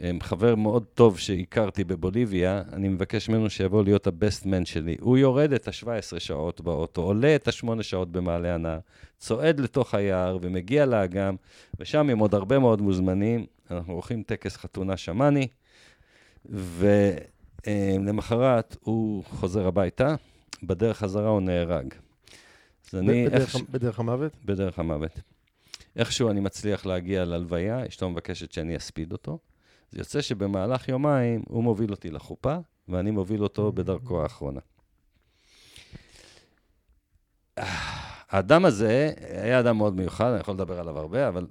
[0.00, 4.96] אה, חבר מאוד טוב שהכרתי בבוליביה, אני מבקש ממנו שיבוא להיות הבסט מן שלי.
[5.00, 8.78] הוא יורד את ה-17 שעות באוטו, עולה את ה-8 שעות במעלה הנהר,
[9.18, 11.36] צועד לתוך היער ומגיע לאגם,
[11.80, 15.48] ושם עם עוד הרבה מאוד מוזמנים, אנחנו עורכים טקס חתונה שמאני,
[17.66, 20.14] ולמחרת הוא חוזר הביתה,
[20.62, 21.94] בדרך חזרה הוא נהרג.
[22.92, 24.32] אז אני, בדרך- איך, בדרך המוות?
[24.44, 25.20] בדרך המוות.
[25.96, 29.38] איכשהו אני מצליח להגיע ללוויה, אשתו מבקשת שאני אספיד אותו.
[29.90, 32.56] זה יוצא שבמהלך יומיים הוא מוביל אותי לחופה,
[32.88, 34.60] ואני מוביל אותו בדרכו האחרונה.
[38.28, 41.46] האדם הזה היה אדם מאוד מיוחד, אני יכול לדבר עליו הרבה, אבל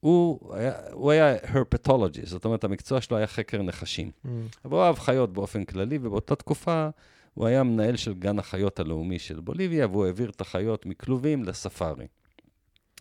[0.00, 4.10] הוא היה, הוא היה הרפטולוגי, זאת אומרת, המקצוע שלו היה חקר נחשים.
[4.24, 4.28] Mm.
[4.64, 6.88] אבל הוא אהב חיות באופן כללי, ובאותה תקופה
[7.34, 12.06] הוא היה מנהל של גן החיות הלאומי של בוליביה, והוא העביר את החיות מכלובים לספארי.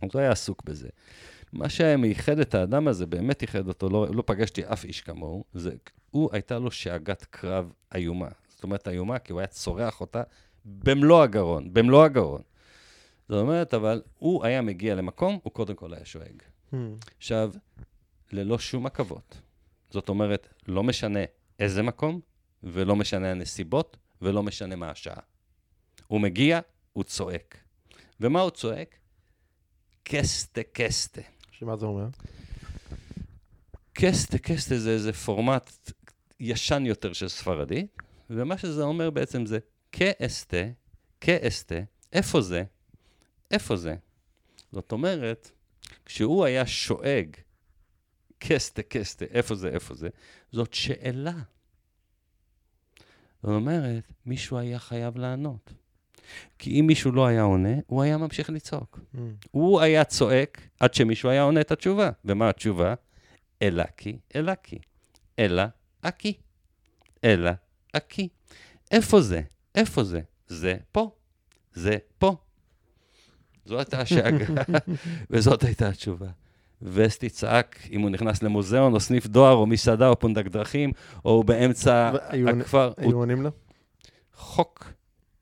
[0.02, 0.90] אז הוא היה עסוק בזה.
[1.54, 5.72] מה שייחד את האדם הזה, באמת ייחד אותו, לא, לא פגשתי אף איש כמוהו, זה,
[6.12, 8.30] הוא הייתה לו שאגת קרב איומה.
[8.50, 10.24] זאת אומרת איומה, כי הוא היה צורח אותה
[10.66, 12.42] במלוא הגרון, במלוא הגרון.
[13.30, 16.42] זאת אומרת, אבל הוא היה מגיע למקום, הוא קודם כל היה שואג.
[16.74, 16.76] Hmm.
[17.18, 17.52] עכשיו,
[18.32, 19.42] ללא שום עכבות.
[19.90, 21.20] זאת אומרת, לא משנה
[21.60, 22.20] איזה מקום,
[22.64, 25.22] ולא משנה הנסיבות, ולא משנה מה השעה.
[26.07, 26.60] הוא מגיע,
[26.94, 27.57] הוא צועק.
[28.19, 28.95] ומה הוא צועק?
[30.03, 31.22] קסטה קסטה.
[31.52, 32.07] שמה זה אומר?
[33.94, 35.72] קסטה קסטה זה איזה פורמט
[36.40, 37.88] ישן יותר של ספרדי,
[38.30, 39.60] ומה שזה אומר בעצם זה
[39.91, 40.64] כאסטה,
[41.22, 41.80] כאסטה,
[42.14, 42.64] איפה זה?
[43.52, 43.95] איפה זה?
[44.72, 45.52] זאת אומרת,
[46.06, 47.35] כשהוא היה שואג
[48.38, 50.10] קסטה קסטה, איפה זה, איפה זה,
[50.52, 51.34] זאת שאלה.
[53.44, 55.74] זאת אומרת, מישהו היה חייב לענות.
[56.60, 58.99] כי אם מישהו לא היה עונה, הוא היה ממשיך לצעוק.
[59.15, 59.18] Hmm.
[59.52, 62.10] הוא היה צועק עד שמישהו היה עונה את התשובה.
[62.26, 62.94] ומה התשובה?
[63.61, 64.80] אלקי, אלקי.
[65.40, 65.64] אלא
[66.02, 66.34] אקי.
[67.24, 67.52] אלא
[67.94, 68.28] אקי.
[68.91, 69.41] איפה זה?
[69.76, 70.22] איפה זה?
[70.48, 71.11] זה פה.
[71.74, 72.36] זה פה.
[73.65, 74.45] זו הייתה השאגה,
[75.30, 76.30] וזאת הייתה התשובה.
[76.84, 80.92] וסטי צעק אם הוא נכנס למוזיאון, או סניף דואר, או מסעדה, או פונדק דרכים,
[81.26, 82.92] או הוא באמצע והיו- הכפר.
[82.98, 83.50] היו עונים לו?
[84.36, 84.94] חוק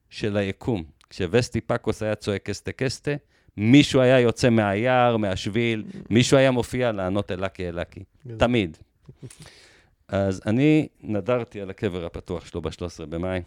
[0.10, 0.84] של היקום.
[1.10, 3.12] כשווסטי פקוס היה צועק קסטה קסטה,
[3.58, 8.04] מישהו היה יוצא מהיער, מהשביל, מישהו היה מופיע לענות אלקי אלקי.
[8.38, 8.78] תמיד.
[10.08, 13.42] אז אני נדרתי על הקבר הפתוח שלו ב-13 במאי,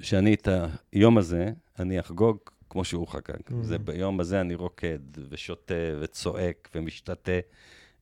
[0.00, 0.48] שאני את
[0.92, 2.38] היום הזה, אני אחגוג
[2.70, 3.40] כמו שהוא חגג.
[3.48, 3.54] Mm.
[3.62, 4.98] זה ביום הזה אני רוקד
[5.30, 7.38] ושותה וצועק ומשתתה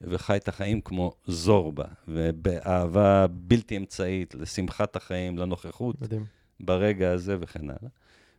[0.00, 6.24] וחי את החיים כמו זורבה, ובאהבה בלתי אמצעית לשמחת החיים, לנוכחות מדהים.
[6.60, 7.90] ברגע הזה וכן הלאה.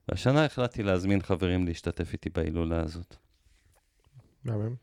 [0.09, 3.15] והשנה החלטתי להזמין חברים להשתתף איתי בהילולה הזאת.
[4.43, 4.75] מהמם.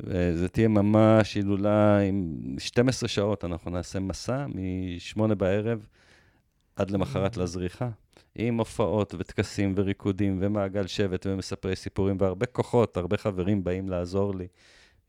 [0.00, 5.86] וזה תהיה ממש הילולה עם 12 שעות, אנחנו נעשה מסע מ-8 בערב
[6.76, 7.88] עד למחרת לזריחה,
[8.34, 14.46] עם הופעות וטקסים וריקודים ומעגל שבט ומספרי סיפורים, והרבה כוחות, הרבה חברים באים לעזור לי.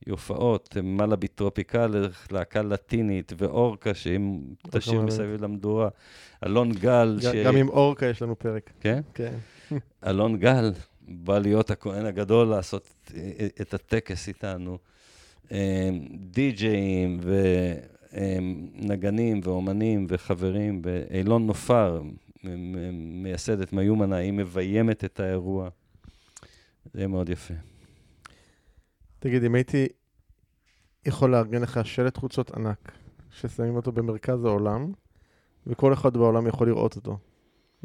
[0.09, 4.39] הופעות, מלאבי טרופיקל, להקה לטינית, ואורקה, שאם
[4.69, 5.01] תשאיר.
[5.01, 5.89] מסביב למדורה,
[6.45, 7.25] אלון גל, ש...
[7.25, 8.71] גם עם אורקה יש לנו פרק.
[8.79, 9.01] כן?
[9.13, 9.33] כן.
[10.07, 10.71] אלון גל
[11.07, 14.77] בא להיות הכהן הגדול לעשות אה, את הטקס איתנו.
[15.51, 17.19] אה, די-ג'אים
[18.15, 22.01] ונגנים ואומנים וחברים, ואילון נופר,
[22.93, 25.69] מייסדת מיומנה, היא מביימת את האירוע.
[26.93, 27.53] זה יהיה מאוד יפה.
[29.19, 29.87] תגיד, אם הייתי
[31.05, 32.91] יכול לארגן לך שלט חוצות ענק,
[33.31, 34.91] ששמים אותו במרכז העולם,
[35.67, 37.17] וכל אחד בעולם יכול לראות אותו,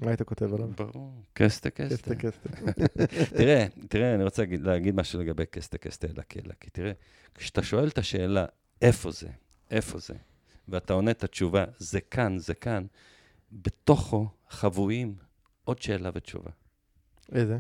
[0.03, 0.69] מה היית כותב עליו?
[0.69, 1.13] ברור.
[1.33, 2.15] קסטה קסטה.
[2.15, 2.73] קסטה קסטה.
[3.39, 6.71] תראה, תראה, אני רוצה להגיד, להגיד משהו לגבי קסטה קסטה אלקי אלקי.
[6.71, 6.93] תראה,
[7.35, 8.47] כשאתה שואל את השאלה,
[8.83, 9.29] איפה זה,
[9.71, 10.15] איפה זה,
[10.69, 12.87] ואתה עונה את התשובה, זה כאן, זה כאן,
[13.53, 15.15] בתוכו חבויים
[15.65, 16.51] עוד שאלה ותשובה.
[17.33, 17.59] איזה?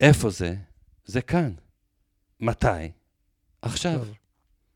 [0.00, 0.56] איפה זה?
[1.04, 1.52] זה כאן.
[2.40, 2.92] מתי?
[3.62, 3.98] עכשיו.
[3.98, 4.14] טוב.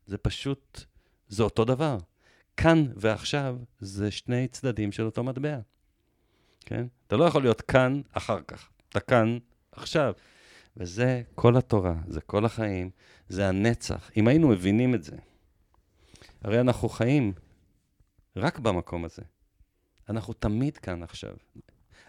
[0.05, 0.83] זה פשוט,
[1.27, 1.97] זה אותו דבר.
[2.57, 5.59] כאן ועכשיו זה שני צדדים של אותו מטבע,
[6.59, 6.87] כן?
[7.07, 9.37] אתה לא יכול להיות כאן אחר כך, אתה כאן
[9.71, 10.13] עכשיו.
[10.77, 12.89] וזה כל התורה, זה כל החיים,
[13.29, 14.11] זה הנצח.
[14.17, 15.15] אם היינו מבינים את זה,
[16.41, 17.33] הרי אנחנו חיים
[18.35, 19.21] רק במקום הזה.
[20.09, 21.33] אנחנו תמיד כאן עכשיו.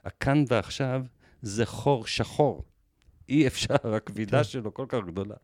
[0.05, 1.05] הכאן ועכשיו
[1.43, 2.65] זה חור שחור.
[3.29, 4.45] אי אפשר, הכבידה כן.
[4.45, 5.35] שלו כל כך גדולה.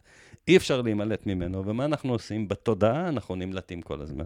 [0.49, 2.49] אי אפשר להימלט ממנו, ומה אנחנו עושים?
[2.49, 4.25] בתודעה אנחנו נמלטים כל הזמן.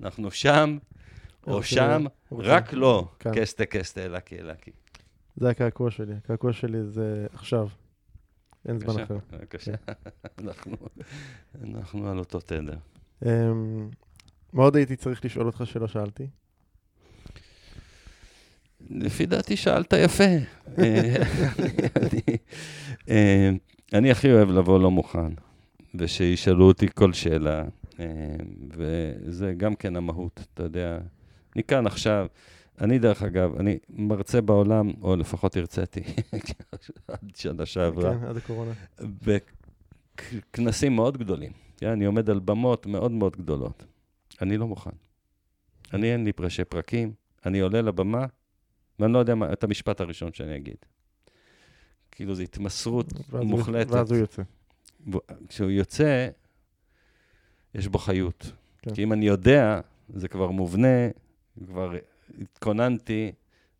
[0.00, 0.78] אנחנו שם,
[1.46, 3.30] או שם, רק לא כן.
[3.34, 4.70] קסטה קסטה אלקי אלקי.
[5.36, 6.14] זה הקעקוע שלי.
[6.14, 7.68] הקעקוע שלי זה עכשיו.
[8.68, 9.18] אין זמן אחר.
[9.30, 9.72] בבקשה.
[11.64, 12.76] אנחנו על אותו תדר.
[13.26, 13.88] אמ,
[14.52, 16.26] מה עוד הייתי צריך לשאול אותך שלא שאלתי?
[18.90, 20.24] לפי דעתי שאלת יפה.
[20.78, 21.14] אה,
[21.96, 22.36] אני-
[23.08, 23.50] אה,
[23.92, 25.32] אני הכי אוהב לבוא לא מוכן,
[25.94, 27.64] ושישאלו אותי כל שאלה,
[28.00, 28.06] אה,
[28.76, 30.98] וזה גם כן המהות, אתה יודע.
[31.56, 32.26] אני כאן עכשיו,
[32.80, 36.00] אני דרך אגב, אני מרצה בעולם, או לפחות הרציתי,
[37.08, 38.72] עד שנה שעברה, כן, עד הקורונה.
[40.52, 41.52] בכנסים מאוד גדולים.
[41.80, 43.84] כן, אני עומד על במות מאוד מאוד גדולות.
[44.42, 44.90] אני לא מוכן.
[45.92, 47.12] אני אין לי פרשי פרקים,
[47.46, 48.26] אני עולה לבמה,
[48.98, 50.76] ואני לא יודע מה, את המשפט הראשון שאני אגיד.
[52.10, 53.90] כאילו, זו התמסרות ואז מוחלטת.
[53.90, 54.42] ואז הוא יוצא.
[55.48, 56.28] כשהוא יוצא,
[57.74, 58.52] יש בו חיות.
[58.78, 58.94] כן.
[58.94, 61.08] כי אם אני יודע, זה כבר מובנה,
[61.66, 61.94] כבר
[62.40, 63.32] התכוננתי,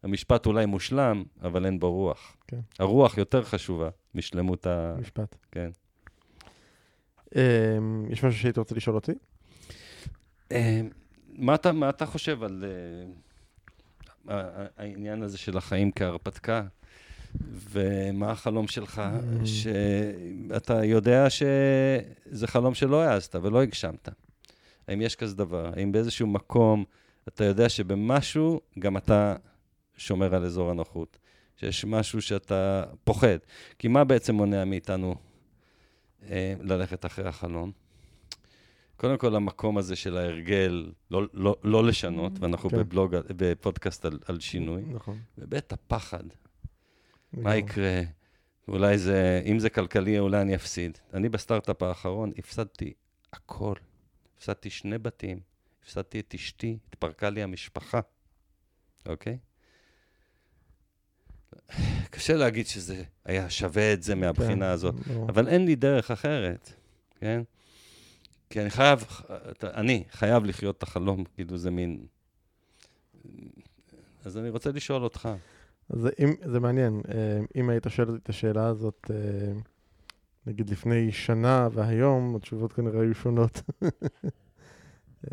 [0.02, 2.36] המשפט אולי מושלם, אבל אין בו רוח.
[2.46, 2.60] כן.
[2.78, 4.94] הרוח יותר חשובה משלמות ה...
[5.00, 5.36] משפט.
[5.50, 5.70] כן.
[7.36, 7.40] אמ,
[8.10, 9.12] יש משהו שהיית רוצה לשאול אותי?
[10.52, 10.80] אה,
[11.28, 12.64] מה אתה, מה אתה חושב על
[14.28, 14.30] uh,
[14.76, 16.62] העניין הזה של החיים כהרפתקה?
[17.70, 19.02] ומה החלום שלך,
[19.42, 19.46] Mm.
[19.46, 24.08] שאתה יודע שזה חלום שלא העזת ולא הגשמת?
[24.88, 25.70] האם יש כזה דבר?
[25.76, 26.84] האם באיזשהו מקום
[27.28, 29.36] אתה יודע שבמשהו גם אתה
[29.96, 31.18] שומר על אזור הנוחות?
[31.56, 33.38] שיש משהו שאתה פוחד?
[33.78, 35.14] כי מה בעצם מונע מאיתנו
[36.60, 37.72] ללכת אחרי החלום?
[38.96, 42.76] קודם כל, המקום הזה של ההרגל, לא, לא, לא לשנות, ואנחנו כן.
[42.76, 45.18] בבלוג, בפודקאסט על, על שינוי, נכון.
[45.38, 46.24] ובית הפחד,
[47.32, 47.56] מה.
[47.56, 48.02] יקרה?
[48.68, 50.98] אולי זה, אם זה כלכלי, אולי אני אפסיד.
[51.14, 52.92] אני בסטארט-אפ האחרון הפסדתי
[53.32, 53.74] הכל.
[54.36, 55.40] הפסדתי שני בתים,
[55.82, 58.00] הפסדתי את אשתי, התפרקה לי המשפחה,
[59.06, 59.38] אוקיי?
[62.10, 65.28] קשה להגיד שזה היה שווה את זה מהבחינה כן, הזאת, ברור.
[65.28, 66.72] אבל אין לי דרך אחרת,
[67.20, 67.42] כן?
[68.50, 69.04] כי אני חייב,
[69.62, 72.06] אני חייב לחיות את החלום, כאילו זה מין...
[74.24, 75.28] אז אני רוצה לשאול אותך.
[75.90, 79.16] אז אם, זה מעניין, אה, אם היית שואל את השאלה הזאת, אה,
[80.46, 83.62] נגיד לפני שנה והיום, התשובות כנראה היו שונות.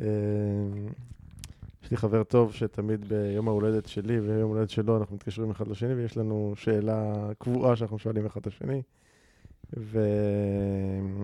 [1.88, 5.94] יש לי חבר טוב שתמיד ביום ההולדת שלי ויום ההולדת שלו אנחנו מתקשרים אחד לשני
[5.94, 8.82] ויש לנו שאלה קבועה שאנחנו שואלים אחד את השני.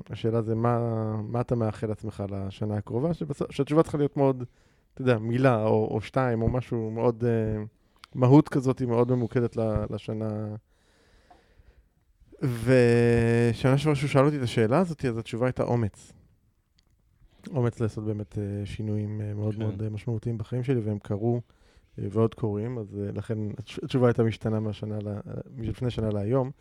[0.09, 0.77] והשאלה זה מה,
[1.21, 4.43] מה אתה מאחל לעצמך לשנה הקרובה, שבסוף, שהתשובה צריכה להיות מאוד,
[4.93, 7.23] אתה יודע, מילה או, או שתיים או משהו מאוד...
[7.23, 7.63] אה,
[8.15, 9.57] מהות כזאת היא מאוד ממוקדת
[9.89, 10.55] לשנה.
[12.41, 16.13] ושנה שעברה שהוא שאל אותי את השאלה הזאת, אז התשובה הייתה אומץ.
[17.51, 19.59] אומץ לעשות באמת אה, שינויים אה, מאוד כן.
[19.59, 21.41] מאוד אה, משמעותיים בחיים שלי, והם קרו
[21.97, 24.97] ועוד קורים, אז לכן התש- התשובה הייתה משתנה מהשנה,
[25.57, 26.51] מלפני שנה להיום.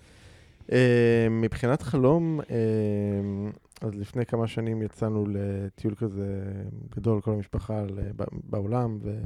[1.31, 2.41] מבחינת חלום,
[3.81, 6.53] אז לפני כמה שנים יצאנו לטיול כזה
[6.97, 7.85] גדול, כל המשפחה
[8.45, 9.21] בעולם, ו...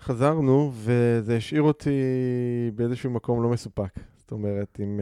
[0.00, 2.00] חזרנו, וזה השאיר אותי
[2.74, 3.94] באיזשהו מקום לא מסופק.
[4.16, 5.00] זאת אומרת, עם,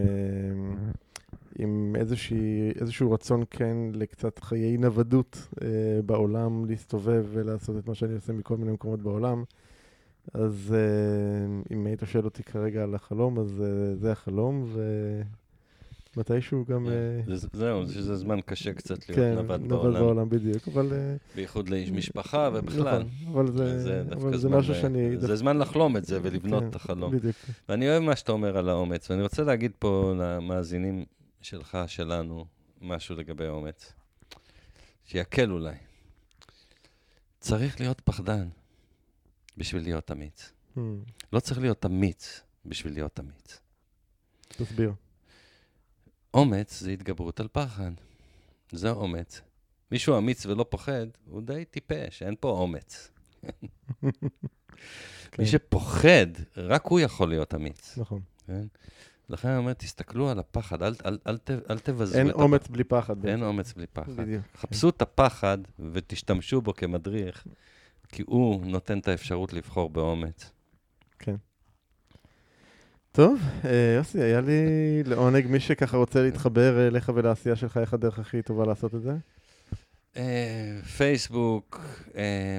[1.58, 5.66] עם איזושהי, איזשהו רצון כן לקצת חיי נוודות אה,
[6.06, 9.44] בעולם, להסתובב ולעשות את מה שאני עושה מכל מיני מקומות בעולם.
[10.34, 14.66] אז אה, אם היית שואל אותי כרגע על החלום, אז אה, זה החלום,
[16.16, 16.86] ומתישהו גם...
[16.88, 20.92] אה, זה- זהו, שזה זמן קשה קצת להיות כן, נווד נווד בעולם, בעולם בדיוק, אבל...
[20.92, 23.02] אה, בייחוד לאיש משפחה ובכלל.
[23.02, 25.16] נכון, אבל זה, זה אבל זה זמן משהו ל- שאני...
[25.18, 27.12] זה זמן לחלום את זה ולבנות כן, את החלום.
[27.16, 27.36] בדיוק.
[27.68, 31.04] ואני אוהב מה שאתה אומר על האומץ, ואני רוצה להגיד פה למאזינים
[31.48, 32.46] שלך, שלנו,
[32.80, 33.92] משהו לגבי האומץ.
[35.04, 35.76] שיקל אולי.
[37.40, 38.48] צריך להיות פחדן
[39.56, 40.52] בשביל להיות אמיץ.
[40.76, 40.80] Hmm,
[41.32, 43.60] לא צריך להיות אמיץ בשביל להיות אמיץ.
[44.48, 44.92] תסביר.
[46.34, 47.92] אומץ זה התגברות על פחד.
[48.72, 49.40] זה אומץ.
[49.90, 53.10] מישהו אמיץ ולא פוחד, הוא די טיפש, אין פה אומץ.
[55.30, 56.26] כן, מי שפוחד,
[56.56, 57.98] רק הוא יכול להיות אמיץ.
[57.98, 58.20] נכון.
[58.46, 58.66] כן?
[59.30, 61.36] לכן אני אומר, תסתכלו על הפחד, אל, אל, אל,
[61.70, 63.18] אל תבזו אין את אומץ בלי פחד.
[63.18, 63.26] הפחד.
[63.26, 64.16] אין אומץ בלי פחד.
[64.16, 64.42] בדיוק.
[64.56, 65.58] חפשו את הפחד
[65.92, 67.46] ותשתמשו בו כמדריך,
[68.08, 70.50] כי הוא נותן את האפשרות לבחור באומץ.
[73.18, 78.18] טוב, אה, יוסי, היה לי לעונג מי שככה רוצה להתחבר אליך ולעשייה שלך, איך הדרך
[78.18, 79.16] הכי טובה לעשות את זה?
[80.16, 81.80] אה, פייסבוק,
[82.16, 82.58] אה,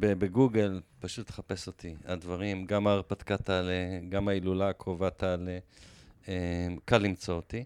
[0.00, 1.94] בגוגל, פשוט תחפש אותי.
[2.04, 5.58] הדברים, גם ההרפתקה תעלה, גם ההילולה הקרובה תעלה.
[6.28, 6.34] אה,
[6.84, 7.64] קל למצוא אותי.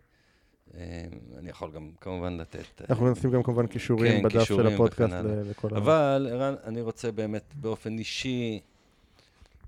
[0.75, 1.05] אה,
[1.39, 2.81] אני יכול גם כמובן לתת...
[2.81, 5.15] אה, אנחנו נשים גם כמובן קישורים כן, בדף של הפודקאסט
[5.51, 5.79] לכל ה...
[5.79, 8.61] אבל, ערן, אני רוצה באמת באופן אישי,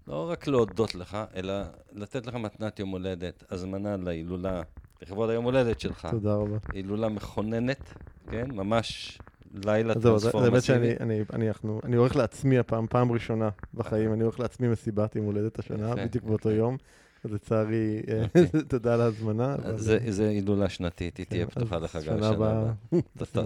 [0.08, 1.54] לא רק להודות לך, אלא
[1.92, 4.62] לתת לך מתנת יום הולדת, הזמנה להילולה,
[5.02, 6.08] לכבוד היום הולדת שלך.
[6.10, 6.56] תודה רבה.
[6.72, 7.94] הילולה מכוננת,
[8.30, 8.50] כן?
[8.50, 9.18] ממש
[9.64, 10.60] לילה זהו, טרנספורמסיבי.
[10.60, 15.16] שאני אני- אני- אנחנו- אני עורך לעצמי הפעם, פעם ראשונה בחיים, אני עורך לעצמי מסיבת
[15.16, 16.50] יום הולדת השנה, בדיוק באותו.
[16.50, 16.76] יום.
[17.24, 18.58] לצערי, יופי.
[18.68, 19.56] תודה על ההזמנה.
[19.76, 22.72] זה, זה הילולה שנתית, היא כן, תהיה אז פתוחה לך גם שנה לשנה הבאה.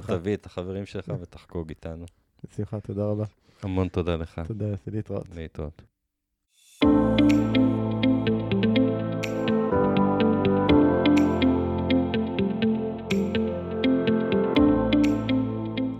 [0.19, 2.05] תביא את החברים שלך ותחגוג איתנו.
[2.53, 3.25] בשמחה, תודה רבה.
[3.63, 4.41] המון תודה לך.
[4.47, 5.27] תודה, להתראות.
[5.35, 5.83] להתראות.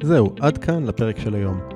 [0.03, 1.76] זהו, עד כאן לפרק של היום.